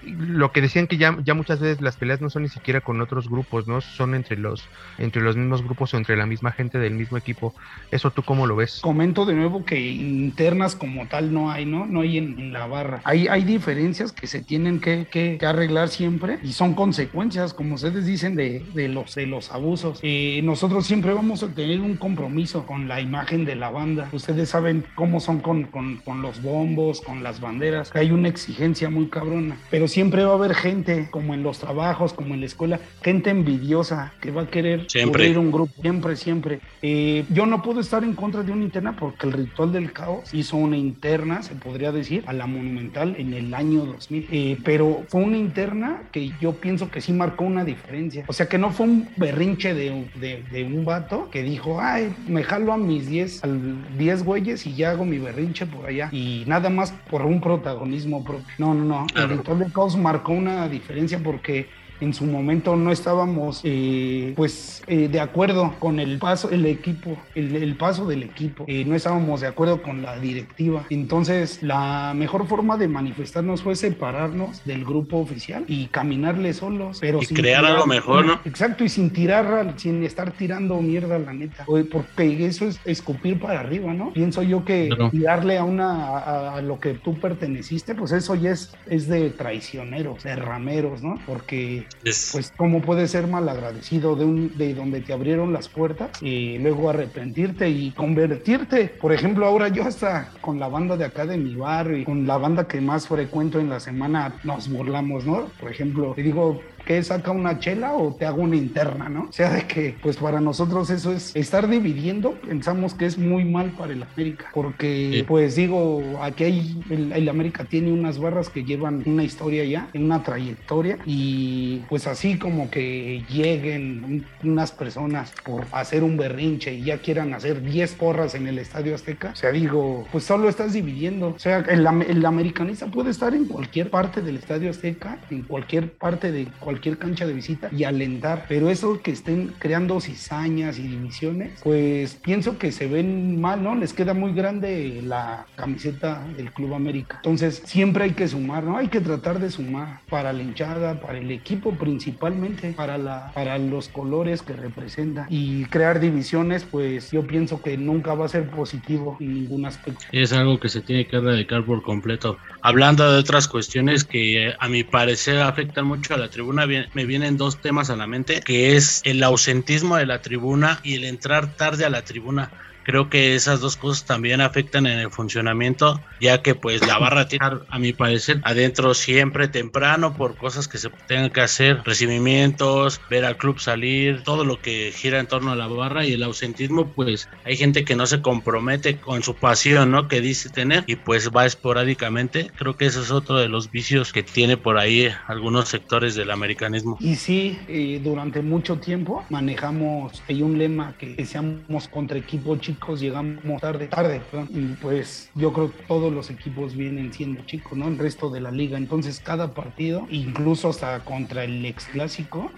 Lo 0.02 0.52
que 0.52 0.60
decían 0.60 0.86
que 0.86 0.96
ya, 0.96 1.16
ya 1.24 1.34
muchas 1.34 1.60
veces 1.60 1.80
las 1.80 1.96
peleas 1.96 2.20
no 2.20 2.30
son 2.30 2.42
ni 2.42 2.48
siquiera 2.48 2.80
con 2.80 3.00
otros 3.00 3.28
grupos, 3.28 3.66
¿no? 3.66 3.80
Son 3.80 4.14
entre 4.14 4.36
los, 4.36 4.70
entre 4.98 5.22
los 5.22 5.36
mismos 5.36 5.62
grupos 5.62 5.94
o 5.94 5.96
entre 5.96 6.13
la 6.16 6.26
misma 6.26 6.52
gente 6.52 6.78
del 6.78 6.94
mismo 6.94 7.16
equipo. 7.16 7.54
¿Eso 7.90 8.10
tú 8.10 8.22
cómo 8.22 8.46
lo 8.46 8.56
ves? 8.56 8.80
Comento 8.82 9.24
de 9.26 9.34
nuevo 9.34 9.64
que 9.64 9.80
internas 9.80 10.76
como 10.76 11.06
tal 11.08 11.32
no 11.32 11.50
hay, 11.50 11.66
¿no? 11.66 11.86
No 11.86 12.00
hay 12.00 12.18
en, 12.18 12.38
en 12.38 12.52
la 12.52 12.66
barra. 12.66 13.00
Hay, 13.04 13.28
hay 13.28 13.42
diferencias 13.44 14.12
que 14.12 14.26
se 14.26 14.42
tienen 14.42 14.80
que, 14.80 15.06
que- 15.10 15.36
que 15.38 15.46
arreglar 15.46 15.88
siempre 15.88 16.38
y 16.42 16.52
son 16.52 16.74
consecuencias, 16.74 17.54
como 17.54 17.74
ustedes 17.76 18.06
dicen, 18.06 18.36
de, 18.36 18.64
de 18.74 18.88
los, 18.88 19.14
de 19.14 19.26
los 19.26 19.50
abusos. 19.52 19.98
Eh, 20.02 20.40
nosotros 20.44 20.86
siempre 20.86 21.12
vamos 21.12 21.42
a 21.42 21.48
tener 21.48 21.80
un 21.80 21.96
compromiso 21.96 22.66
con 22.66 22.88
la 22.88 23.00
imagen 23.00 23.44
de 23.44 23.54
la 23.56 23.70
banda. 23.70 24.08
Ustedes 24.12 24.48
saben 24.50 24.84
cómo 24.94 25.20
son 25.20 25.40
con, 25.40 25.64
con- 25.64 25.96
con 25.98 26.22
los 26.22 26.42
bombos, 26.42 27.00
con 27.00 27.22
las 27.22 27.40
banderas. 27.40 27.90
que 27.90 27.98
Hay 28.00 28.10
una 28.10 28.28
exigencia 28.28 28.90
muy 28.90 29.06
cabrona, 29.08 29.56
pero 29.70 29.88
siempre 29.88 30.24
va 30.24 30.32
a 30.32 30.34
haber 30.34 30.54
gente, 30.54 31.08
como 31.10 31.34
en 31.34 31.42
los 31.42 31.58
trabajos, 31.58 32.12
como 32.12 32.34
en 32.34 32.40
la 32.40 32.46
escuela, 32.46 32.80
gente 33.02 33.30
envidiosa 33.30 34.12
que 34.20 34.30
va 34.30 34.42
a 34.42 34.46
querer 34.48 34.86
Siempre. 34.88 35.22
cubrir 35.24 35.38
un 35.38 35.50
grupo, 35.50 35.72
siempre, 35.80 36.03
siempre. 36.16 36.60
Eh, 36.82 37.24
yo 37.30 37.46
no 37.46 37.62
puedo 37.62 37.80
estar 37.80 38.04
en 38.04 38.14
contra 38.14 38.42
de 38.42 38.52
una 38.52 38.64
interna 38.64 38.94
porque 38.96 39.26
el 39.26 39.32
Ritual 39.32 39.72
del 39.72 39.92
Caos 39.92 40.32
hizo 40.34 40.56
una 40.56 40.76
interna, 40.76 41.42
se 41.42 41.54
podría 41.54 41.90
decir, 41.92 42.22
a 42.26 42.32
la 42.32 42.46
Monumental 42.46 43.14
en 43.18 43.32
el 43.34 43.52
año 43.54 43.84
2000. 43.84 44.28
Eh, 44.30 44.58
pero 44.64 45.04
fue 45.08 45.22
una 45.22 45.36
interna 45.38 46.02
que 46.12 46.30
yo 46.40 46.52
pienso 46.52 46.90
que 46.90 47.00
sí 47.00 47.12
marcó 47.12 47.44
una 47.44 47.64
diferencia. 47.64 48.24
O 48.28 48.32
sea, 48.32 48.48
que 48.48 48.58
no 48.58 48.70
fue 48.70 48.86
un 48.86 49.08
berrinche 49.16 49.74
de, 49.74 50.06
de- 50.20 50.42
de 50.50 50.64
un 50.64 50.84
vato 50.84 51.28
que 51.30 51.42
dijo, 51.42 51.80
ay, 51.80 52.14
me 52.28 52.42
jalo 52.44 52.72
a 52.72 52.76
mis 52.76 53.06
10, 53.08 53.44
al 53.44 53.96
10 53.98 54.22
güeyes 54.24 54.66
y 54.66 54.74
ya 54.74 54.90
hago 54.90 55.04
mi 55.04 55.18
berrinche 55.18 55.66
por 55.66 55.86
allá. 55.86 56.08
Y 56.12 56.44
nada 56.46 56.68
más 56.70 56.92
por 57.10 57.22
un 57.22 57.40
protagonismo 57.40 58.22
propio. 58.24 58.44
No, 58.58 58.74
no, 58.74 58.84
no. 58.84 59.06
El 59.16 59.28
Ritual 59.30 59.58
del 59.58 59.72
Caos 59.72 59.96
marcó 59.96 60.32
una 60.32 60.68
diferencia 60.68 61.18
porque 61.22 61.66
en 62.00 62.12
su 62.14 62.24
momento 62.26 62.76
no 62.76 62.90
estábamos 62.92 63.60
eh, 63.64 64.32
pues 64.36 64.82
eh, 64.86 65.08
de 65.08 65.20
acuerdo 65.20 65.74
con 65.78 66.00
el 66.00 66.18
paso 66.18 66.50
el 66.50 66.66
equipo 66.66 67.16
el, 67.34 67.54
el 67.56 67.76
paso 67.76 68.06
del 68.06 68.22
equipo. 68.22 68.64
Eh, 68.66 68.84
no 68.84 68.94
estábamos 68.94 69.40
de 69.40 69.46
acuerdo 69.46 69.82
con 69.82 70.02
la 70.02 70.18
directiva. 70.18 70.84
Entonces 70.90 71.62
la 71.62 72.12
mejor 72.16 72.46
forma 72.46 72.76
de 72.76 72.88
manifestarnos 72.88 73.62
fue 73.62 73.76
separarnos 73.76 74.64
del 74.64 74.84
grupo 74.84 75.18
oficial 75.18 75.64
y 75.68 75.86
caminarle 75.86 76.52
solos 76.52 76.98
pero 77.00 77.20
Y 77.22 77.26
sin 77.26 77.36
crear 77.36 77.60
tirar- 77.62 77.74
algo 77.76 77.86
mejor, 77.86 78.26
¿no? 78.26 78.40
exacto 78.44 78.84
y 78.84 78.88
sin 78.88 79.10
tirar 79.10 79.74
sin 79.76 80.02
estar 80.04 80.32
tirando 80.32 80.80
mierda 80.82 81.18
la 81.18 81.32
neta. 81.32 81.64
Porque 81.90 82.46
eso 82.46 82.66
es 82.66 82.80
escupir 82.84 83.38
para 83.38 83.60
arriba 83.60 83.92
no 83.94 84.12
pienso 84.12 84.42
yo 84.42 84.64
que 84.64 84.88
Claro. 84.88 85.10
tirarle 85.10 85.56
a 85.58 85.64
una 85.64 85.94
a, 86.18 86.56
a 86.56 86.62
lo 86.62 86.78
que 86.80 86.94
tú 86.94 87.14
perteneciste 87.18 87.94
pues 87.94 88.12
eso 88.12 88.34
ya 88.34 88.50
es 88.50 88.74
es 88.86 89.08
de 89.08 89.30
traicioneros 89.30 90.22
de 90.24 90.36
rameros 90.36 91.02
no 91.02 91.18
porque 91.26 91.83
Es- 92.02 92.30
pues 92.32 92.52
cómo 92.56 92.80
puedes 92.80 93.10
ser 93.10 93.26
mal 93.28 93.48
agradecido 93.48 94.16
de 94.16 94.24
un 94.24 94.56
de 94.56 94.74
donde 94.74 95.00
te 95.02 95.12
abrieron 95.12 95.52
las 95.52 95.68
puertas 95.68 96.10
y 96.20 96.58
luego 96.58 96.90
arrepentirte 96.90 97.68
y 97.70 97.92
convertirte 97.94 98.88
por 99.00 99.12
ejemplo 99.12 99.46
ahora 99.46 99.68
yo 99.68 99.84
hasta 99.84 100.32
con 100.40 100.58
la 100.60 100.68
banda 100.68 100.96
de 100.96 101.04
acá 101.04 101.26
de 101.26 101.38
mi 101.38 101.56
barrio 101.56 101.98
y 101.98 102.04
con 102.04 102.26
la 102.26 102.36
banda 102.38 102.66
que 102.68 102.80
más 102.80 103.08
frecuento 103.08 103.58
en 103.60 103.68
la 103.68 103.80
semana 103.80 104.38
nos 104.42 104.68
burlamos 104.68 105.24
no 105.26 105.54
por 105.58 105.70
ejemplo 105.70 106.12
te 106.14 106.22
digo 106.22 106.73
que 106.86 107.02
saca 107.02 107.30
una 107.30 107.58
chela 107.58 107.94
o 107.94 108.14
te 108.14 108.26
hago 108.26 108.42
una 108.42 108.56
interna, 108.56 109.08
¿no? 109.08 109.22
O 109.28 109.32
sea, 109.32 109.50
de 109.52 109.62
que, 109.66 109.96
pues 110.02 110.16
para 110.16 110.40
nosotros 110.40 110.90
eso 110.90 111.12
es 111.12 111.34
estar 111.34 111.68
dividiendo, 111.68 112.32
pensamos 112.32 112.94
que 112.94 113.06
es 113.06 113.18
muy 113.18 113.44
mal 113.44 113.70
para 113.70 113.92
el 113.92 114.02
América, 114.02 114.46
porque, 114.52 115.10
Sí. 115.14 115.22
pues 115.26 115.56
digo, 115.56 116.02
aquí 116.22 116.44
hay, 116.44 116.82
el, 116.90 117.12
el 117.12 117.28
América 117.28 117.64
tiene 117.64 117.92
unas 117.92 118.18
barras 118.18 118.48
que 118.48 118.64
llevan 118.64 119.02
una 119.06 119.24
historia 119.24 119.64
ya, 119.64 119.88
una 119.94 120.22
trayectoria, 120.22 120.98
y 121.06 121.78
pues 121.88 122.06
así 122.06 122.38
como 122.38 122.70
que 122.70 123.24
lleguen 123.30 124.04
un- 124.04 124.50
unas 124.50 124.72
personas 124.72 125.32
por 125.44 125.64
hacer 125.72 126.02
un 126.04 126.16
berrinche 126.16 126.74
y 126.74 126.82
ya 126.84 126.98
quieran 126.98 127.32
hacer 127.34 127.62
10 127.62 127.94
porras 127.94 128.34
en 128.34 128.46
el 128.46 128.58
Estadio 128.58 128.94
Azteca, 128.94 129.30
o 129.32 129.36
sea, 129.36 129.50
digo, 129.52 130.06
pues 130.12 130.24
solo 130.24 130.48
estás 130.48 130.72
dividiendo, 130.74 131.28
o 131.28 131.38
sea, 131.38 131.58
el, 131.58 131.86
el 132.08 132.26
americanista 132.26 132.86
puede 132.86 133.10
estar 133.10 133.34
en 133.34 133.46
cualquier 133.46 133.90
parte 133.90 134.20
del 134.20 134.36
Estadio 134.36 134.70
Azteca, 134.70 135.18
en 135.30 135.42
cualquier 135.42 135.92
parte 135.92 136.30
de 136.30 136.46
cualquier 136.60 136.73
cancha 136.80 137.26
de 137.26 137.32
visita 137.32 137.68
y 137.72 137.84
alentar, 137.84 138.46
pero 138.48 138.70
eso 138.70 139.00
que 139.02 139.10
estén 139.10 139.52
creando 139.58 140.00
cizañas 140.00 140.78
y 140.78 140.82
divisiones, 140.82 141.60
pues 141.62 142.14
pienso 142.14 142.58
que 142.58 142.72
se 142.72 142.86
ven 142.86 143.40
mal, 143.40 143.62
¿no? 143.62 143.74
Les 143.74 143.92
queda 143.92 144.14
muy 144.14 144.32
grande 144.32 145.00
la 145.02 145.46
camiseta 145.56 146.26
del 146.36 146.52
Club 146.52 146.74
América. 146.74 147.16
Entonces, 147.16 147.62
siempre 147.64 148.04
hay 148.04 148.12
que 148.12 148.28
sumar, 148.28 148.64
¿no? 148.64 148.76
Hay 148.76 148.88
que 148.88 149.00
tratar 149.00 149.38
de 149.38 149.50
sumar 149.50 150.00
para 150.08 150.32
la 150.32 150.42
hinchada, 150.42 151.00
para 151.00 151.18
el 151.18 151.30
equipo 151.30 151.72
principalmente, 151.72 152.72
para, 152.72 152.98
la, 152.98 153.32
para 153.34 153.58
los 153.58 153.88
colores 153.88 154.42
que 154.42 154.54
representa 154.54 155.26
y 155.28 155.64
crear 155.66 156.00
divisiones, 156.00 156.64
pues 156.64 157.10
yo 157.10 157.26
pienso 157.26 157.62
que 157.62 157.76
nunca 157.76 158.14
va 158.14 158.26
a 158.26 158.28
ser 158.28 158.48
positivo 158.50 159.16
en 159.20 159.34
ningún 159.34 159.66
aspecto. 159.66 160.04
Es 160.12 160.32
algo 160.32 160.58
que 160.58 160.68
se 160.68 160.80
tiene 160.80 161.06
que 161.06 161.16
erradicar 161.16 161.64
por 161.64 161.82
completo. 161.82 162.38
Hablando 162.62 163.10
de 163.10 163.18
otras 163.18 163.48
cuestiones 163.48 164.04
que 164.04 164.52
a 164.58 164.68
mi 164.68 164.84
parecer 164.84 165.38
afectan 165.40 165.86
mucho 165.86 166.14
a 166.14 166.18
la 166.18 166.28
tribuna, 166.28 166.63
me 166.66 167.06
vienen 167.06 167.36
dos 167.36 167.60
temas 167.60 167.90
a 167.90 167.96
la 167.96 168.06
mente, 168.06 168.40
que 168.40 168.76
es 168.76 169.00
el 169.04 169.22
ausentismo 169.22 169.96
de 169.96 170.06
la 170.06 170.22
tribuna 170.22 170.80
y 170.82 170.94
el 170.94 171.04
entrar 171.04 171.56
tarde 171.56 171.84
a 171.84 171.90
la 171.90 172.02
tribuna. 172.02 172.50
Creo 172.84 173.08
que 173.08 173.34
esas 173.34 173.60
dos 173.60 173.76
cosas 173.76 174.04
también 174.04 174.42
afectan 174.42 174.86
en 174.86 174.98
el 174.98 175.10
funcionamiento, 175.10 176.00
ya 176.20 176.42
que 176.42 176.54
pues 176.54 176.86
la 176.86 176.98
barra 176.98 177.26
tiene, 177.26 177.46
a 177.70 177.78
mi 177.78 177.94
parecer, 177.94 178.40
adentro 178.44 178.92
siempre 178.92 179.48
temprano 179.48 180.14
por 180.14 180.36
cosas 180.36 180.68
que 180.68 180.76
se 180.76 180.90
tengan 181.08 181.30
que 181.30 181.40
hacer, 181.40 181.80
recibimientos, 181.84 183.00
ver 183.08 183.24
al 183.24 183.38
club 183.38 183.58
salir, 183.58 184.22
todo 184.22 184.44
lo 184.44 184.60
que 184.60 184.92
gira 184.94 185.18
en 185.18 185.26
torno 185.26 185.52
a 185.52 185.56
la 185.56 185.66
barra 185.66 186.04
y 186.04 186.12
el 186.12 186.22
ausentismo, 186.22 186.92
pues 186.92 187.26
hay 187.44 187.56
gente 187.56 187.86
que 187.86 187.96
no 187.96 188.06
se 188.06 188.20
compromete 188.20 189.00
con 189.00 189.22
su 189.22 189.34
pasión, 189.36 189.90
¿no? 189.90 190.06
Que 190.06 190.20
dice 190.20 190.50
tener 190.50 190.84
y 190.86 190.96
pues 190.96 191.30
va 191.30 191.46
esporádicamente. 191.46 192.50
Creo 192.54 192.76
que 192.76 192.84
ese 192.86 193.00
es 193.00 193.10
otro 193.10 193.38
de 193.38 193.48
los 193.48 193.70
vicios 193.70 194.12
que 194.12 194.22
tiene 194.22 194.58
por 194.58 194.76
ahí 194.76 195.08
algunos 195.26 195.70
sectores 195.70 196.14
del 196.14 196.30
americanismo. 196.30 196.98
Y 197.00 197.14
sí, 197.14 197.58
eh, 197.66 197.98
durante 198.04 198.42
mucho 198.42 198.76
tiempo 198.76 199.24
manejamos 199.30 200.22
hay 200.28 200.42
un 200.42 200.58
lema 200.58 200.94
que, 200.98 201.16
que 201.16 201.24
seamos 201.24 201.88
contra 201.88 202.18
equipo 202.18 202.56
chico 202.56 202.73
chicos 202.74 203.00
llegamos 203.00 203.60
tarde, 203.60 203.86
tarde, 203.86 204.20
y 204.50 204.74
pues 204.82 205.30
yo 205.36 205.52
creo 205.52 205.70
que 205.70 205.84
todos 205.84 206.12
los 206.12 206.28
equipos 206.30 206.74
vienen 206.74 207.12
siendo 207.12 207.44
chicos, 207.46 207.78
¿no? 207.78 207.86
El 207.86 207.98
resto 207.98 208.30
de 208.30 208.40
la 208.40 208.50
liga. 208.50 208.76
Entonces 208.76 209.20
cada 209.20 209.54
partido, 209.54 210.06
incluso 210.10 210.68
hasta 210.70 211.00
contra 211.04 211.44
el 211.44 211.64
ex 211.64 211.84
clásico, 211.86 212.50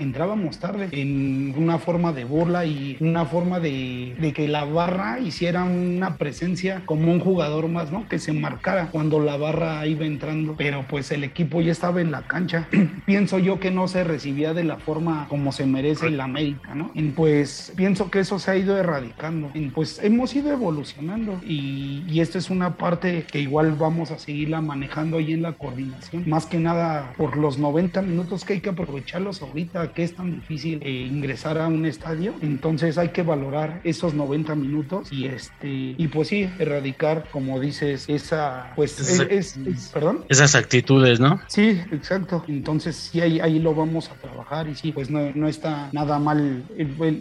entrábamos 0.00 0.58
tarde 0.58 0.88
en 0.90 1.54
una 1.56 1.78
forma 1.78 2.12
de 2.12 2.24
burla 2.24 2.66
y 2.66 2.96
una 3.00 3.26
forma 3.26 3.60
de, 3.60 4.16
de 4.18 4.32
que 4.32 4.48
la 4.48 4.64
barra 4.64 5.20
hiciera 5.20 5.62
una 5.62 6.16
presencia 6.16 6.82
como 6.84 7.12
un 7.12 7.20
jugador 7.20 7.68
más, 7.68 7.92
¿no? 7.92 8.08
Que 8.08 8.18
se 8.18 8.32
marcara 8.32 8.88
cuando 8.90 9.20
la 9.20 9.36
barra 9.36 9.86
iba 9.86 10.04
entrando, 10.04 10.56
pero 10.58 10.84
pues 10.88 11.12
el 11.12 11.22
equipo 11.22 11.60
ya 11.60 11.70
estaba 11.70 12.00
en 12.00 12.10
la 12.10 12.22
cancha. 12.22 12.68
Pienso 13.06 13.38
yo 13.38 13.60
que 13.60 13.70
no 13.70 13.86
se 13.86 14.02
recibía 14.02 14.52
de 14.52 14.64
la 14.64 14.78
forma 14.78 15.26
como 15.28 15.52
se 15.52 15.66
merece 15.66 16.08
el 16.08 16.20
América, 16.20 16.74
¿no? 16.74 16.90
Y 16.94 17.02
pues 17.10 17.72
pienso 17.76 18.10
que 18.10 18.20
eso 18.20 18.38
se 18.38 18.50
ha 18.50 18.56
ido 18.56 18.76
erradicando. 18.76 19.50
Pues 19.74 20.00
hemos 20.02 20.34
ido 20.34 20.50
evolucionando 20.52 21.40
y, 21.46 22.04
y 22.08 22.20
esta 22.20 22.38
es 22.38 22.50
una 22.50 22.76
parte 22.76 23.24
que 23.30 23.40
igual 23.40 23.72
vamos 23.72 24.10
a 24.10 24.18
seguirla 24.18 24.60
manejando 24.60 25.18
ahí 25.18 25.32
en 25.32 25.42
la 25.42 25.52
coordinación. 25.52 26.28
Más 26.28 26.46
que 26.46 26.58
nada 26.58 27.12
por 27.16 27.36
los 27.36 27.58
90 27.58 28.02
minutos 28.02 28.44
que 28.44 28.54
hay 28.54 28.60
que 28.60 28.70
aprovecharlos 28.70 29.42
ahorita, 29.42 29.92
que 29.92 30.04
es 30.04 30.14
tan 30.14 30.30
difícil 30.36 30.80
eh, 30.82 31.08
ingresar 31.10 31.58
a 31.58 31.66
un 31.68 31.84
estadio. 31.86 32.34
Entonces 32.40 32.96
hay 32.98 33.10
que 33.10 33.22
valorar 33.22 33.80
esos 33.84 34.14
90 34.14 34.54
minutos 34.54 35.12
y 35.12 35.26
este 35.26 35.68
y 35.96 36.08
pues 36.08 36.28
sí, 36.28 36.48
erradicar, 36.58 37.26
como 37.30 37.60
dices, 37.60 38.08
esa 38.08 38.72
pues 38.76 38.98
es, 39.00 39.20
es- 39.20 39.56
es- 39.56 39.88
perdón. 39.92 40.24
Esas 40.28 40.54
actitudes, 40.54 41.20
¿no? 41.20 41.40
Sí, 41.48 41.80
exacto. 41.92 42.44
Entonces 42.48 42.96
sí, 42.96 43.20
ahí, 43.20 43.40
ahí 43.40 43.58
lo 43.58 43.74
vamos 43.74 44.08
a 44.10 44.14
trabajar 44.14 44.68
y 44.68 44.74
sí, 44.74 44.92
pues 44.92 45.10
no, 45.10 45.30
no 45.34 45.48
está 45.48 45.88
nada 45.92 46.18
mal, 46.18 46.64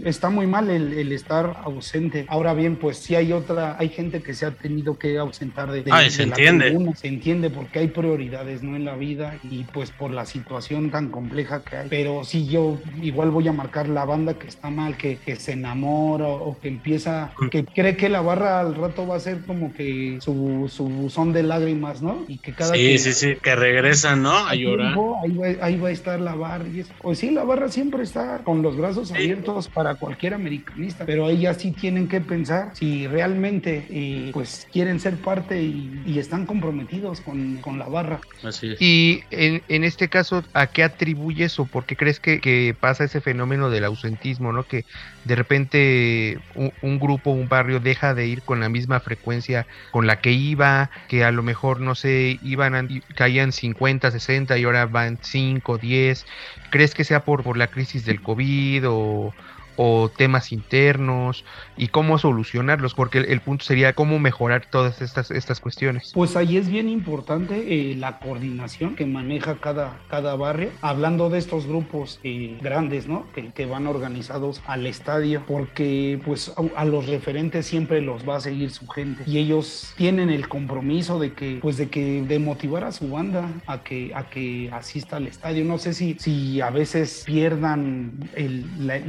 está 0.06 0.30
muy 0.30 0.48
mal 0.48 0.70
el, 0.70 0.94
el 0.94 1.12
estar 1.12 1.58
ausente. 1.64 2.26
Ahora 2.30 2.54
bien, 2.54 2.76
pues 2.76 2.98
sí 2.98 3.16
hay 3.16 3.32
otra, 3.34 3.76
hay 3.80 3.90
gente 3.90 4.22
que 4.22 4.34
se 4.34 4.46
ha 4.46 4.52
tenido 4.52 4.98
que 4.98 5.18
ausentar 5.18 5.72
de, 5.72 5.84
de- 5.84 5.92
Ay, 5.92 6.10
se 6.12 6.26
la 6.26 6.36
entiende. 6.36 6.66
tribuna. 6.68 6.96
Se 6.96 7.08
entiende 7.08 7.50
porque 7.50 7.80
hay 7.80 7.88
prioridades, 7.88 8.64
¿no? 8.64 8.76
En 8.76 8.86
la 8.86 8.96
vida 8.96 9.38
y 9.44 9.64
pues 9.66 9.92
por 9.92 10.12
la 10.12 10.26
situación 10.26 10.92
tan 10.92 11.10
compleja 11.10 11.64
que 11.64 11.76
hay. 11.78 11.90
Pero 11.90 12.24
sí, 12.24 12.48
yo 12.48 12.80
igual 13.02 13.32
voy 13.32 13.48
a 13.48 13.52
marcar 13.54 13.90
la 13.90 14.06
banda 14.06 14.36
que 14.36 14.48
está 14.48 14.70
mal, 14.70 14.96
que, 14.98 15.18
que 15.18 15.36
se 15.36 15.54
enamora 15.54 16.28
o, 16.28 16.50
o 16.50 16.60
que 16.60 16.68
empieza, 16.68 17.32
que 17.52 17.66
cree 17.66 17.98
que 17.98 18.10
la 18.10 18.22
barra 18.22 18.60
al 18.60 18.76
rato 18.76 19.08
va 19.08 19.16
a 19.16 19.20
ser 19.20 19.42
como 19.46 19.74
que 19.74 20.18
su, 20.22 20.70
su 20.72 20.88
buzón 20.88 21.34
de 21.34 21.44
lágrimas, 21.44 22.02
¿no? 22.02 22.26
Y 22.28 22.38
que 22.38 22.54
cada 22.54 22.74
Sí, 22.76 22.80
que- 22.80 22.98
sí, 23.00 23.14
sí, 23.14 23.36
que 23.42 23.56
regresan, 23.56 24.22
¿no? 24.22 24.38
A 24.38 24.54
llorar. 24.56 24.94
tiempo, 24.94 25.20
ahí, 25.24 25.32
va, 25.36 25.66
ahí 25.66 25.78
va 25.78 25.90
a 25.90 25.92
estar 25.92 26.20
la 26.20 26.36
barra. 26.36 26.68
Y 26.68 26.82
eso. 26.82 26.94
Pues 27.02 27.20
sí, 27.20 27.32
la 27.32 27.44
barra 27.44 27.70
siempre 27.70 28.04
está 28.04 28.40
con 28.44 28.62
los 28.62 28.78
brazos 28.78 29.12
abiertos 29.12 29.68
para 29.68 29.96
cualquier 29.96 30.34
americanista, 30.34 31.06
pero 31.06 31.26
ahí 31.26 31.40
ya 31.40 31.54
sí 31.54 31.72
tienen 31.72 32.08
que 32.08 32.19
pensar 32.26 32.72
si 32.76 33.08
realmente 33.08 33.88
eh, 33.90 34.32
pues 34.34 34.68
quieren 34.72 35.00
ser 35.00 35.22
parte 35.22 35.62
y, 35.62 36.02
y 36.06 36.20
están 36.20 36.46
comprometidos 36.46 37.22
con, 37.22 37.62
con 37.62 37.80
la 37.80 37.88
barra. 37.90 38.22
Así 38.44 38.72
es. 38.72 38.80
Y 38.82 39.26
en, 39.30 39.64
en 39.68 39.84
este 39.84 40.08
caso, 40.10 40.44
¿a 40.54 40.68
qué 40.72 40.84
atribuyes 40.84 41.60
o 41.60 41.68
por 41.70 41.86
qué 41.86 41.98
crees 41.98 42.20
que, 42.22 42.40
que 42.40 42.74
pasa 42.80 43.04
ese 43.04 43.20
fenómeno 43.22 43.70
del 43.70 43.84
ausentismo, 43.84 44.54
¿no? 44.54 44.68
Que 44.68 44.86
de 45.24 45.36
repente 45.36 46.38
un, 46.54 46.72
un 46.82 46.98
grupo, 47.00 47.32
un 47.32 47.50
barrio 47.50 47.82
deja 47.82 48.14
de 48.14 48.28
ir 48.28 48.44
con 48.44 48.62
la 48.62 48.70
misma 48.70 49.02
frecuencia 49.02 49.68
con 49.90 50.08
la 50.08 50.22
que 50.22 50.32
iba, 50.32 50.90
que 51.08 51.26
a 51.26 51.32
lo 51.32 51.44
mejor, 51.44 51.82
no 51.82 51.94
sé, 51.96 52.38
iban, 52.42 52.74
a- 52.76 52.88
caían 53.16 53.52
50, 53.52 54.12
60 54.12 54.58
y 54.58 54.64
ahora 54.64 54.86
van 54.86 55.20
5, 55.22 55.78
10. 55.78 56.26
¿Crees 56.70 56.94
que 56.94 57.04
sea 57.04 57.24
por, 57.26 57.44
por 57.44 57.58
la 57.58 57.68
crisis 57.72 58.06
del 58.06 58.22
COVID 58.22 58.84
o, 58.88 59.36
o 59.82 60.10
temas 60.10 60.52
internos 60.52 61.46
y 61.78 61.88
cómo 61.88 62.18
solucionarlos? 62.18 62.94
Porque 62.94 63.20
el, 63.20 63.40
punto 63.40 63.64
sería 63.64 63.94
cómo 63.94 64.20
mejorar 64.20 64.66
todas 64.70 65.02
estas, 65.02 65.32
estas 65.32 65.62
cuestiones. 65.62 66.12
Pues 66.14 66.36
ahí 66.36 66.58
es 66.58 66.68
bien 66.68 66.90
importante 66.90 67.92
eh, 67.92 67.96
la 67.96 68.20
coordinación 68.20 68.98
que 68.98 69.06
maneja 69.06 69.56
cada, 69.56 69.98
cada 70.10 70.36
barrio, 70.36 70.72
hablando 70.82 71.30
de 71.30 71.40
estos 71.40 71.66
grupos 71.66 72.20
eh, 72.26 72.58
grandes, 72.62 73.08
¿no? 73.08 73.26
Que, 73.34 73.54
que 73.54 73.66
van 73.66 73.88
organizados 73.88 74.62
al 74.68 74.86
estadio, 74.86 75.44
porque 75.48 76.20
pues 76.26 76.52
a, 76.76 76.84
los 76.84 77.08
referentes 77.08 77.66
siempre 77.66 78.02
los 78.02 78.28
va 78.28 78.36
a 78.36 78.42
seguir 78.42 78.72
su 78.72 78.86
gente 78.86 79.24
y 79.26 79.38
ellos 79.38 79.94
tienen 79.96 80.30
el 80.30 80.50
compromiso 80.50 81.20
de 81.20 81.32
que, 81.32 81.60
pues 81.62 81.78
de 81.78 81.88
que, 81.88 82.22
de 82.24 82.38
motivar 82.40 82.84
a 82.84 82.92
su 82.92 83.08
banda 83.10 83.50
a 83.66 83.82
que, 83.82 84.12
a 84.14 84.30
que 84.30 84.70
asista 84.74 85.16
al 85.16 85.28
estadio. 85.28 85.64
No 85.64 85.78
sé 85.78 85.94
si, 85.94 86.18
si 86.20 86.60
a 86.60 86.70
veces 86.70 87.24
pierdan 87.26 88.12
el- 88.36 88.68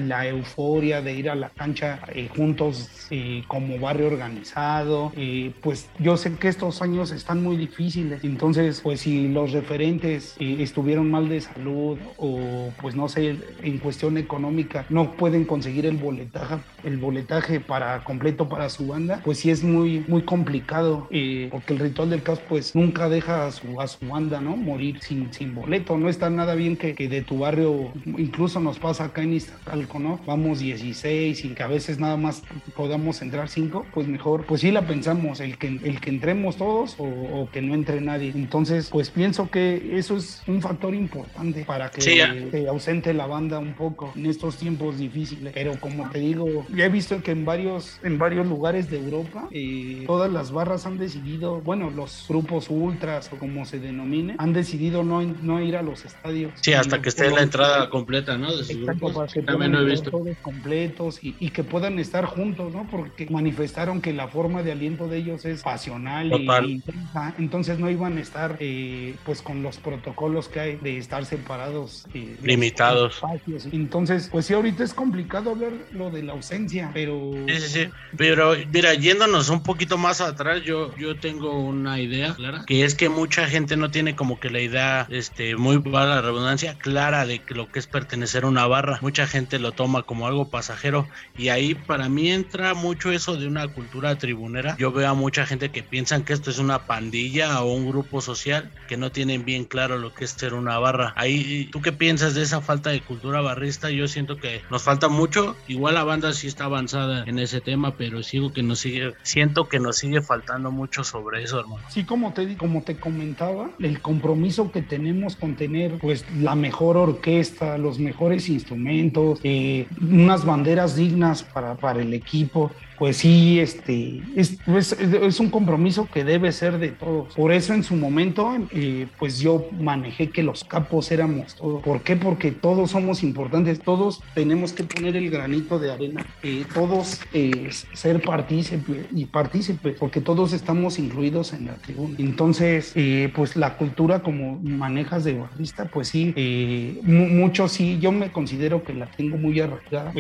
la 0.09 0.29
euforia 0.29 0.60
de 0.61 1.15
ir 1.15 1.31
a 1.31 1.35
la 1.35 1.49
cancha 1.49 2.01
eh, 2.15 2.29
juntos 2.37 3.07
eh, 3.11 3.43
como 3.49 3.79
barrio 3.79 4.09
organizado. 4.09 5.13
eh, 5.17 5.53
pues 5.63 5.89
yo 5.99 6.17
sé 6.17 6.35
que 6.35 6.49
estos 6.49 6.83
años 6.83 7.13
están 7.13 7.43
muy 7.43 7.57
difíciles. 7.57 8.23
Entonces, 8.25 8.81
pues 8.83 9.01
si 9.01 9.29
los 9.29 9.53
referentes 9.53 10.37
eh, 10.39 10.57
estuvieron 10.61 11.11
mal 11.11 11.29
de 11.29 11.41
salud 11.41 11.99
o 12.19 12.71
pues 12.81 12.95
no 12.95 13.09
sé, 13.09 13.37
en 13.63 13.79
cuestión 13.79 14.19
económica 14.19 14.85
no 14.91 15.13
pueden 15.13 15.45
conseguir 15.45 15.87
el 15.87 15.97
boletaje, 15.97 16.57
el 16.85 16.99
boletaje 16.99 17.61
para 17.61 18.05
completo 18.05 18.49
para 18.49 18.69
su 18.69 18.87
banda, 18.87 19.21
pues 19.25 19.39
sí 19.39 19.51
es 19.51 19.65
muy, 19.65 20.05
muy 20.09 20.23
complicado 20.23 21.09
eh, 21.11 21.49
porque 21.51 21.73
el 21.75 21.79
ritual 21.81 22.11
del 22.11 22.23
caos 22.23 22.41
pues 22.49 22.75
nunca 22.75 23.09
deja 23.09 23.47
a 23.47 23.51
su, 23.53 23.81
a 23.81 23.87
su 23.89 24.07
banda, 24.07 24.41
¿no? 24.41 24.57
Morir 24.57 24.99
sin, 25.01 25.33
sin 25.33 25.55
boleto. 25.55 25.97
No 25.97 26.09
está 26.09 26.29
nada 26.31 26.55
bien 26.55 26.77
que, 26.77 26.95
que 26.95 27.09
de 27.09 27.23
tu 27.23 27.39
barrio, 27.39 27.93
incluso 28.19 28.61
nos 28.61 28.79
pasa 28.79 29.05
acá 29.05 29.23
en 29.23 29.33
Iztacalco, 29.33 29.99
¿no? 29.99 30.21
Vamos 30.27 30.40
16 30.41 31.45
y 31.45 31.49
que 31.51 31.63
a 31.63 31.67
veces 31.69 31.99
nada 31.99 32.17
más 32.17 32.43
podamos 32.75 33.23
entrar 33.23 33.49
5, 33.49 33.87
pues 33.93 34.09
mejor, 34.09 34.45
pues 34.47 34.63
sí 34.63 34.71
la 34.71 34.87
pensamos, 34.87 35.41
el 35.41 35.59
que, 35.59 35.69
el 35.69 36.01
que 36.01 36.11
entremos 36.11 36.57
todos 36.57 36.97
o, 36.99 37.05
o 37.05 37.51
que 37.51 37.63
no 37.63 37.75
entre 37.75 38.01
nadie. 38.01 38.33
Entonces, 38.35 38.89
pues 38.91 39.11
pienso 39.11 39.51
que 39.51 39.99
eso 39.99 40.17
es 40.17 40.43
un 40.47 40.61
factor 40.61 40.95
importante 40.95 41.65
para 41.65 41.91
que 41.91 42.01
Sí, 42.01 42.19
se 42.51 42.69
ausente 42.69 43.15
la 43.15 43.27
banda 43.27 43.59
un 43.59 43.75
poco 43.75 44.13
en 44.17 44.27
estos 44.27 44.57
tiempos 44.57 44.99
difíciles. 44.99 45.53
Pero 45.53 45.79
como 45.79 46.09
te 46.11 46.19
digo, 46.19 46.67
ya 46.75 46.87
he 46.87 46.89
visto 46.89 47.23
que 47.23 47.33
en 47.33 47.45
varios, 47.45 47.99
en 48.03 48.19
varios 48.19 48.47
lugares 48.47 48.91
de 48.91 48.99
Europa, 48.99 49.49
eh, 49.51 50.05
todas 50.07 50.33
las 50.33 50.53
barras 50.53 50.87
han 50.87 50.99
decidido, 50.99 51.61
bueno, 51.61 51.91
los 51.91 52.27
grupos 52.29 52.69
ultras 52.71 53.31
o 53.33 53.37
como 53.37 53.65
se 53.65 53.79
denomine, 53.79 54.37
han 54.39 54.53
decidido 54.53 55.03
no, 55.03 55.23
no 55.23 55.61
ir 55.63 55.77
a 55.77 55.83
los 55.83 56.05
estadios. 56.05 56.53
Sí, 56.61 56.73
hasta 56.73 57.01
que 57.01 57.09
esté 57.09 57.31
la 57.31 57.43
entrada 57.43 57.89
completa, 57.91 58.37
¿no? 58.37 58.55
De 58.57 58.65
sus 58.65 58.85
grupos. 58.85 59.33
También 59.45 59.73
lo 59.73 59.81
he 59.81 59.85
visto. 59.85 60.11
Completos 60.37 61.19
y, 61.23 61.37
y 61.41 61.51
que 61.51 61.65
puedan 61.65 61.99
estar 61.99 62.25
juntos, 62.25 62.73
¿no? 62.73 62.87
Porque 62.91 63.27
manifestaron 63.31 64.01
que 64.01 64.13
la 64.13 64.29
forma 64.29 64.63
de 64.63 64.73
aliento 64.73 65.09
de 65.09 65.19
ellos 65.19 65.45
es 65.45 65.63
pasional 65.63 66.29
y- 66.29 66.47
Total. 66.47 66.69
y 66.69 66.73
intensa, 66.73 67.35
entonces 67.39 67.79
no 67.79 67.91
iban 67.91 68.19
a 68.19 68.21
estar 68.21 68.57
eh, 68.61 69.17
pues 69.25 69.43
con 69.43 69.63
los 69.63 69.79
protocolos 69.79 70.49
que 70.49 70.61
hay 70.61 70.77
de 70.77 70.99
estar 70.99 71.25
separados. 71.25 72.05
eh, 72.15 72.37
Limitados. 72.43 73.15
espacios. 73.17 73.67
Entonces, 73.73 74.29
pues 74.31 74.47
sí, 74.47 74.55
ahorita 74.55 74.85
es 74.85 74.95
complicado 74.95 75.51
hablar 75.51 75.73
lo 75.93 76.11
de 76.11 76.23
la 76.23 76.33
ausencia, 76.33 76.91
pero... 76.95 77.33
Sí, 77.49 77.61
sí, 77.61 77.69
sí. 77.69 77.89
Pero 78.17 78.53
mira, 78.73 78.95
yéndonos 78.95 79.49
un 79.51 79.63
poquito 79.63 79.99
más 79.99 80.21
atrás, 80.21 80.63
yo, 80.65 80.95
yo 80.97 81.19
tengo 81.19 81.61
una 81.61 82.01
idea 82.01 82.35
clara, 82.35 82.65
que 82.67 82.85
es 82.85 82.95
que 82.95 83.09
mucha 83.09 83.47
gente 83.47 83.77
no 83.77 83.91
tiene 83.91 84.17
como 84.17 84.39
que 84.41 84.51
la 84.51 84.61
idea, 84.61 85.07
este, 85.11 85.57
muy 85.57 85.81
para 85.81 86.07
la 86.07 86.21
redundancia, 86.23 86.77
clara 86.79 87.27
de 87.27 87.45
que 87.45 87.55
lo 87.55 87.71
que 87.71 87.79
es 87.79 87.87
pertenecer 87.87 88.45
a 88.45 88.49
una 88.49 88.67
barra. 88.67 88.99
Mucha 89.03 89.27
gente 89.27 89.59
lo 89.59 89.73
toma 89.73 90.03
como 90.05 90.20
algo 90.27 90.49
pasajero 90.49 91.07
y 91.37 91.49
ahí 91.49 91.75
para 91.75 92.09
mí 92.09 92.31
entra 92.31 92.75
mucho 92.75 93.13
eso 93.13 93.37
de 93.37 93.47
una 93.47 93.69
cultura 93.69 94.17
tribunera. 94.19 94.77
Yo 94.79 94.93
veo 94.93 95.09
a 95.09 95.15
mucha 95.15 95.47
gente 95.47 95.71
que 95.71 95.83
piensan 95.83 96.25
que 96.25 96.33
esto 96.33 96.51
es 96.51 96.59
una 96.59 96.87
pandilla 96.87 97.63
o 97.63 97.73
un 97.73 97.89
grupo 97.89 98.21
social 98.21 98.71
que 98.89 98.97
no 98.97 99.11
tienen 99.13 99.45
bien 99.45 99.65
claro 99.65 99.99
lo 99.99 100.15
que 100.15 100.25
es 100.25 100.31
ser 100.31 100.55
una 100.55 100.79
barra. 100.79 101.13
Ahí, 101.17 101.69
¿tú 101.73 101.81
qué 101.81 101.93
piensas 101.93 102.35
de 102.35 102.43
esa 102.43 102.61
falta 102.61 102.91
de 102.91 103.01
cultura 103.01 103.41
barrista? 103.41 103.91
Yo 103.91 104.09
siento 104.09 104.37
que 104.37 104.63
nos 104.71 104.83
falta 104.83 105.09
mucho. 105.09 105.57
Igual 105.69 105.95
la 105.95 106.05
banda 106.05 106.33
sí 106.33 106.47
está 106.47 106.65
avanzada 106.65 107.25
en 107.27 107.39
ese 107.39 107.61
tema, 107.61 107.97
pero 107.97 108.23
sigo 108.23 108.53
que 108.53 108.63
nos 108.63 108.81
sigue, 108.81 109.15
siento 109.23 109.69
que 109.69 109.81
nos 109.81 109.99
sigue 109.99 110.23
faltando 110.23 110.71
mucho 110.71 111.05
sobre 111.05 111.43
eso, 111.43 111.61
hermano. 111.61 111.83
Sí, 111.89 112.05
como 112.05 112.33
te, 112.33 112.57
como 112.57 112.83
te 112.83 112.97
comentaba, 112.97 113.71
el 113.79 114.01
compromiso 114.01 114.71
que 114.73 114.83
tenemos 114.83 115.37
con 115.37 115.57
tener 115.57 115.99
pues 115.99 116.25
la 116.37 116.55
mejor 116.55 116.97
orquesta, 116.97 117.79
los 117.79 117.99
mejores 117.99 118.49
instrumentos, 118.49 119.41
eh, 119.43 119.87
unas 120.11 120.45
banderas 120.45 120.97
dignas 120.97 121.43
para, 121.43 121.75
para 121.75 122.01
el 122.01 122.13
equipo, 122.15 122.71
pues 123.01 123.17
sí, 123.17 123.59
este, 123.61 124.23
es, 124.37 124.59
pues, 124.67 124.93
es- 124.93 125.41
un 125.41 125.49
compromiso 125.49 126.07
que 126.13 126.23
debe 126.23 126.53
ser 126.53 126.79
de 126.79 126.89
todos. 126.91 127.35
Por 127.35 127.51
eso 127.51 127.73
en 127.73 127.83
su 127.83 127.97
momento, 127.97 128.53
eh, 128.73 129.07
pues 129.19 129.41
yo 129.41 129.67
manejé 129.81 130.29
que 130.29 130.43
los 130.43 130.65
capos 130.65 131.11
éramos 131.11 131.55
todos. 131.57 131.83
¿Por 131.83 132.03
qué? 132.03 132.15
Porque 132.17 132.53
todos 132.53 132.91
somos 132.91 133.23
importantes, 133.23 133.81
todos 133.81 134.21
tenemos 134.35 134.75
que 134.75 134.85
poner 134.85 135.17
el 135.17 135.31
granito 135.31 135.79
de 135.79 135.91
arena, 135.93 136.27
eh, 136.43 136.65
todos 136.75 137.21
eh, 137.33 137.71
ser 137.95 138.21
partícipes 138.21 139.07
y 139.15 139.25
partícipes, 139.25 139.97
porque 139.99 140.21
todos 140.21 140.53
estamos 140.53 140.99
incluidos 140.99 141.55
en 141.55 141.67
la 141.67 141.77
tribuna. 141.77 142.17
Entonces, 142.19 142.93
eh, 142.97 143.33
pues 143.35 143.57
la 143.57 143.79
cultura 143.79 144.21
como 144.23 144.61
manejas 144.63 145.25
de 145.25 145.39
barrista, 145.39 145.87
pues 145.87 146.09
sí, 146.09 146.35
eh, 146.37 147.01
mu- 147.03 147.29
mucho 147.29 147.67
sí, 147.67 147.99
yo 147.99 148.13
me 148.13 148.31
considero 148.31 148.83
que 148.85 148.93
la 148.93 149.07
tengo 149.07 149.39
muy 149.39 149.59
arraigada. 149.59 150.13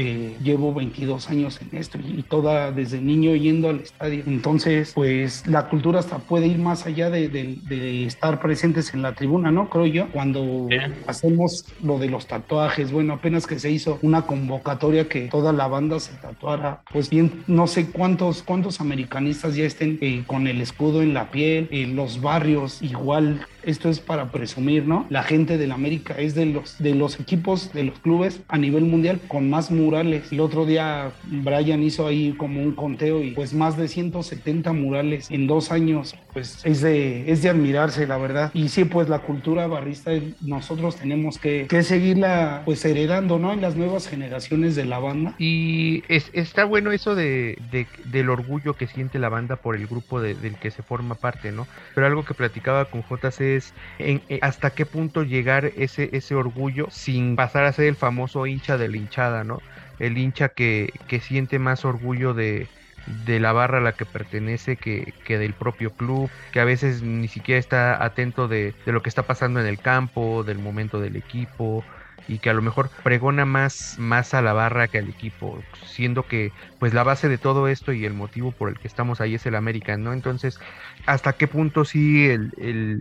Llevo 0.42 0.72
22 0.72 1.28
años 1.28 1.60
en 1.60 1.76
esto 1.78 1.98
y 1.98 2.22
toda, 2.22 2.69
desde 2.70 3.00
niño 3.00 3.34
yendo 3.34 3.68
al 3.70 3.80
estadio. 3.80 4.22
Entonces, 4.26 4.92
pues 4.94 5.46
la 5.46 5.68
cultura 5.68 5.98
hasta 6.00 6.18
puede 6.18 6.46
ir 6.46 6.58
más 6.58 6.86
allá 6.86 7.10
de, 7.10 7.28
de- 7.28 7.56
de 7.68 8.06
estar 8.06 8.40
presentes 8.40 8.92
en 8.94 9.02
la 9.02 9.14
tribuna, 9.14 9.50
¿no? 9.50 9.68
Creo 9.68 9.86
yo, 9.86 10.08
cuando 10.12 10.66
Bien. 10.66 10.94
hacemos 11.06 11.64
lo 11.82 11.98
de 11.98 12.08
los 12.08 12.26
tatuajes, 12.26 12.92
bueno, 12.92 13.14
apenas 13.14 13.46
que 13.46 13.58
se 13.58 13.70
hizo 13.70 13.98
una 14.02 14.22
convocatoria 14.22 15.08
que 15.08 15.22
toda 15.28 15.52
la 15.52 15.66
banda 15.68 16.00
se 16.00 16.12
tatuara, 16.14 16.82
pues 16.92 17.10
bien, 17.10 17.42
no 17.46 17.66
sé 17.66 17.90
cuántos, 17.90 18.42
cuántos 18.42 18.80
americanistas 18.80 19.54
ya 19.56 19.64
estén 19.64 19.98
eh, 20.00 20.24
con 20.26 20.46
el 20.46 20.60
escudo 20.60 21.02
en 21.02 21.14
la 21.14 21.30
piel, 21.30 21.68
eh, 21.70 21.86
los 21.86 22.20
barrios 22.20 22.82
igual. 22.82 23.46
Esto 23.62 23.88
es 23.88 24.00
para 24.00 24.30
presumir, 24.30 24.86
¿no? 24.86 25.06
La 25.10 25.22
gente 25.22 25.58
del 25.58 25.72
América 25.72 26.14
es 26.18 26.34
de 26.34 26.46
los, 26.46 26.78
de 26.78 26.94
los 26.94 27.18
equipos, 27.20 27.72
de 27.72 27.84
los 27.84 27.98
clubes 28.00 28.40
a 28.48 28.58
nivel 28.58 28.84
mundial 28.84 29.20
con 29.28 29.50
más 29.50 29.70
murales. 29.70 30.32
El 30.32 30.40
otro 30.40 30.66
día 30.66 31.10
Brian 31.24 31.82
hizo 31.82 32.06
ahí 32.06 32.34
como 32.36 32.62
un 32.62 32.72
conteo 32.72 33.22
y 33.22 33.32
pues 33.32 33.52
más 33.54 33.76
de 33.76 33.88
170 33.88 34.72
murales 34.72 35.30
en 35.30 35.46
dos 35.46 35.70
años. 35.72 36.14
Pues 36.32 36.60
es 36.64 36.80
de, 36.80 37.30
es 37.30 37.42
de 37.42 37.48
admirarse, 37.50 38.06
la 38.06 38.16
verdad. 38.16 38.50
Y 38.54 38.68
sí, 38.68 38.84
pues 38.84 39.08
la 39.08 39.18
cultura 39.20 39.66
barrista 39.66 40.12
nosotros 40.40 40.96
tenemos 40.96 41.38
que, 41.38 41.66
que 41.68 41.82
seguirla 41.82 42.62
pues 42.64 42.84
heredando, 42.84 43.38
¿no? 43.38 43.52
En 43.52 43.60
las 43.60 43.76
nuevas 43.76 44.08
generaciones 44.08 44.76
de 44.76 44.84
la 44.84 44.98
banda. 44.98 45.34
Y 45.38 46.02
es- 46.08 46.30
está 46.32 46.64
bueno 46.64 46.92
eso 46.92 47.14
de, 47.14 47.58
de- 47.72 47.86
del 48.04 48.30
orgullo 48.30 48.74
que 48.74 48.86
siente 48.86 49.18
la 49.18 49.28
banda 49.28 49.56
por 49.56 49.74
el 49.76 49.86
grupo 49.86 50.20
de- 50.20 50.34
del 50.34 50.54
que 50.56 50.70
se 50.70 50.82
forma 50.82 51.14
parte, 51.16 51.50
¿no? 51.52 51.66
Pero 51.94 52.06
algo 52.06 52.24
que 52.24 52.34
platicaba 52.34 52.84
con 52.84 53.02
JC 53.02 53.49
es 53.56 53.74
eh, 53.98 54.24
hasta 54.42 54.74
qué 54.74 54.86
punto 54.86 55.22
llegar 55.24 55.72
ese, 55.76 56.08
ese 56.12 56.34
orgullo 56.34 56.86
sin 56.90 57.36
pasar 57.36 57.64
a 57.64 57.72
ser 57.72 57.86
el 57.86 57.96
famoso 57.96 58.46
hincha 58.46 58.78
de 58.78 58.88
la 58.88 58.96
hinchada, 58.98 59.44
¿no? 59.44 59.64
El 59.98 60.18
hincha 60.18 60.50
que, 60.50 60.90
que 61.06 61.20
siente 61.20 61.58
más 61.58 61.84
orgullo 61.84 62.34
de, 62.34 62.70
de 63.06 63.40
la 63.40 63.52
barra 63.52 63.78
a 63.78 63.80
la 63.80 63.92
que 63.96 64.06
pertenece 64.06 64.78
que, 64.78 65.14
que 65.24 65.38
del 65.38 65.56
propio 65.56 65.94
club, 65.94 66.32
que 66.50 66.60
a 66.60 66.64
veces 66.64 67.02
ni 67.02 67.28
siquiera 67.28 67.58
está 67.58 68.02
atento 68.04 68.48
de, 68.48 68.76
de 68.84 68.92
lo 68.92 69.02
que 69.02 69.08
está 69.08 69.26
pasando 69.26 69.60
en 69.60 69.66
el 69.66 69.80
campo, 69.80 70.44
del 70.44 70.58
momento 70.58 71.00
del 71.00 71.16
equipo, 71.16 71.86
y 72.30 72.38
que 72.38 72.48
a 72.50 72.54
lo 72.54 72.62
mejor 72.62 72.90
pregona 73.02 73.44
más, 73.44 73.94
más 73.98 74.34
a 74.34 74.42
la 74.42 74.52
barra 74.52 74.86
que 74.88 74.98
al 74.98 75.08
equipo, 75.08 75.66
siendo 75.84 76.26
que 76.26 76.52
pues 76.78 76.94
la 76.94 77.02
base 77.02 77.28
de 77.28 77.38
todo 77.38 77.66
esto 77.68 77.92
y 77.92 78.04
el 78.04 78.14
motivo 78.14 78.52
por 78.52 78.68
el 78.68 78.78
que 78.78 78.86
estamos 78.86 79.20
ahí 79.20 79.34
es 79.34 79.46
el 79.46 79.56
American, 79.56 80.04
¿no? 80.04 80.12
Entonces, 80.12 80.58
¿hasta 81.06 81.32
qué 81.32 81.48
punto 81.48 81.84
sí 81.84 82.26
el, 82.28 82.50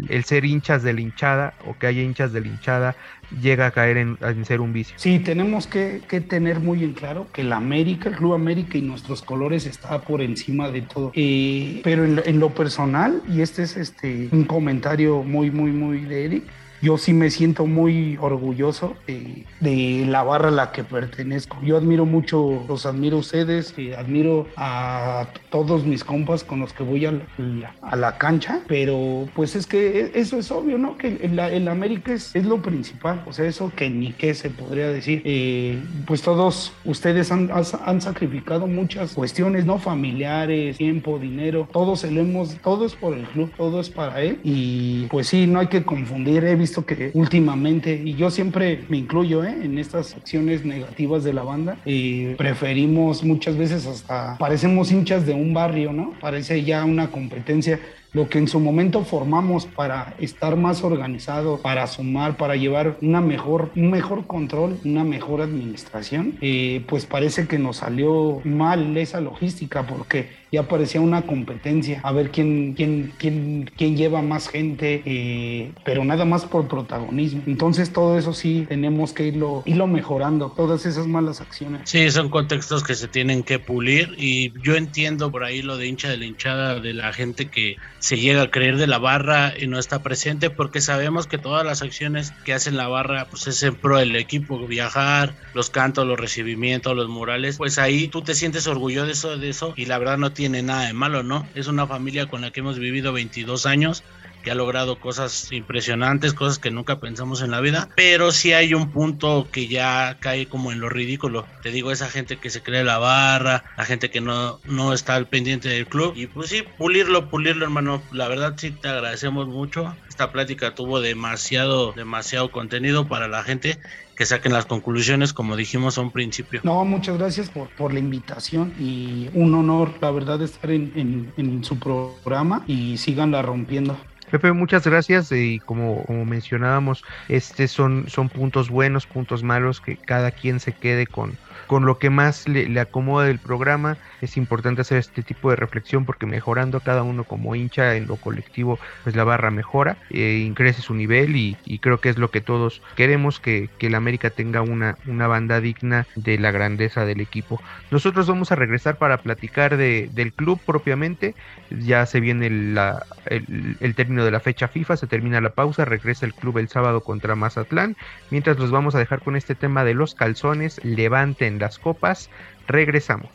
el- 0.10 0.24
ser 0.26 0.46
hinchas 0.46 0.84
de 0.84 0.94
la 0.94 1.02
hinchada 1.02 1.54
o 1.66 1.78
que 1.78 1.88
haya 1.88 2.02
hinchas 2.02 2.34
de 2.34 2.42
la 2.42 2.48
hinchada 2.48 2.96
llega 3.42 3.68
a 3.68 3.72
caer 3.72 3.98
en, 3.98 4.18
en 4.22 4.46
ser 4.46 4.62
un 4.62 4.74
vicio? 4.74 4.96
Sí, 4.98 5.20
tenemos 5.20 5.68
que, 5.68 6.02
que 6.08 6.22
tener 6.22 6.60
muy 6.60 6.84
en 6.84 6.94
claro 6.94 7.28
que 7.32 7.42
el 7.42 7.54
América, 7.54 8.10
el 8.10 8.16
Club 8.16 8.34
América 8.34 8.78
y 8.78 8.82
nuestros 8.82 9.22
colores 9.22 9.66
está 9.66 10.02
por 10.02 10.22
encima 10.22 10.70
de 10.70 10.82
todo. 10.82 11.12
Eh, 11.16 11.82
pero 11.84 12.04
en 12.06 12.20
en 12.26 12.40
lo 12.40 12.54
personal, 12.54 13.22
y 13.28 13.42
este 13.42 13.64
es 13.64 13.78
este 13.78 14.30
un 14.32 14.46
comentario 14.46 15.24
muy, 15.24 15.52
muy, 15.52 15.72
muy 15.72 16.02
de 16.06 16.26
Eric, 16.26 16.44
yo 16.82 16.98
sí 16.98 17.14
me 17.14 17.30
siento 17.30 17.66
muy 17.66 18.18
orgulloso 18.22 18.96
de, 19.08 19.46
de 19.60 20.06
la 20.08 20.24
barra 20.24 20.50
a 20.50 20.52
la 20.52 20.72
que 20.72 20.84
pertenezco. 20.84 21.58
Yo 21.64 21.78
admiro 21.78 22.06
mucho, 22.06 22.64
los 22.68 22.86
admiro 22.86 23.18
a 23.18 23.20
ustedes, 23.20 23.74
eh, 23.78 23.96
admiro 23.96 24.48
a 24.56 25.28
todos 25.50 25.86
mis 25.86 26.04
compas 26.04 26.44
con 26.44 26.60
los 26.60 26.74
que 26.74 26.84
voy 26.84 27.06
a 27.06 27.12
la, 27.12 27.74
a 27.82 27.96
la 27.96 28.18
cancha, 28.18 28.62
pero 28.68 29.28
pues 29.36 29.56
es 29.56 29.66
que 29.66 30.12
eso 30.14 30.38
es 30.38 30.52
obvio, 30.52 30.78
¿no? 30.78 30.98
Que 30.98 31.20
el, 31.22 31.40
el 31.40 31.68
América 31.68 32.14
es, 32.14 32.36
es 32.36 32.46
lo 32.46 32.62
principal, 32.62 33.24
o 33.26 33.34
sea, 33.34 33.46
eso 33.46 33.72
que 33.76 33.90
ni 33.90 34.14
qué 34.14 34.34
se 34.34 34.50
podría 34.50 34.90
decir. 34.90 35.22
Eh, 35.26 35.82
pues 36.06 36.22
todos 36.22 36.74
ustedes 36.86 37.32
han, 37.32 37.50
han 37.52 38.02
sacrificado 38.02 38.68
muchas 38.68 39.14
cuestiones, 39.14 39.66
¿no? 39.66 39.80
Familiares, 39.80 40.78
tiempo, 40.78 41.20
dinero, 41.20 41.68
todo 41.72 41.96
se 41.96 42.12
lo 42.12 42.22
hemos, 42.22 42.56
todo 42.62 42.86
es 42.86 42.96
por 42.96 43.14
el 43.16 43.26
club, 43.26 43.52
todo 43.58 43.80
es 43.80 43.90
para 43.90 44.22
él 44.22 44.40
y 44.44 45.08
pues 45.08 45.28
sí, 45.28 45.48
no 45.48 45.60
hay 45.60 45.68
que 45.68 45.84
confundir, 45.84 46.44
he 46.44 46.56
visto 46.56 46.69
que 46.72 47.12
últimamente, 47.14 48.02
y 48.04 48.16
yo 48.16 48.30
siempre 48.32 48.86
me 48.90 48.98
incluyo 48.98 49.44
¿eh? 49.44 49.56
en 49.64 49.78
estas 49.78 50.16
acciones 50.16 50.66
negativas 50.66 51.24
de 51.24 51.34
la 51.34 51.44
banda, 51.44 51.78
eh, 51.86 52.36
preferimos 52.38 53.24
muchas 53.24 53.58
veces 53.58 53.86
hasta, 53.86 54.38
parecemos 54.38 54.92
hinchas 54.92 55.26
de 55.26 55.34
un 55.34 55.54
barrio, 55.54 55.92
¿no? 55.92 56.14
Parece 56.20 56.64
ya 56.64 56.86
una 56.86 57.12
competencia 57.12 57.80
lo 58.12 58.28
que 58.28 58.40
en 58.40 58.48
su 58.48 58.60
momento 58.60 59.04
formamos 59.04 59.66
para 59.66 60.16
estar 60.20 60.56
más 60.56 60.84
organizado, 60.84 61.62
para 61.62 61.86
sumar, 61.86 62.38
para 62.38 62.56
llevar 62.56 62.98
una 63.02 63.22
mejor, 63.22 63.72
un 63.76 63.92
mejor 63.92 64.26
control, 64.26 64.80
una 64.84 65.04
mejor 65.04 65.42
administración, 65.42 66.36
eh, 66.42 66.84
pues 66.88 67.06
parece 67.06 67.48
que 67.48 67.60
nos 67.60 67.78
salió 67.78 68.42
mal 68.44 68.98
esa 68.98 69.22
logística 69.22 69.86
porque 69.86 70.30
ya 70.52 70.68
parecía 70.68 71.02
una 71.02 71.24
competencia, 71.24 72.00
a 72.04 72.12
ver 72.12 72.32
quién, 72.32 72.74
quién, 72.74 73.14
quién, 73.18 73.70
quién 73.78 73.98
lleva 73.98 74.22
más 74.22 74.48
gente, 74.48 75.02
eh, 75.06 75.72
pero 75.84 76.04
nada 76.06 76.26
más 76.26 76.46
por 76.46 76.68
protagonismo. 76.68 77.44
Entonces 77.46 77.92
todo 77.92 78.18
eso 78.18 78.34
sí 78.34 78.66
tenemos 78.68 79.14
que 79.14 79.28
irlo, 79.28 79.64
irlo 79.66 79.88
mejorando, 79.88 80.54
todas 80.56 80.86
esas 80.86 81.08
malas 81.08 81.42
acciones. 81.42 81.82
Sí, 81.86 82.10
son 82.12 82.30
contextos 82.30 82.84
que 82.84 82.96
se 82.96 83.08
tienen 83.08 83.44
que 83.44 83.60
pulir 83.60 84.16
y 84.18 84.54
yo 84.64 84.76
entiendo 84.76 85.32
por 85.32 85.44
ahí 85.44 85.62
lo 85.62 85.78
de 85.78 85.88
hincha 85.88 86.10
de 86.10 86.18
la 86.18 86.26
hinchada 86.26 86.80
de 86.80 86.94
la 86.94 87.14
gente 87.14 87.48
que 87.48 87.78
se 88.00 88.18
llega 88.18 88.44
a 88.44 88.52
creer 88.52 88.78
de 88.78 88.88
la 88.88 88.98
barra 88.98 89.54
y 89.60 89.68
no 89.68 89.78
está 89.78 90.02
presente 90.02 90.50
porque 90.50 90.82
sabemos 90.82 91.28
que 91.28 91.38
todas 91.38 91.66
las 91.66 91.82
acciones 91.82 92.32
que 92.44 92.54
hacen 92.54 92.78
la 92.78 92.88
barra 92.88 93.28
pues 93.30 93.48
es 93.48 93.62
en 93.64 93.76
pro 93.76 93.98
del 93.98 94.16
equipo, 94.16 94.58
viajar, 94.68 95.34
los 95.54 95.70
cantos, 95.70 96.08
los 96.08 96.20
recibimientos, 96.20 96.96
los 96.96 97.10
murales, 97.10 97.58
pues 97.58 97.78
ahí 97.78 98.08
tú 98.08 98.22
te 98.22 98.36
sientes 98.36 98.68
orgulloso 98.68 99.38
de 99.38 99.50
eso, 99.50 99.74
y 99.76 99.86
la 99.86 99.98
verdad 99.98 100.18
no 100.18 100.32
tiene 100.40 100.64
nada 100.64 100.86
de 100.86 100.94
malo, 100.94 101.22
¿no? 101.22 101.46
Es 101.54 101.68
una 101.68 101.86
familia 101.86 102.28
con 102.28 102.40
la 102.40 102.52
que 102.52 102.62
hemos 102.62 102.80
vivido 102.80 103.12
22 103.12 103.66
años 103.66 104.06
que 104.42 104.52
ha 104.52 104.56
logrado 104.56 104.98
cosas 104.98 105.52
impresionantes, 105.52 106.34
cosas 106.34 106.60
que 106.60 106.72
nunca 106.72 107.02
pensamos 107.02 107.42
en 107.42 107.52
la 107.52 107.60
vida, 107.60 107.90
pero 107.98 108.32
sí 108.32 108.54
hay 108.54 108.74
un 108.74 108.90
punto 108.90 109.50
que 109.52 109.68
ya 109.68 110.16
cae 110.22 110.46
como 110.46 110.72
en 110.72 110.80
lo 110.80 110.88
ridículo. 110.88 111.46
Te 111.62 111.72
digo, 111.72 111.92
esa 111.92 112.10
gente 112.10 112.38
que 112.38 112.50
se 112.50 112.62
cree 112.62 112.86
la 112.86 113.00
barra, 113.00 113.66
la 113.76 113.84
gente 113.84 114.10
que 114.10 114.22
no, 114.22 114.62
no 114.64 114.94
está 114.94 115.16
al 115.16 115.28
pendiente 115.28 115.68
del 115.68 115.88
club, 115.88 116.14
y 116.16 116.28
pues 116.28 116.48
sí, 116.48 116.64
pulirlo, 116.78 117.30
pulirlo, 117.30 117.66
hermano. 117.66 118.02
La 118.14 118.30
verdad 118.30 118.54
sí 118.56 118.72
te 118.72 118.88
agradecemos 118.88 119.50
mucho. 119.50 119.94
Esta 120.08 120.32
plática 120.32 120.74
tuvo 120.74 121.02
demasiado, 121.02 121.92
demasiado 121.92 122.50
contenido 122.50 123.10
para 123.10 123.28
la 123.28 123.44
gente 123.44 123.78
que 124.20 124.26
saquen 124.26 124.52
las 124.52 124.66
conclusiones, 124.66 125.32
como 125.32 125.56
dijimos 125.56 125.98
a 125.98 126.02
un 126.02 126.12
principio. 126.12 126.60
No, 126.66 126.84
muchas 126.84 127.18
gracias 127.18 127.50
por, 127.50 127.70
por 127.70 127.94
la 127.94 128.00
invitación 128.00 128.74
y 128.78 129.30
un 129.34 129.56
honor, 129.56 129.94
la 130.02 130.12
verdad, 130.12 130.42
estar 130.42 130.72
en, 130.72 130.92
en, 130.94 131.34
en 131.38 131.64
su 131.64 131.80
programa 131.80 132.66
y 132.68 132.98
síganla 132.98 133.42
rompiendo. 133.42 133.98
Pepe, 134.32 134.52
muchas 134.52 134.86
gracias 134.86 135.32
y 135.32 135.60
como, 135.60 136.04
como 136.06 136.26
mencionábamos, 136.26 137.04
este 137.28 137.68
son, 137.68 138.06
son 138.08 138.30
puntos 138.30 138.70
buenos, 138.70 139.08
puntos 139.08 139.44
malos, 139.44 139.82
que 139.82 139.98
cada 139.98 140.32
quien 140.32 140.60
se 140.60 140.74
quede 140.74 141.08
con, 141.08 141.38
con 141.68 141.86
lo 141.86 141.98
que 141.98 142.10
más 142.10 142.48
le, 142.48 142.70
le 142.70 142.80
acomoda 142.80 143.26
del 143.26 143.40
programa. 143.40 143.98
Es 144.22 144.38
importante 144.38 144.82
hacer 144.82 144.98
este 144.98 145.24
tipo 145.24 145.50
de 145.50 145.56
reflexión 145.56 146.06
porque 146.06 146.26
mejorando 146.26 146.80
cada 146.80 147.04
uno 147.04 147.24
como 147.24 147.56
hincha 147.56 147.96
en 147.96 148.08
lo 148.08 148.18
colectivo, 148.18 148.80
pues 149.04 149.16
la 149.16 149.24
barra 149.24 149.50
mejora, 149.50 149.98
eh, 150.10 150.52
crece 150.56 150.82
su 150.82 150.94
nivel 150.94 151.36
y, 151.36 151.58
y 151.66 151.80
creo 151.80 152.00
que 152.00 152.10
es 152.10 152.18
lo 152.18 152.32
que 152.32 152.42
todos 152.42 152.82
queremos, 152.96 153.40
que, 153.40 153.70
que 153.78 153.88
el 153.88 153.96
América 153.96 154.30
tenga 154.30 154.62
una, 154.62 154.98
una 155.08 155.28
banda 155.28 155.62
digna 155.62 156.06
de 156.16 156.38
la 156.38 156.52
grandeza 156.52 157.06
del 157.06 157.22
equipo. 157.22 157.62
Nosotros 157.92 158.28
vamos 158.28 158.52
a 158.52 158.56
regresar 158.56 158.98
para 158.98 159.18
platicar 159.18 159.78
de, 159.78 160.10
del 160.12 160.34
club 160.34 160.60
propiamente, 160.66 161.34
ya 161.70 162.06
se 162.06 162.20
viene 162.20 162.50
la, 162.50 163.06
el, 163.26 163.78
el 163.80 163.96
término 163.96 164.19
de 164.24 164.32
la 164.32 164.40
fecha 164.40 164.68
FIFA, 164.68 164.98
se 164.98 165.08
termina 165.08 165.42
la 165.42 165.52
pausa, 165.52 165.86
regresa 165.86 166.26
el 166.26 166.34
club 166.34 166.58
el 166.58 166.70
sábado 166.70 167.02
contra 167.02 167.36
Mazatlán, 167.36 167.96
mientras 168.30 168.58
los 168.58 168.72
vamos 168.72 168.96
a 168.96 169.00
dejar 169.00 169.22
con 169.22 169.36
este 169.36 169.56
tema 169.56 169.84
de 169.84 169.94
los 169.94 170.16
calzones, 170.16 170.84
levanten 170.84 171.60
las 171.60 171.80
copas, 171.80 172.30
regresamos. 172.68 173.30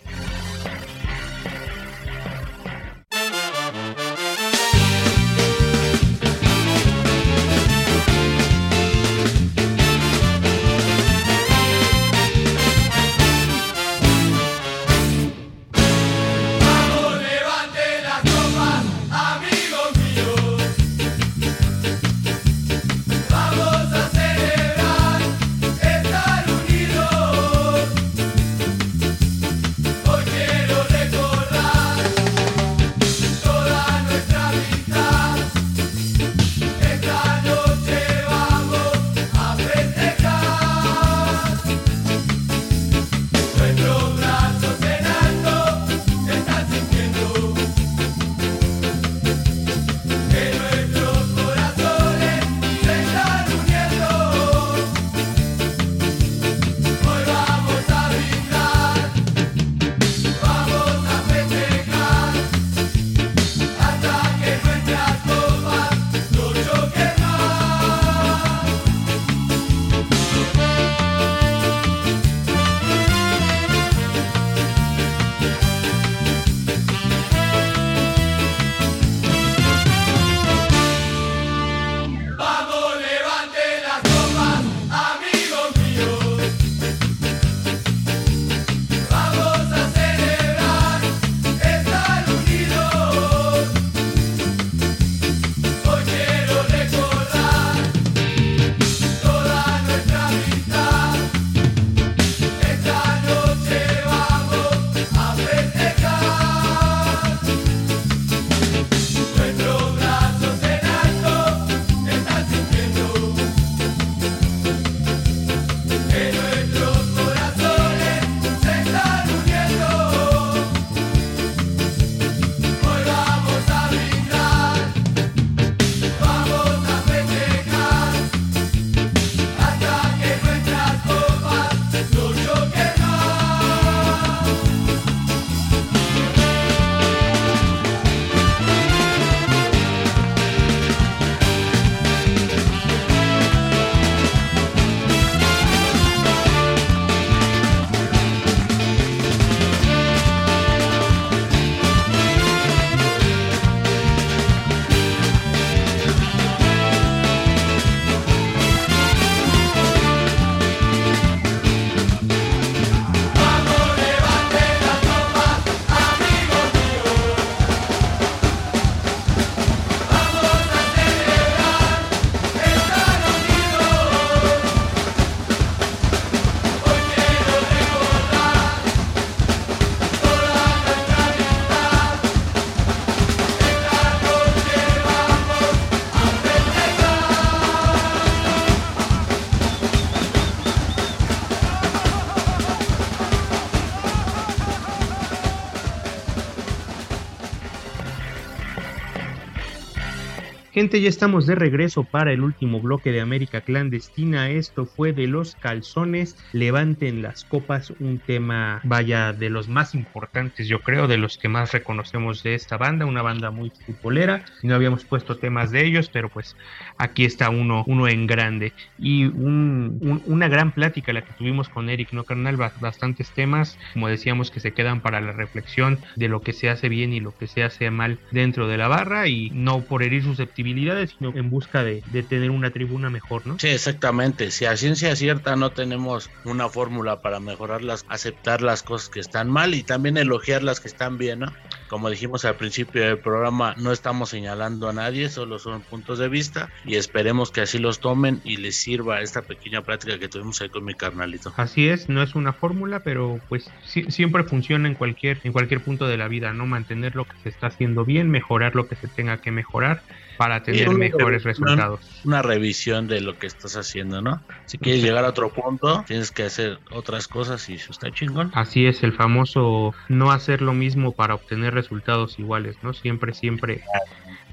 Gente, 200.76 201.00
ya 201.00 201.08
estamos 201.08 201.46
de 201.46 201.54
regreso 201.54 202.04
para 202.04 202.32
el 202.32 202.42
último 202.42 202.80
bloque 202.82 203.12
de 203.12 203.20
América 203.20 203.60
Clandestina. 203.60 204.50
Esto 204.50 204.86
fue 204.86 205.12
de 205.12 205.28
los 205.28 205.54
calzones. 205.54 206.34
Levanten 206.50 207.22
las 207.22 207.44
copas, 207.44 207.92
un 207.98 208.20
tema, 208.20 208.80
vaya, 208.82 209.32
de 209.32 209.50
los 209.50 209.68
más 209.68 209.94
importantes, 209.94 210.66
yo 210.66 210.80
creo, 210.80 211.06
de 211.06 211.16
los 211.16 211.38
que 211.38 211.48
más 211.48 211.70
reconocemos 211.72 212.42
de 212.42 212.56
esta 212.56 212.76
banda, 212.76 213.06
una 213.06 213.22
banda 213.22 213.52
muy 213.52 213.70
futbolera. 213.86 214.44
No 214.62 214.74
habíamos 214.74 215.06
puesto 215.06 215.38
temas 215.38 215.70
de 215.70 215.86
ellos, 215.86 216.10
pero 216.10 216.28
pues 216.28 216.56
aquí 216.98 217.24
está 217.24 217.50
uno, 217.50 217.84
uno 217.86 218.08
en 218.08 218.26
grande. 218.26 218.74
Y 218.96 219.26
un- 219.26 219.98
un- 220.00 220.22
una 220.24 220.48
gran 220.48 220.72
plática 220.72 221.12
la 221.12 221.22
que 221.22 221.34
tuvimos 221.34 221.68
con 221.68 221.88
Eric, 221.88 222.08
¿no, 222.12 222.24
carnal? 222.24 222.56
Ba- 222.56 222.72
Bastantes 222.76 223.32
temas, 223.32 223.76
como 223.92 224.08
decíamos, 224.08 224.50
que 224.50 224.60
se 224.60 224.72
quedan 224.74 225.02
para 225.02 225.20
la 225.20 225.32
reflexión 225.32 226.00
de 226.16 226.28
lo 226.28 226.42
que 226.42 226.52
se 226.52 226.68
hace 226.68 226.88
bien 226.88 227.12
y 227.12 227.20
lo 227.20 227.32
que 227.34 227.46
se 227.46 227.62
hace 227.62 227.90
mal 227.90 228.20
dentro 228.30 228.66
de 228.68 228.76
la 228.78 228.88
barra 228.88 229.28
y 229.28 229.50
no 229.52 229.86
por 229.86 230.02
herir 230.02 230.22
susceptibilidades, 230.22 230.63
sino 230.64 231.36
en 231.36 231.50
busca 231.50 231.84
de, 231.84 232.02
de 232.06 232.22
tener 232.22 232.50
una 232.50 232.72
tribuna 232.72 233.10
mejor, 233.10 233.46
¿no? 233.46 233.56
Sí, 233.56 233.68
exactamente. 233.68 234.50
Si 234.50 234.64
a 234.64 234.76
ciencia 234.76 235.14
cierta 235.16 235.54
no 235.56 235.72
tenemos 235.72 236.32
una 236.42 236.68
fórmula 236.68 237.20
para 237.22 237.38
mejorarlas, 237.40 238.04
aceptar 238.08 238.62
las 238.62 238.82
cosas 238.82 239.08
que 239.08 239.20
están 239.20 239.48
mal 239.48 239.74
y 239.74 239.84
también 239.84 240.16
elogiar 240.16 240.62
las 240.64 240.80
que 240.80 240.88
están 240.88 241.18
bien, 241.18 241.38
¿no? 241.40 241.46
Como 241.86 242.10
dijimos 242.10 242.44
al 242.44 242.56
principio 242.56 243.02
del 243.04 243.20
programa, 243.20 243.74
no 243.78 243.92
estamos 243.92 244.30
señalando 244.30 244.88
a 244.88 244.92
nadie, 244.92 245.28
solo 245.28 245.58
son 245.58 245.84
puntos 245.84 246.18
de 246.18 246.28
vista 246.28 246.72
y 246.82 246.96
esperemos 246.96 247.52
que 247.52 247.60
así 247.60 247.78
los 247.78 248.00
tomen 248.00 248.40
y 248.42 248.56
les 248.56 248.80
sirva 248.82 249.20
esta 249.20 249.46
pequeña 249.46 249.82
plática 249.82 250.18
que 250.18 250.28
tuvimos 250.28 250.60
ahí 250.60 250.68
con 250.70 250.84
mi 250.84 250.94
carnalito. 250.94 251.52
Así 251.56 251.88
es, 251.88 252.08
no 252.08 252.22
es 252.22 252.34
una 252.34 252.52
fórmula, 252.54 253.00
pero 253.04 253.44
pues 253.48 253.76
si- 253.80 254.10
siempre 254.10 254.44
funciona 254.44 254.88
en 254.88 254.96
cualquier, 254.96 255.40
en 255.44 255.52
cualquier 255.52 255.84
punto 255.84 256.06
de 256.08 256.16
la 256.16 256.26
vida, 256.28 256.52
¿no? 256.52 256.66
Mantener 256.66 257.14
lo 257.14 257.26
que 257.26 257.36
se 257.38 257.48
está 257.48 257.68
haciendo 257.68 258.04
bien, 258.04 258.28
mejorar 258.30 258.74
lo 258.74 258.88
que 258.88 258.96
se 258.96 259.08
tenga 259.08 259.40
que 259.40 259.52
mejorar 259.52 260.02
para 260.36 260.62
tener 260.62 260.88
una 260.88 260.98
mejores 260.98 261.44
revisión. 261.44 261.66
resultados. 261.66 262.00
Una 262.24 262.42
revisión 262.42 263.06
de 263.06 263.20
lo 263.20 263.38
que 263.38 263.46
estás 263.46 263.76
haciendo, 263.76 264.22
¿no? 264.22 264.42
Si 264.66 264.78
quieres 264.78 265.02
llegar 265.02 265.24
a 265.24 265.28
otro 265.28 265.52
punto, 265.52 266.04
tienes 266.06 266.30
que 266.30 266.44
hacer 266.44 266.78
otras 266.90 267.28
cosas 267.28 267.68
y 267.68 267.74
eso 267.74 267.92
está 267.92 268.10
chingón. 268.10 268.50
Así 268.54 268.86
es, 268.86 269.02
el 269.02 269.12
famoso 269.12 269.94
no 270.08 270.30
hacer 270.30 270.62
lo 270.62 270.72
mismo 270.72 271.12
para 271.12 271.34
obtener 271.34 271.74
resultados 271.74 272.38
iguales, 272.38 272.76
¿no? 272.82 272.92
Siempre, 272.92 273.34
siempre 273.34 273.82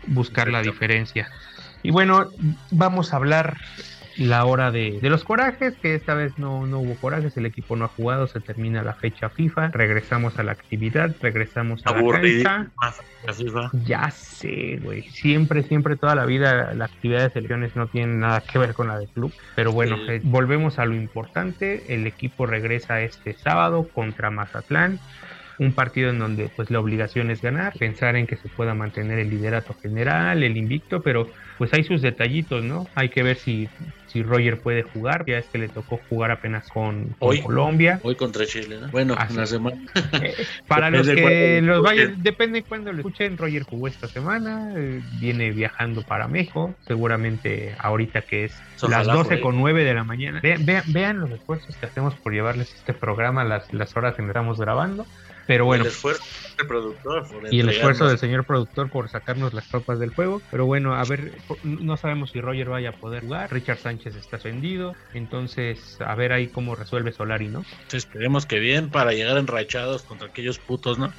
buscar 0.08 0.50
la 0.50 0.62
diferencia. 0.62 1.30
Y 1.84 1.92
bueno, 1.92 2.30
vamos 2.70 3.14
a 3.14 3.18
hablar 3.18 3.58
la 4.28 4.46
hora 4.46 4.72
de, 4.72 5.00
de 5.02 5.10
los 5.10 5.24
corajes, 5.24 5.76
que 5.82 5.96
esta 5.96 6.14
vez 6.14 6.38
no, 6.38 6.66
no 6.68 6.80
hubo 6.80 6.96
corajes, 6.96 7.36
el 7.38 7.46
equipo 7.46 7.76
no 7.76 7.86
ha 7.86 7.90
jugado, 7.90 8.28
se 8.28 8.40
termina 8.40 8.84
la 8.84 8.94
fecha 8.94 9.30
FIFA, 9.30 9.70
regresamos 9.70 10.38
a 10.40 10.44
la 10.44 10.52
actividad, 10.54 11.16
regresamos 11.22 11.86
a 11.86 11.92
la 11.92 12.00
Aburridísimo. 12.00 12.44
cancha. 12.50 13.04
Ya 13.86 14.10
sé, 14.12 14.80
güey. 14.82 15.04
Siempre, 15.10 15.64
siempre, 15.64 15.96
toda 15.96 16.16
la 16.16 16.26
vida 16.26 16.74
la 16.74 16.86
actividad 16.86 17.24
de 17.24 17.30
selecciones 17.32 17.76
no 17.76 17.88
tiene 17.88 18.16
nada 18.16 18.42
que 18.42 18.58
ver 18.58 18.74
con 18.74 18.88
la 18.88 18.98
de 18.98 19.08
club. 19.08 19.32
Pero 19.56 19.72
bueno, 19.72 19.98
Sí. 19.98 20.04
eh, 20.14 20.22
volvemos 20.24 20.80
a 20.80 20.86
lo 20.86 20.96
importante. 20.96 21.94
El 21.94 22.08
equipo 22.08 22.46
regresa 22.46 23.02
este 23.02 23.34
sábado 23.34 23.88
contra 23.94 24.32
Mazatlán. 24.32 25.00
Un 25.60 25.74
partido 25.74 26.10
en 26.10 26.18
donde 26.18 26.50
pues 26.56 26.72
la 26.72 26.80
obligación 26.80 27.30
es 27.30 27.42
ganar, 27.42 27.74
pensar 27.78 28.16
en 28.16 28.26
que 28.26 28.36
se 28.36 28.50
pueda 28.50 28.74
mantener 28.74 29.20
el 29.20 29.30
liderato 29.30 29.76
general, 29.80 30.42
el 30.42 30.58
invicto, 30.58 31.02
pero 31.04 31.28
pues 31.62 31.76
hay 31.76 31.84
sus 31.84 32.02
detallitos, 32.02 32.64
¿no? 32.64 32.88
Hay 32.96 33.10
que 33.10 33.22
ver 33.22 33.38
si, 33.38 33.70
si 34.08 34.24
Roger 34.24 34.58
puede 34.58 34.82
jugar, 34.82 35.26
ya 35.28 35.38
es 35.38 35.46
que 35.46 35.60
le 35.60 35.70
tocó 35.70 36.00
jugar 36.10 36.32
apenas 36.32 36.68
con, 36.70 37.10
con 37.20 37.30
Hoy. 37.30 37.40
Colombia. 37.40 38.00
Hoy 38.02 38.16
contra 38.16 38.48
Chile, 38.48 38.80
¿no? 38.82 38.88
Bueno, 38.88 39.14
Así 39.16 39.36
una 39.36 39.46
semana. 39.46 39.78
Eh, 40.24 40.34
para 40.68 40.90
los 40.90 41.08
que 41.08 41.62
los 41.62 41.84
vayan, 41.84 42.24
depende 42.24 42.64
cuándo 42.64 42.92
lo 42.92 42.98
escuchen. 42.98 43.38
Roger 43.38 43.62
jugó 43.62 43.88
esta 43.88 44.08
semana, 44.08 44.74
eh, 44.76 45.04
viene 45.20 45.52
viajando 45.52 46.02
para 46.02 46.28
México, 46.28 46.74
seguramente 46.88 47.76
ahorita 47.78 48.24
que 48.24 48.46
es 48.46 48.60
Ojalá 48.78 49.04
las 49.04 49.08
por 49.10 49.18
12 49.18 49.34
ahí. 49.36 49.42
con 49.42 49.56
9 49.60 49.84
de 49.84 49.94
la 49.94 50.04
mañana. 50.04 50.40
Vean, 50.42 50.66
vean, 50.66 50.84
vean 50.88 51.20
los 51.20 51.30
esfuerzos 51.30 51.76
que 51.76 51.86
hacemos 51.86 52.16
por 52.16 52.34
llevarles 52.34 52.74
este 52.74 52.96
programa, 52.96 53.44
las, 53.44 53.72
las 53.72 53.96
horas 53.96 54.16
que 54.16 54.26
estamos 54.26 54.60
grabando. 54.60 55.06
Pero 55.48 55.66
bueno, 55.66 55.84
el 55.84 55.90
esfuerzo 55.90 56.24
del 56.58 56.68
productor. 56.68 57.24
y 57.52 57.60
el 57.60 57.70
esfuerzo 57.70 58.08
del 58.08 58.18
señor 58.18 58.46
productor 58.46 58.90
por 58.90 59.10
sacarnos 59.10 59.54
las 59.54 59.68
tropas 59.68 60.00
del 60.00 60.12
juego. 60.12 60.42
Pero 60.52 60.66
bueno, 60.66 60.96
a 60.96 61.04
ver, 61.04 61.32
no 61.64 61.98
sabemos 61.98 62.32
si 62.32 62.42
Roger 62.42 62.70
vaya 62.70 62.90
a 62.90 62.94
poder 62.94 63.24
jugar. 63.24 63.52
Richard 63.52 63.80
Sánchez 63.80 64.16
está 64.16 64.38
vendido. 64.38 64.96
Entonces, 65.14 66.00
a 66.02 66.16
ver 66.16 66.34
ahí 66.34 66.48
cómo 66.50 66.76
resuelve 66.76 67.12
Solari, 67.12 67.48
¿no? 67.48 67.64
Esperemos 67.92 68.46
que 68.46 68.60
bien 68.60 68.90
para 68.90 69.12
llegar 69.12 69.38
enrachados 69.38 70.04
contra 70.04 70.28
aquellos 70.28 70.60
putos, 70.60 71.00
¿no? 71.00 71.12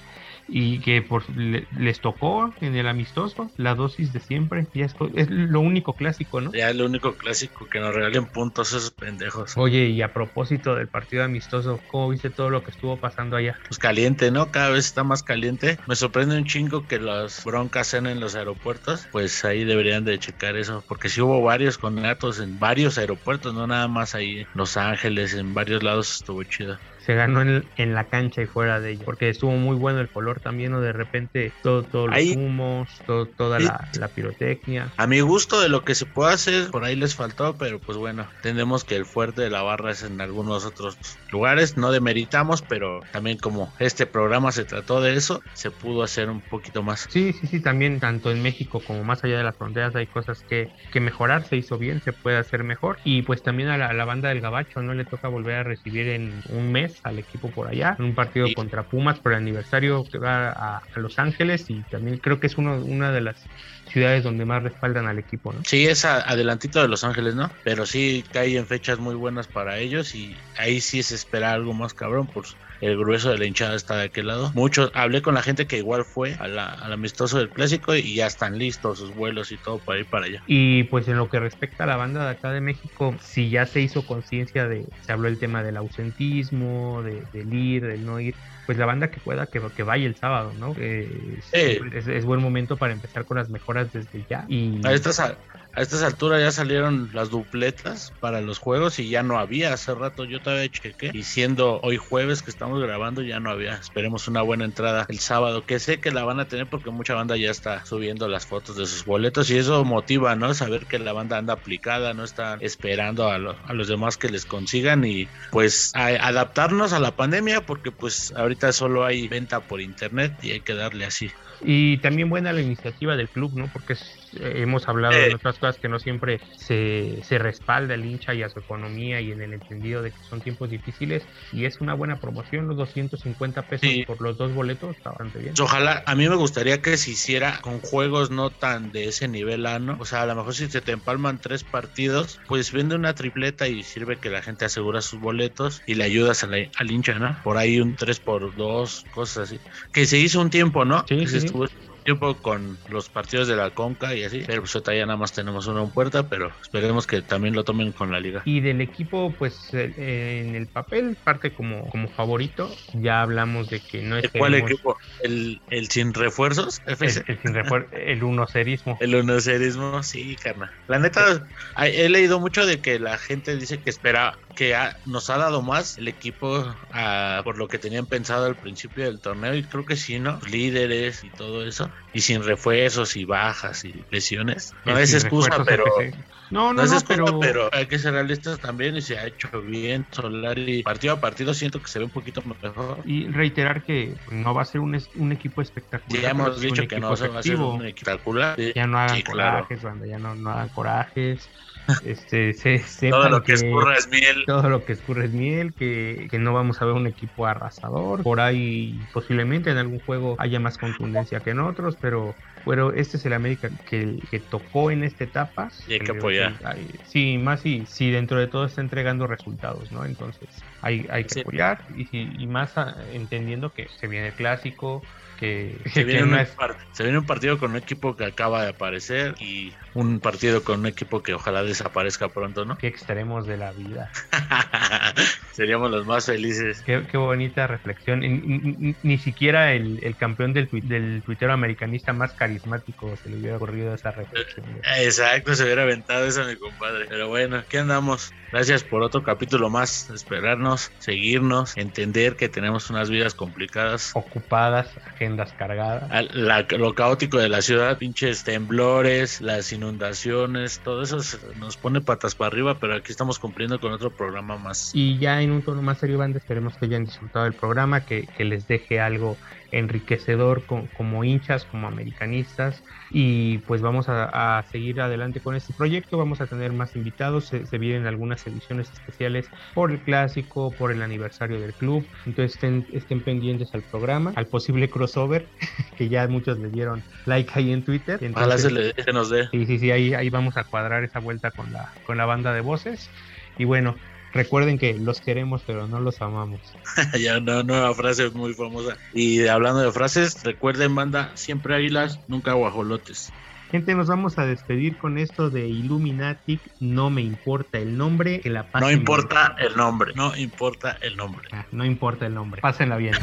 Y 0.46 0.80
que 0.80 1.02
por, 1.02 1.28
le- 1.36 1.68
les 1.70 2.00
tocó 2.00 2.54
en 2.60 2.74
el 2.76 2.86
amistoso 2.88 3.52
la 3.56 3.74
dosis 3.74 4.12
de 4.12 4.20
siempre. 4.20 4.68
Ya 4.74 4.84
es, 4.84 4.94
lo 5.30 5.60
único 5.60 5.96
clásico, 5.96 6.40
¿no? 6.40 6.52
Ya 6.52 6.70
es 6.70 6.76
lo 6.76 6.86
único 6.86 7.16
clásico 7.16 7.68
que 7.68 7.80
nos 7.80 7.94
regalen 7.94 8.26
puntos 8.26 8.68
esos 8.68 8.90
pendejos. 8.92 9.56
Oye, 9.56 9.86
y 9.88 10.02
a 10.02 10.12
propósito 10.12 10.74
del 10.74 10.88
partido 10.88 11.24
amistoso, 11.24 11.82
¿cómo 11.86 12.08
viste 12.10 12.30
todo 12.30 12.50
lo 12.50 12.62
que 12.62 12.70
estuvo 12.70 13.00
pasando 13.00 13.36
allá? 13.36 13.56
Pues 13.68 13.78
caliente, 13.78 14.30
¿no? 14.30 14.50
Cada 14.50 14.70
vez 14.70 14.86
está 14.86 15.04
más 15.04 15.22
caliente. 15.22 15.78
Me 15.86 15.96
sorprende 15.96 16.36
un 16.36 16.44
chingo 16.44 16.86
que 16.86 16.98
las 16.98 17.42
broncas 17.44 17.86
sean 17.86 18.06
en 18.06 18.20
los 18.20 18.34
aeropuertos. 18.34 19.08
Pues 19.10 19.44
ahí 19.44 19.64
deberían 19.64 20.04
de 20.04 20.18
checar 20.18 20.56
eso. 20.56 20.84
Porque 20.86 21.08
sí 21.08 21.20
hubo 21.20 21.42
varios 21.42 21.78
conatos 21.78 22.40
en 22.40 22.58
varios 22.58 22.98
aeropuertos, 22.98 23.54
no 23.54 23.66
nada 23.66 23.88
más 23.88 24.14
ahí 24.14 24.38
en 24.40 24.46
Los 24.52 24.76
Ángeles, 24.76 25.34
en 25.34 25.54
varios 25.54 25.82
lados 25.82 26.16
estuvo 26.16 26.42
chido. 26.44 26.78
Se 27.04 27.14
ganó 27.14 27.42
en, 27.42 27.64
en 27.76 27.94
la 27.94 28.04
cancha 28.04 28.42
y 28.42 28.46
fuera 28.46 28.80
de 28.80 28.92
ella, 28.92 29.04
porque 29.04 29.28
estuvo 29.28 29.52
muy 29.52 29.76
bueno 29.76 30.00
el 30.00 30.08
color 30.08 30.40
también, 30.40 30.72
o 30.74 30.80
de 30.80 30.92
repente 30.92 31.52
todo, 31.62 31.82
todos 31.82 32.08
los 32.08 32.16
Ahí- 32.16 32.34
humos, 32.36 32.88
todo- 33.06 33.26
toda 33.26 33.58
Sí. 33.58 33.66
la, 33.66 33.88
la 33.98 34.08
pirotecnia. 34.08 34.92
A 34.96 35.06
mi 35.06 35.20
gusto 35.20 35.60
de 35.60 35.68
lo 35.68 35.84
que 35.84 35.94
se 35.94 36.06
puede 36.06 36.32
hacer, 36.32 36.70
por 36.70 36.84
ahí 36.84 36.96
les 36.96 37.14
faltó, 37.14 37.56
pero 37.58 37.78
pues 37.80 37.98
bueno, 37.98 38.26
entendemos 38.36 38.84
que 38.84 38.96
el 38.96 39.04
fuerte 39.04 39.42
de 39.42 39.50
la 39.50 39.62
barra 39.62 39.90
es 39.90 40.02
en 40.02 40.20
algunos 40.20 40.64
otros 40.64 40.96
lugares, 41.30 41.76
no 41.76 41.90
demeritamos, 41.92 42.62
pero 42.62 43.00
también 43.12 43.38
como 43.38 43.72
este 43.78 44.06
programa 44.06 44.52
se 44.52 44.64
trató 44.64 45.00
de 45.00 45.14
eso, 45.14 45.42
se 45.54 45.70
pudo 45.70 46.02
hacer 46.02 46.30
un 46.30 46.40
poquito 46.40 46.82
más. 46.82 47.08
Sí, 47.10 47.32
sí, 47.32 47.46
sí, 47.46 47.60
también 47.60 47.98
tanto 48.00 48.30
en 48.30 48.42
México 48.42 48.80
como 48.86 49.02
más 49.04 49.24
allá 49.24 49.38
de 49.38 49.44
las 49.44 49.56
fronteras 49.56 49.94
hay 49.96 50.06
cosas 50.06 50.44
que, 50.48 50.68
que 50.92 51.00
mejorar, 51.00 51.44
se 51.46 51.56
hizo 51.56 51.78
bien, 51.78 52.00
se 52.02 52.12
puede 52.12 52.36
hacer 52.36 52.64
mejor. 52.64 52.98
Y 53.04 53.22
pues 53.22 53.42
también 53.42 53.68
a 53.70 53.78
la, 53.78 53.86
a 53.88 53.92
la 53.92 54.04
banda 54.04 54.28
del 54.28 54.40
Gabacho 54.40 54.82
no 54.82 54.94
le 54.94 55.04
toca 55.04 55.28
volver 55.28 55.56
a 55.56 55.62
recibir 55.64 56.08
en 56.08 56.42
un 56.50 56.70
mes 56.70 56.91
al 57.02 57.18
equipo 57.18 57.52
por 57.52 57.68
allá, 57.68 57.96
en 57.98 58.04
un 58.06 58.14
partido 58.14 58.46
Sí. 58.46 58.54
contra 58.54 58.88
Pumas 58.88 59.20
por 59.20 59.32
el 59.32 59.38
aniversario 59.38 60.08
que 60.10 60.18
va 60.18 60.48
a, 60.50 60.76
a 60.78 61.00
Los 61.00 61.18
Ángeles 61.18 61.66
y 61.68 61.84
también 61.84 62.18
creo 62.18 62.40
que 62.40 62.46
es 62.46 62.58
uno, 62.58 62.84
una 62.84 63.12
de 63.12 63.20
las 63.20 63.50
ciudades 63.86 64.24
donde 64.24 64.44
más 64.44 64.62
respaldan 64.62 65.06
al 65.06 65.18
equipo, 65.18 65.52
¿no? 65.52 65.60
Sí, 65.66 65.86
es 65.86 66.04
a- 66.04 66.20
adelantito 66.28 66.80
de 66.82 66.88
Los 66.88 67.04
Ángeles, 67.04 67.34
¿no? 67.34 67.58
Pero 67.62 67.86
sí 67.86 68.24
cae 68.32 68.56
en 68.56 68.66
fechas 68.66 68.98
muy 68.98 69.14
buenas 69.14 69.48
para 69.48 69.78
ellos 69.78 70.14
y 70.14 70.34
ahí 70.56 70.80
sí 70.80 71.02
se 71.02 71.14
espera 71.14 71.52
algo 71.52 71.74
más 71.74 71.94
cabrón, 71.94 72.26
pues 72.32 72.56
el 72.82 72.98
grueso 72.98 73.30
de 73.30 73.38
la 73.38 73.46
hinchada 73.46 73.76
está 73.76 73.96
de 73.96 74.04
aquel 74.04 74.26
lado. 74.26 74.50
Muchos, 74.54 74.90
hablé 74.94 75.22
con 75.22 75.34
la 75.34 75.42
gente 75.42 75.66
que 75.66 75.78
igual 75.78 76.04
fue 76.04 76.34
a 76.38 76.48
la- 76.48 76.66
al 76.66 76.92
amistoso 76.92 77.38
del 77.38 77.50
clásico 77.50 77.94
y 77.94 78.16
ya 78.16 78.26
están 78.26 78.58
listos 78.58 78.98
sus 78.98 79.14
vuelos 79.14 79.52
y 79.52 79.58
todo 79.58 79.80
para 79.84 80.00
ir 80.00 80.08
para 80.08 80.26
allá. 80.26 80.42
Y 80.46 80.84
pues 80.84 81.06
en 81.08 81.16
lo 81.16 81.28
que 81.28 81.38
respecta 81.40 81.84
a 81.84 81.86
la 81.86 81.96
banda 81.96 82.24
de 82.24 82.30
acá 82.32 82.50
de 82.50 82.60
México, 82.60 83.16
si 83.20 83.50
ya 83.50 83.66
se 83.66 83.80
hizo 83.80 84.04
conciencia 84.04 84.66
de, 84.68 84.86
se 85.00 85.12
habló 85.12 85.28
el 85.28 85.38
tema 85.38 85.62
del 85.62 85.76
ausentismo, 85.76 87.02
de, 87.04 87.28
del 87.32 87.54
ir, 87.54 87.86
del 87.86 88.04
no 88.04 88.18
ir, 88.20 88.36
pues 88.66 88.78
la 88.78 88.86
banda 88.86 89.10
que 89.10 89.20
pueda 89.20 89.46
que, 89.46 89.60
que 89.74 89.82
vaya 89.84 90.06
el 90.06 90.16
sábado, 90.16 90.54
¿no? 90.58 90.74
Eh, 90.78 91.38
Sí. 91.40 91.78
es, 91.92 92.06
es 92.08 92.24
buen 92.24 92.40
momento 92.40 92.78
para 92.78 92.92
empezar 92.92 93.24
con 93.24 93.36
las 93.36 93.50
mejoras 93.50 93.92
desde 93.92 94.24
ya. 94.28 94.44
Y 94.48 94.80
A 94.84 94.92
estas, 94.92 95.20
a, 95.20 95.38
a 95.74 95.80
estas 95.82 96.02
alturas 96.02 96.40
ya 96.40 96.52
salieron 96.52 97.08
las 97.12 97.30
dupletas 97.30 98.12
para 98.20 98.40
los 98.40 98.58
juegos 98.58 98.98
y 98.98 99.08
ya 99.08 99.22
no 99.22 99.38
había. 99.38 99.72
Hace 99.72 99.94
rato 99.94 100.24
yo 100.24 100.40
todavía 100.40 100.68
chequé. 100.68 101.10
Y 101.14 101.22
siendo 101.24 101.80
hoy 101.80 101.96
jueves 101.96 102.42
que 102.42 102.50
estamos 102.50 102.80
grabando, 102.82 103.22
ya 103.22 103.40
no 103.40 103.50
había. 103.50 103.74
Esperemos 103.76 104.28
una 104.28 104.42
buena 104.42 104.64
entrada 104.66 105.06
el 105.08 105.18
sábado, 105.18 105.64
que 105.64 105.78
sé 105.78 106.00
que 106.00 106.10
la 106.10 106.24
van 106.24 106.40
a 106.40 106.48
tener 106.48 106.68
porque 106.68 106.90
mucha 106.90 107.14
banda 107.14 107.36
ya 107.36 107.50
está 107.50 107.84
subiendo 107.86 108.28
las 108.28 108.46
fotos 108.46 108.76
de 108.76 108.86
sus 108.86 109.04
boletos 109.04 109.50
y 109.50 109.56
eso 109.58 109.84
motiva, 109.84 110.36
¿no? 110.36 110.52
Saber 110.54 110.86
que 110.86 110.98
la 110.98 111.12
banda 111.14 111.38
anda 111.38 111.54
aplicada, 111.54 112.12
no 112.14 112.24
está 112.24 112.58
esperando 112.60 113.28
a, 113.30 113.38
lo- 113.38 113.58
a 113.64 113.72
los 113.72 113.88
demás 113.88 114.16
que 114.18 114.28
les 114.28 114.44
consigan 114.44 115.04
y 115.04 115.26
pues 115.50 115.90
a- 115.94 116.08
adaptarnos 116.28 116.92
a 116.92 117.00
la 117.00 117.16
pandemia 117.16 117.62
porque 117.62 117.92
pues 117.92 118.32
ahorita 118.36 118.72
solo 118.72 119.04
hay 119.04 119.26
venta 119.28 119.66
por 119.66 119.80
internet 119.80 120.32
y 120.42 120.50
hay 120.50 120.60
que 120.62 120.74
darle 120.74 121.04
así. 121.06 121.30
Y 121.64 121.98
también 121.98 122.28
buena 122.28 122.52
la 122.52 122.60
iniciativa 122.60 123.16
del 123.16 123.30
club, 123.30 123.52
¿no? 123.56 123.68
Porque 123.72 123.94
es- 123.94 124.21
hemos 124.40 124.88
hablado 124.88 125.14
Eh. 125.14 125.28
de 125.28 125.34
otras 125.34 125.58
cosas 125.58 125.78
que 125.78 125.88
no 125.88 125.98
siempre 125.98 126.40
se, 126.56 127.18
se 127.22 127.38
respalda 127.38 127.94
el 127.94 128.04
hincha 128.04 128.34
y 128.34 128.42
a 128.42 128.48
su 128.48 128.58
economía 128.60 129.20
y 129.20 129.30
en 129.32 129.42
el 129.42 129.52
entendido 129.52 130.02
de 130.02 130.10
que 130.12 130.22
son 130.28 130.40
tiempos 130.40 130.70
difíciles. 130.70 131.26
Y 131.52 131.64
es 131.64 131.80
una 131.80 131.94
buena 131.94 132.18
promoción, 132.18 132.66
los 132.68 132.76
250 132.76 133.66
pesos 133.66 133.88
Sí. 133.88 134.04
por 134.06 134.20
los 134.22 134.38
dos 134.38 134.52
boletos, 134.52 134.96
está 134.96 135.10
bastante 135.10 135.38
bien. 135.38 135.54
Pues 135.56 135.60
Ojalá, 135.60 136.02
a 136.06 136.14
mí 136.14 136.28
me 136.28 136.36
gustaría 136.36 136.80
que 136.80 136.96
se 136.96 137.10
hiciera 137.12 137.60
con 137.62 137.80
juegos 137.80 138.30
no 138.30 138.50
tan 138.50 138.90
de 138.90 139.06
ese 139.08 139.28
nivel 139.28 139.66
A, 139.66 139.78
¿no? 139.78 139.96
O 140.00 140.04
sea, 140.04 140.22
a 140.22 140.26
lo 140.26 140.34
mejor 140.34 140.54
si 140.54 140.68
se 140.68 140.80
te 140.80 140.92
empalman 140.92 141.40
tres 141.40 141.64
partidos, 141.64 142.40
pues 142.46 142.72
vende 142.72 142.94
una 142.94 143.14
tripleta 143.14 143.68
y 143.68 143.82
sirve 143.82 144.18
que 144.18 144.30
la 144.30 144.42
gente 144.42 144.64
asegura 144.64 145.00
sus 145.02 145.20
boletos 145.20 145.82
y 145.86 145.94
le 145.94 146.04
ayudas 146.04 146.42
a 146.44 146.46
la- 146.46 146.68
al 146.78 146.90
hincha, 146.90 147.18
¿no? 147.18 147.36
Por 147.42 147.56
ahí 147.58 147.80
un 147.80 147.96
3 147.96 148.20
por 148.20 148.54
2 148.56 149.04
cosas 149.10 149.48
así. 149.50 149.60
Que 149.92 150.06
se 150.06 150.18
hizo 150.18 150.40
un 150.40 150.50
tiempo, 150.50 150.84
¿no? 150.84 151.04
Sí, 151.08 151.18
Que 151.18 151.26
sí, 151.26 151.32
se 151.32 151.40
sí. 151.40 151.46
estuvo 151.46 151.66
tiempo 152.02 152.36
con 152.42 152.78
los 152.88 153.08
partidos 153.08 153.48
de 153.48 153.56
la 153.56 153.70
Conca 153.70 154.14
y 154.14 154.24
así, 154.24 154.42
pero 154.46 154.62
pues 154.62 154.72
ya 154.72 155.06
nada 155.06 155.16
más 155.16 155.32
tenemos 155.32 155.66
uno 155.66 155.84
en 155.84 155.90
puerta, 155.90 156.28
pero 156.28 156.52
esperemos 156.62 157.06
que 157.06 157.22
también 157.22 157.54
lo 157.54 157.64
tomen 157.64 157.92
con 157.92 158.10
la 158.10 158.20
liga. 158.20 158.42
Y 158.44 158.60
del 158.60 158.80
equipo, 158.80 159.32
pues 159.38 159.72
eh, 159.72 160.44
en 160.46 160.54
el 160.54 160.66
papel 160.66 161.16
parte 161.22 161.54
como, 161.54 161.88
como 161.88 162.08
favorito. 162.08 162.70
Ya 162.94 163.22
hablamos 163.22 163.68
de 163.70 163.80
que 163.80 164.02
no 164.02 164.16
¿El 164.16 164.24
es 164.24 164.30
¿Cuál 164.30 164.54
equipo? 164.54 164.96
¿El, 165.22 165.60
el 165.70 165.88
sin 165.88 166.12
refuerzos? 166.14 166.80
El, 166.86 166.94
FC. 166.94 167.24
el 167.26 167.38
sin 167.40 167.54
refuer- 167.54 167.88
el 167.92 168.22
unocerismo. 168.22 168.98
El 169.00 169.14
unocerismo, 169.14 170.02
sí, 170.02 170.36
carnal. 170.36 170.70
La 170.88 170.98
neta, 170.98 171.46
he 171.82 172.08
leído 172.08 172.40
mucho 172.40 172.66
de 172.66 172.80
que 172.80 172.98
la 172.98 173.18
gente 173.18 173.56
dice 173.56 173.80
que 173.80 173.90
espera, 173.90 174.36
que 174.54 174.74
ha- 174.74 174.96
nos 175.04 175.30
ha 175.30 175.38
dado 175.38 175.62
más 175.62 175.98
el 175.98 176.08
equipo 176.08 176.64
ah, 176.90 177.40
por 177.44 177.58
lo 177.58 177.68
que 177.68 177.78
tenían 177.78 178.06
pensado 178.06 178.46
al 178.46 178.58
principio 178.58 179.04
del 179.04 179.20
torneo, 179.20 179.54
y 179.54 179.68
creo 179.68 179.84
que 179.84 179.96
sí, 179.96 180.18
¿no? 180.20 180.38
Líderes 180.50 181.24
y 181.24 181.30
todo 181.32 181.64
eso, 181.66 181.92
y 182.12 182.20
sin 182.20 182.42
refuerzos 182.42 183.16
y 183.16 183.24
bajas 183.24 183.84
y 183.84 184.06
lesiones. 184.10 184.74
No 184.84 184.98
es 184.98 185.14
excusa, 185.14 185.64
pero. 185.64 185.84
FC. 185.86 186.24
No, 186.50 186.72
No, 186.74 186.74
no, 186.74 186.82
es 186.82 186.90
no, 186.90 186.94
excusa, 186.96 187.22
pero, 187.24 187.40
pero... 187.40 187.70
hay 187.72 187.86
que 187.86 187.98
ser 187.98 188.12
realistas 188.12 188.60
también 188.60 188.96
y 188.96 189.00
se 189.02 189.16
ha 189.18 189.26
hecho 189.26 189.48
bien. 189.62 190.06
Solari, 190.12 190.82
partido 190.82 191.14
a 191.14 191.20
partido, 191.20 191.54
siento 191.54 191.80
que 191.80 191.90
se 191.90 191.98
ve 191.98 192.04
un 192.04 192.10
poquito 192.10 192.42
mejor. 192.42 193.02
Y 193.06 193.26
reiterar 193.28 193.84
que 193.84 194.16
no 194.30 194.54
va 194.54 194.62
a 194.62 194.64
ser 194.66 194.80
un, 194.80 194.94
es- 194.94 195.10
un 195.14 195.32
equipo 195.32 195.62
espectacular. 195.62 196.22
Ya 196.24 196.30
hemos 196.30 196.60
dicho 196.60 196.86
que 196.86 197.00
no 197.00 197.16
se 197.16 197.28
va 197.28 197.40
a 197.40 197.42
ser 197.42 197.52
efectivo. 197.54 197.74
un 197.76 197.86
espectacular. 197.86 198.58
Ya 198.74 198.86
no 198.86 198.98
hagan 198.98 199.16
sí, 199.16 199.22
claro. 199.22 199.56
corajes, 199.58 199.82
banda, 199.82 200.06
ya 200.06 200.18
no, 200.18 200.34
no 200.34 200.50
hagan 200.50 200.68
corajes. 200.70 201.52
Este, 202.00 202.52
se, 202.54 202.78
Todo 203.08 203.28
lo 203.28 203.42
que 203.44 203.52
escurra 203.52 203.96
es 203.96 204.08
miel. 204.08 204.44
todo 204.44 204.68
lo 204.68 204.84
que 204.84 204.92
escurre 204.92 205.26
es 205.26 205.32
miel, 205.32 205.74
que, 205.74 206.26
que 206.30 206.38
no 206.38 206.52
vamos 206.52 206.82
a 206.82 206.84
ver 206.86 206.94
un 206.94 207.06
equipo 207.06 207.46
arrasador. 207.46 208.22
Por 208.22 208.40
ahí 208.40 209.06
posiblemente 209.12 209.70
en 209.70 209.78
algún 209.78 210.00
juego 210.00 210.36
haya 210.40 210.58
más 210.60 210.78
contundencia 210.78 211.40
que 211.42 211.50
en 211.50 211.60
otros, 211.60 211.96
pero 212.00 212.36
bueno, 212.64 212.92
este 212.92 213.16
es 213.18 213.26
el 213.26 213.32
América 213.34 213.70
que, 213.84 214.18
que 214.30 214.40
tocó 214.40 214.90
en 214.90 215.04
esta 215.04 215.24
etapa. 215.24 215.68
Y 215.86 215.92
hay 215.94 216.00
que 216.00 216.12
apoyar. 216.12 216.60
sí, 217.04 217.38
más 217.38 217.60
si, 217.62 217.86
si 217.86 218.10
dentro 218.10 218.38
de 218.40 218.48
todo 218.48 218.64
está 218.64 218.80
entregando 218.80 219.26
resultados, 219.26 219.90
¿no? 219.92 220.04
Entonces 220.04 220.66
hay, 220.80 221.06
hay 221.10 221.24
que 221.24 221.34
Sí. 221.34 221.40
apoyar 221.40 221.84
y, 221.88 222.42
y 222.42 222.46
más 222.48 222.74
entendiendo 223.10 223.72
que 223.72 223.88
se 223.94 224.08
viene 224.08 224.28
el 224.28 224.34
clásico, 224.34 225.06
que, 225.36 225.84
Se 225.84 226.04
que 226.04 226.04
viene, 226.04 226.22
un 226.22 226.34
es 226.34 226.56
se 226.92 227.02
viene 227.04 227.18
un 227.18 227.26
partido 227.26 227.58
con 227.58 227.70
un 227.72 227.76
equipo 227.78 228.16
que 228.16 228.24
acaba 228.24 228.62
de 228.64 228.70
aparecer 228.70 229.34
y 229.38 229.81
un 229.94 230.20
partido 230.20 230.62
con 230.64 230.80
un 230.80 230.86
equipo 230.86 231.22
que 231.22 231.34
ojalá 231.34 231.62
desaparezca 231.62 232.28
pronto, 232.30 232.64
¿no? 232.64 232.76
qué 232.78 232.86
extremos 232.86 233.46
de 233.46 233.56
la 233.56 233.72
vida. 233.72 234.10
Seríamos 235.52 235.90
los 235.90 236.06
más 236.06 236.26
felices. 236.26 236.82
Qué, 236.84 237.06
qué 237.10 237.18
bonita 237.18 237.66
reflexión. 237.66 238.20
Ni, 238.20 238.28
ni- 238.30 238.96
ni 239.02 239.18
siquiera 239.18 239.72
el, 239.74 239.98
el 240.02 240.16
campeón 240.16 240.52
del, 240.54 240.68
del 240.72 241.22
tuitero 241.24 241.52
americanista 241.52 242.12
más 242.12 242.32
carismático 242.34 243.14
se 243.16 243.28
le 243.28 243.36
hubiera 243.36 243.56
ocurrido 243.56 243.94
esa 243.94 244.12
reflexión. 244.12 244.66
Exacto, 244.98 245.54
se 245.54 245.64
hubiera 245.64 245.82
aventado 245.82 246.24
eso, 246.26 246.44
mi 246.44 246.56
compadre. 246.56 247.06
Pero 247.08 247.28
bueno, 247.28 247.56
aquí 247.56 247.76
andamos. 247.76 248.32
Gracias 248.50 248.84
por 248.84 249.02
otro 249.02 249.22
capítulo 249.22 249.70
más. 249.70 250.10
Esperarnos, 250.10 250.90
seguirnos, 250.98 251.76
entender 251.76 252.36
que 252.36 252.48
tenemos 252.48 252.90
unas 252.90 253.08
vidas 253.08 253.34
complicadas. 253.34 254.10
Ocupadas, 254.14 254.98
agendas 255.04 255.52
cargadas. 255.54 256.08
La- 256.34 256.66
lo 256.70 256.94
caótico 256.94 257.38
de 257.38 257.48
la 257.48 257.62
ciudad, 257.62 257.96
pinches 257.98 258.44
temblores, 258.44 259.40
las 259.40 259.72
inundaciones, 259.82 260.80
todo 260.80 261.02
eso 261.02 261.18
nos 261.58 261.76
pone 261.76 262.00
patas 262.00 262.34
para 262.34 262.48
arriba, 262.48 262.78
pero 262.80 262.94
aquí 262.94 263.12
estamos 263.12 263.38
cumpliendo 263.38 263.80
con 263.80 263.92
otro 263.92 264.10
programa 264.10 264.56
más. 264.56 264.90
Y 264.94 265.18
ya 265.18 265.42
en 265.42 265.50
un 265.50 265.62
tono 265.62 265.82
más 265.82 265.98
serio, 265.98 266.22
esperemos 266.22 266.76
que 266.76 266.86
hayan 266.86 267.04
disfrutado 267.04 267.44
del 267.44 267.54
programa, 267.54 268.06
que 268.06 268.26
les 268.38 268.66
deje 268.66 269.00
algo 269.00 269.36
enriquecedor 269.72 270.66
co- 270.66 270.90
como 270.92 271.24
hinchas, 271.24 271.66
como 271.66 271.88
americanistas. 271.88 272.84
Y 273.10 273.58
pues 273.60 273.82
vamos 273.82 274.08
a, 274.08 274.58
a 274.58 274.64
seguir 274.64 275.00
adelante 275.00 275.40
con 275.42 275.56
este 275.56 275.74
proyecto. 275.74 276.18
Vamos 276.18 276.40
a 276.40 276.46
tener 276.48 276.72
más 276.72 276.94
invitados. 276.96 277.48
Se, 277.48 277.66
se 277.66 277.78
vienen 277.78 278.06
algunas 278.06 278.46
ediciones 278.46 278.92
especiales 278.92 279.50
por 279.74 279.90
el 279.92 280.02
clásico, 280.02 280.76
por 280.76 280.92
el 280.92 281.02
aniversario 281.02 281.60
del 281.60 281.74
club. 281.76 282.10
Entonces 282.26 282.52
estén, 282.52 282.86
estén 282.92 283.24
pendientes 283.24 283.74
al 283.74 283.84
programa, 283.84 284.32
al 284.36 284.48
posible 284.48 284.90
crossover, 284.90 285.50
que 285.96 286.08
ya 286.08 286.28
muchos 286.28 286.58
le 286.60 286.70
dieron 286.70 287.04
like 287.24 287.52
ahí 287.54 287.72
en 287.72 287.84
Twitter. 287.84 288.26
Ojalá 288.32 288.58
se, 288.58 288.70
le, 288.70 288.92
se 289.04 289.12
nos 289.12 289.30
dé. 289.30 289.48
Sí, 289.50 289.66
sí, 289.66 289.78
sí, 289.78 289.90
ahí, 289.90 290.14
ahí 290.14 290.30
vamos 290.30 290.56
a 290.56 290.64
cuadrar 290.64 291.04
esa 291.04 291.20
vuelta 291.20 291.50
con 291.50 291.72
la, 291.72 291.84
con 292.02 292.16
la 292.16 292.24
banda 292.24 292.54
de 292.54 292.62
voces. 292.62 293.12
Y 293.56 293.64
bueno, 293.64 294.02
recuerden 294.32 294.78
que 294.78 294.94
los 294.94 295.20
queremos, 295.20 295.62
pero 295.66 295.86
no 295.86 296.00
los 296.00 296.20
amamos. 296.22 296.60
ya 297.20 297.38
una 297.38 297.62
nueva 297.62 297.94
frase 297.94 298.30
muy 298.30 298.54
famosa. 298.54 298.96
Y 299.14 299.46
hablando 299.46 299.80
de 299.80 299.92
frases, 299.92 300.42
recuerden, 300.42 300.94
banda, 300.94 301.30
siempre 301.34 301.74
águilas, 301.74 302.18
nunca 302.28 302.52
guajolotes. 302.52 303.32
Gente, 303.70 303.94
nos 303.94 304.06
vamos 304.06 304.38
a 304.38 304.44
despedir 304.44 304.98
con 304.98 305.16
esto 305.16 305.48
de 305.48 305.66
Illuminatic. 305.66 306.60
No 306.78 307.08
me 307.08 307.22
importa 307.22 307.78
el 307.78 307.96
nombre, 307.96 308.40
que 308.40 308.50
la 308.50 308.64
pasen 308.64 308.80
No 308.80 308.88
bien. 308.88 308.98
importa 309.00 309.56
el 309.58 309.76
nombre, 309.76 310.12
no 310.14 310.36
importa 310.36 310.98
el 311.00 311.16
nombre. 311.16 311.48
Ah, 311.52 311.64
no 311.72 311.84
importa 311.86 312.26
el 312.26 312.34
nombre. 312.34 312.60
Pásenla 312.60 312.98
bien. 312.98 313.14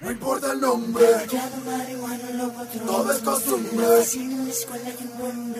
No 0.00 0.12
importa 0.12 0.52
el 0.52 0.60
nombre, 0.60 1.06
todo 2.86 3.12
es 3.12 3.18
costumbre. 3.18 4.06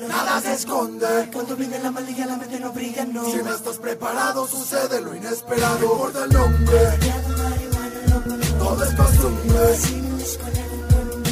Nada 0.08 0.40
se 0.40 0.52
esconde. 0.52 1.28
Cuando 1.32 1.56
viene 1.56 1.78
la 1.80 1.90
maldita 1.90 2.26
la 2.26 2.36
mente 2.36 2.60
no 2.60 2.72
brilla, 2.72 3.04
no. 3.04 3.24
Si 3.24 3.38
no 3.38 3.52
estás 3.52 3.78
preparado, 3.78 4.46
sucede 4.46 5.00
lo 5.00 5.14
inesperado. 5.14 5.78
No 5.80 5.92
importa 5.92 6.24
el 6.24 6.32
nombre, 6.32 6.78
todo 8.60 8.84
es 8.84 8.94
costumbre. 8.94 9.78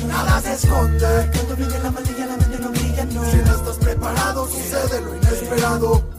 Nada 0.08 0.40
se 0.40 0.52
esconde. 0.54 1.30
Cuando 1.32 1.56
viene 1.56 1.78
la 1.78 1.90
maldita 1.92 2.26
la 2.26 2.36
mente 2.36 2.58
no 2.58 2.68
brilla, 2.70 3.04
no. 3.04 3.30
Si 3.30 3.36
no 3.36 3.56
estás 3.56 3.76
preparado, 3.76 4.48
sucede 4.48 5.00
lo 5.00 5.16
inesperado. 5.16 6.15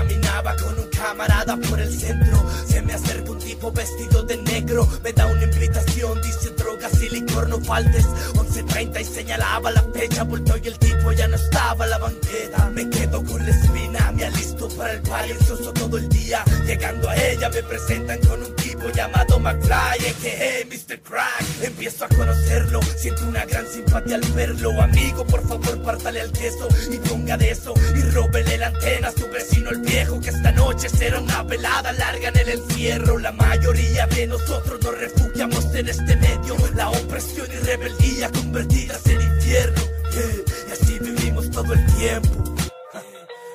Caminaba 0.00 0.56
con 0.56 0.78
un 0.78 0.88
camarada 0.88 1.58
por 1.58 1.78
el 1.78 1.92
centro. 1.92 2.42
Se 2.66 2.80
me 2.80 2.94
acerca 2.94 3.32
un 3.32 3.38
tipo 3.38 3.70
vestido 3.70 4.22
de 4.22 4.38
negro. 4.38 4.88
Me 5.04 5.12
da 5.12 5.26
una 5.26 5.42
invitación, 5.44 6.18
dice 6.22 6.48
drogas 6.56 7.02
y 7.02 7.10
licor, 7.10 7.50
no 7.50 7.60
faltes. 7.60 8.06
11.30 8.06 8.98
y 8.98 9.04
señalaba 9.04 9.70
la 9.70 9.82
fecha. 9.92 10.24
Voltó 10.24 10.56
y 10.56 10.68
el 10.68 10.78
tipo 10.78 11.12
ya 11.12 11.28
no 11.28 11.36
estaba 11.36 11.84
en 11.84 11.90
la 11.90 11.98
banqueta. 11.98 12.70
Me 12.70 12.88
quedo 12.88 13.22
con 13.22 13.44
la 13.44 13.50
espina, 13.50 14.10
me 14.12 14.24
alisto 14.24 14.70
para 14.70 14.94
el 14.94 15.00
baile. 15.02 15.36
Todo 15.74 15.98
el 15.98 16.08
día. 16.08 16.44
Llegando 16.64 17.10
a 17.10 17.16
ella, 17.16 17.50
me 17.50 17.62
presentan 17.62 18.20
con 18.20 18.42
un 18.42 18.56
tipo 18.80 18.92
llamado 18.94 19.38
McFly. 19.38 20.14
Que 20.20 20.66
Mr. 20.68 21.00
Crack. 21.00 21.62
Empiezo 21.62 22.04
a 22.04 22.08
conocerlo. 22.08 22.80
Siento 22.96 23.26
una 23.26 23.44
gran 23.44 23.66
simpatía 23.66 24.16
al 24.16 24.22
verlo. 24.32 24.80
Amigo, 24.80 25.24
por 25.26 25.46
favor, 25.46 25.82
pártale 25.82 26.20
al 26.20 26.32
queso 26.32 26.68
y 26.90 26.96
ponga 26.98 27.36
de 27.36 27.50
eso. 27.50 27.74
Y 27.94 28.00
róbele 28.10 28.58
la 28.58 28.68
antena 28.68 29.08
a 29.08 29.12
su 29.12 29.28
vecino 29.28 29.70
el 29.70 29.80
viejo. 29.80 30.20
Que 30.20 30.30
esta 30.30 30.52
noche 30.52 30.88
será 30.88 31.20
una 31.20 31.42
velada 31.42 31.92
larga 31.92 32.28
en 32.28 32.38
el 32.38 32.48
encierro. 32.48 33.18
La 33.18 33.32
mayoría 33.32 34.06
de 34.06 34.26
nosotros 34.26 34.80
nos 34.82 34.98
refugiamos 34.98 35.64
en 35.74 35.88
este 35.88 36.16
medio. 36.16 36.56
La 36.74 36.90
opresión 36.90 37.48
y 37.50 37.56
rebeldía 37.56 38.30
convertidas 38.30 39.06
en 39.06 39.20
infierno. 39.20 39.80
Yeah, 40.10 40.68
Y 40.68 40.72
así 40.72 40.98
vivimos 40.98 41.50
todo 41.50 41.72
el 41.72 41.86
tiempo. 41.94 42.44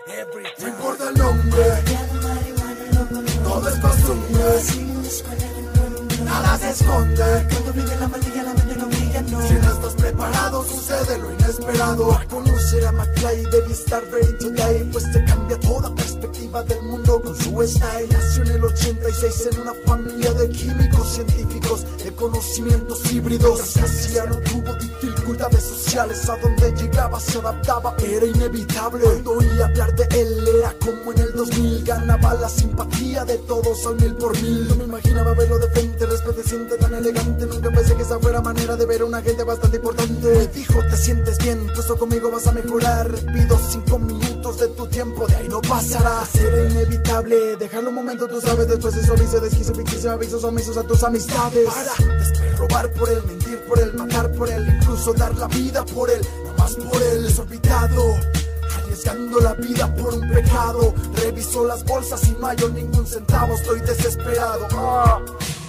Every 0.07 0.45
No 0.59 0.67
importa 0.67 1.09
el 1.09 1.17
nombre, 1.17 1.63
todo 3.43 3.69
es 3.69 3.75
costumbre. 3.79 4.94
Nada 6.23 6.57
se 6.57 6.69
esconde. 6.71 7.47
Cuando 7.49 7.73
viene 7.73 7.95
la 7.97 8.07
maldita 8.07 8.43
la 8.43 8.53
mente 8.53 8.75
no 8.75 8.94
Si 9.27 9.53
no 9.53 9.71
estás 9.71 9.93
preparado, 9.95 10.63
sucede 10.63 11.17
lo 11.17 11.31
inesperado. 11.31 12.13
A 12.13 12.23
conocer 12.25 12.85
a 12.85 12.91
McFly, 12.91 13.45
debí 13.51 13.71
estar 13.71 14.03
ready 14.11 14.37
today. 14.37 14.87
Pues 14.91 15.11
te 15.11 15.23
cambia 15.25 15.59
toda 15.59 15.93
perspectiva 15.95 16.61
del 16.63 16.81
mundo 16.83 17.21
con 17.21 17.35
su 17.35 17.61
style. 17.63 18.07
Nació 18.11 18.43
en 18.43 18.51
el 18.51 18.63
86 18.63 19.49
en 19.51 19.61
una 19.61 19.73
familia 19.85 20.31
de 20.33 20.49
químicos 20.49 21.07
científicos, 21.13 21.85
de 22.03 22.11
conocimientos 22.13 23.11
híbridos. 23.11 23.77
Hacía 23.77 24.25
no 24.25 24.37
tuvo 24.39 24.73
dificultades 25.01 25.63
sociales. 25.63 26.29
A 26.29 26.37
donde 26.37 26.71
llegaba 26.73 27.19
se 27.19 27.39
adaptaba, 27.39 27.95
era 28.05 28.25
inevitable. 28.25 29.03
Cuando 29.03 29.31
oí 29.31 29.61
hablar 29.61 29.95
de 29.95 30.03
él, 30.21 30.47
era 30.59 30.73
como 30.79 31.13
en 31.13 31.19
el 31.19 31.33
2000. 31.33 31.83
Ganaba 31.83 32.33
la 32.35 32.49
simpatía 32.49 33.25
de 33.25 33.37
todos 33.39 33.85
al 33.87 33.95
mil 33.95 34.13
por 34.15 34.39
mil. 34.41 34.67
No 34.67 34.75
me 34.75 34.83
imaginaba 34.83 35.33
verlo 35.33 35.57
de 35.57 35.69
frente, 35.71 36.05
resplandeciente, 36.05 36.77
tan 36.77 36.93
elegante. 36.93 37.45
Nunca 37.47 37.71
pensé 37.71 37.95
que 37.95 38.03
esa 38.03 38.19
fuera 38.19 38.41
manera 38.41 38.75
de 38.75 38.85
ver 38.85 39.01
a 39.01 39.05
una 39.15 39.23
gente 39.23 39.43
bastante 39.43 39.77
importante. 39.77 40.27
Me 40.27 40.47
dijo, 40.47 40.79
te 40.89 40.97
sientes 40.97 41.37
bien, 41.37 41.67
puesto 41.73 41.97
conmigo 41.97 42.29
vas 42.31 42.47
a 42.47 42.51
mejorar. 42.51 43.09
Pido 43.33 43.57
cinco 43.69 43.97
minutos 43.97 44.59
de 44.59 44.67
tu 44.69 44.85
tiempo, 44.87 45.25
de 45.25 45.35
ahí 45.37 45.47
no 45.47 45.61
pasará. 45.61 46.25
Será 46.25 46.69
inevitable, 46.69 47.55
dejarlo 47.55 47.89
un 47.89 47.95
momento, 47.95 48.27
tú 48.27 48.41
sabes. 48.41 48.67
Después 48.67 48.93
de 48.93 49.01
eso, 49.01 49.13
aviso, 49.13 49.39
desquicio, 49.39 49.73
ficticio, 49.73 50.11
avisos 50.11 50.43
omisos 50.43 50.75
a 50.75 50.83
tus 50.83 51.01
amistades. 51.03 51.65
Para, 51.65 52.13
después 52.17 52.57
robar 52.57 52.91
por 52.91 53.09
él, 53.09 53.23
mentir 53.25 53.57
por 53.69 53.79
él, 53.79 53.93
matar 53.93 54.29
por 54.33 54.49
él, 54.49 54.67
incluso 54.81 55.13
dar 55.13 55.33
la 55.37 55.47
vida 55.47 55.85
por 55.85 56.09
él, 56.09 56.21
no 56.43 56.53
más 56.55 56.75
por 56.75 57.01
él. 57.01 57.25
Es 57.25 57.39
olvidado. 57.39 58.15
Arriesgando 58.83 59.39
la 59.39 59.53
vida 59.53 59.93
por 59.95 60.13
un 60.13 60.29
pecado 60.29 60.93
Reviso 61.15 61.65
las 61.65 61.83
bolsas 61.85 62.27
y 62.27 62.31
no 62.31 62.47
hallo 62.47 62.69
ningún 62.69 63.05
centavo 63.05 63.53
Estoy 63.53 63.79
desesperado 63.81 64.67
Ah. 64.71 65.21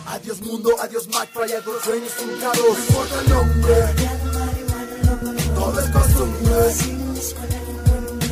Adiós 0.06 0.40
mundo, 0.40 0.74
adiós 0.80 1.06
McFly, 1.08 1.52
adiós 1.54 1.82
sueños 1.82 2.12
truncados. 2.12 2.58
No 2.58 2.78
importa 2.78 3.20
el 3.20 3.28
nombre, 3.28 3.76
todo 5.54 5.80
es 5.80 5.90
costumbre. 5.90 6.74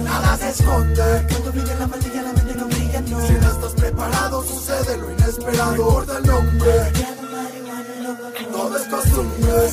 Nada 0.05 0.37
se 0.37 0.49
esconde. 0.51 1.27
Cuando 1.31 1.53
brilla 1.53 1.75
la 1.75 1.87
maldilla, 1.87 2.23
la 2.23 2.33
mente 2.33 2.55
no 2.55 2.67
brilla, 2.67 3.01
no. 3.01 3.27
Si 3.27 3.33
no 3.33 3.51
estás 3.51 3.73
preparado, 3.75 4.45
sucede 4.45 4.97
lo 4.99 5.11
inesperado. 5.11 5.65
No 5.65 5.73
importa 5.73 6.19
el 6.19 6.27
nombre, 6.27 6.93
todo 8.53 8.77
es 8.77 8.89
costumbre. 8.89 9.71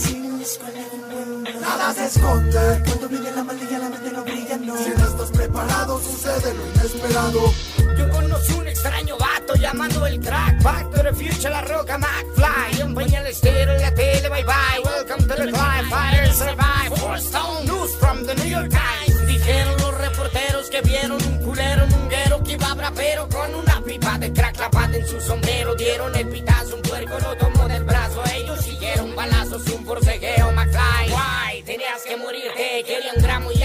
Nada 1.62 1.94
se 1.94 2.06
esconde. 2.06 2.84
Cuando 2.86 3.10
brilla 3.10 3.32
la 3.32 3.44
maldilla, 3.44 3.78
la 3.78 3.90
mente 3.90 4.12
no 4.12 4.24
brilla. 4.24 4.41
Si 4.78 4.90
no 4.90 5.06
estás 5.06 5.32
preparado, 5.32 6.00
sucede 6.00 6.54
lo 6.54 6.66
inesperado. 6.68 7.54
Yo 7.98 8.10
conocí 8.10 8.54
un 8.54 8.68
extraño 8.68 9.18
vato 9.18 9.54
llamando 9.56 10.06
el 10.08 10.20
crack 10.20 10.64
Back 10.64 10.92
to 10.92 11.04
the 11.04 11.14
future, 11.14 11.50
la 11.50 11.62
roca 11.62 11.98
McFly. 11.98 12.84
Un 12.84 12.96
pañal 12.96 13.28
estero 13.28 13.74
en 13.74 13.82
la 13.82 13.94
tele, 13.94 14.30
bye 14.30 14.44
bye. 14.44 14.82
Welcome 14.84 15.28
to 15.28 15.36
the 15.36 15.52
climb, 15.52 15.90
fighters 15.90 16.38
survive 16.38 16.98
Four 16.98 17.18
stone 17.18 17.66
news 17.66 17.96
from 17.98 18.26
the 18.26 18.34
New 18.36 18.48
York 18.50 18.70
Times. 18.70 19.28
Dijeron 19.28 19.76
los 19.82 19.98
reporteros 19.98 20.70
que 20.70 20.82
vieron 20.82 21.22
un 21.22 21.38
culero 21.40 21.86
un 21.86 22.10
guero 22.10 22.44
Que 22.44 22.54
iba 22.54 22.74
brapero 22.74 23.28
con 23.28 23.54
una 23.54 23.82
pipa 23.84 24.18
de 24.20 24.32
crack 24.32 24.56
clapada 24.56 24.96
en 24.96 25.06
su 25.06 25.20
sombrero. 25.20 25.76
Dieron 25.76 26.16
el 26.16 26.30
pitazo, 26.30 26.76
un 26.78 26.82
puerco 26.82 27.20
lo 27.20 27.36
tomó 27.36 27.68
del 27.68 27.84
brazo. 27.84 28.24
Ellos 28.34 28.62
siguieron 28.64 29.14
balazos, 29.16 29.68
un 29.68 29.86
forcejeo 29.86 30.52
McFly. 30.54 31.10
Guay, 31.10 31.64
tenías 31.64 32.04
que 32.04 32.16
morirte, 32.16 32.84
querían 32.86 33.16
gramo 33.18 33.52
y 33.52 33.61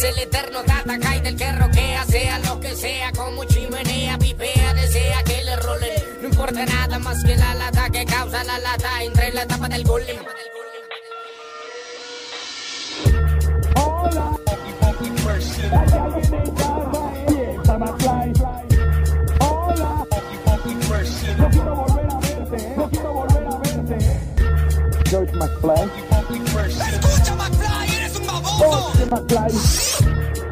es 0.00 0.04
el 0.04 0.18
eterno 0.18 0.62
data 0.62 0.98
cae 0.98 1.20
del 1.20 1.36
que 1.36 1.52
roquea 1.52 2.04
Sea 2.06 2.38
lo 2.40 2.60
que 2.60 2.74
sea, 2.74 3.12
como 3.12 3.44
chimenea, 3.44 4.18
pipea 4.18 4.74
Desea 4.74 5.22
que 5.24 5.44
le 5.44 5.56
rolen, 5.56 6.02
no 6.22 6.28
importa 6.28 6.64
nada 6.64 6.98
más 6.98 7.22
que 7.24 7.36
la 7.36 7.54
lata 7.54 7.90
Que 7.90 8.04
causa 8.04 8.42
la 8.44 8.58
lata 8.58 9.02
entre 9.02 9.32
la 9.32 9.46
tapa 9.46 9.68
del 9.68 9.84
golem. 9.84 10.16
Escucha, 25.10 25.36
McFly, 25.36 26.09
eres 28.60 30.00
un 30.02 30.49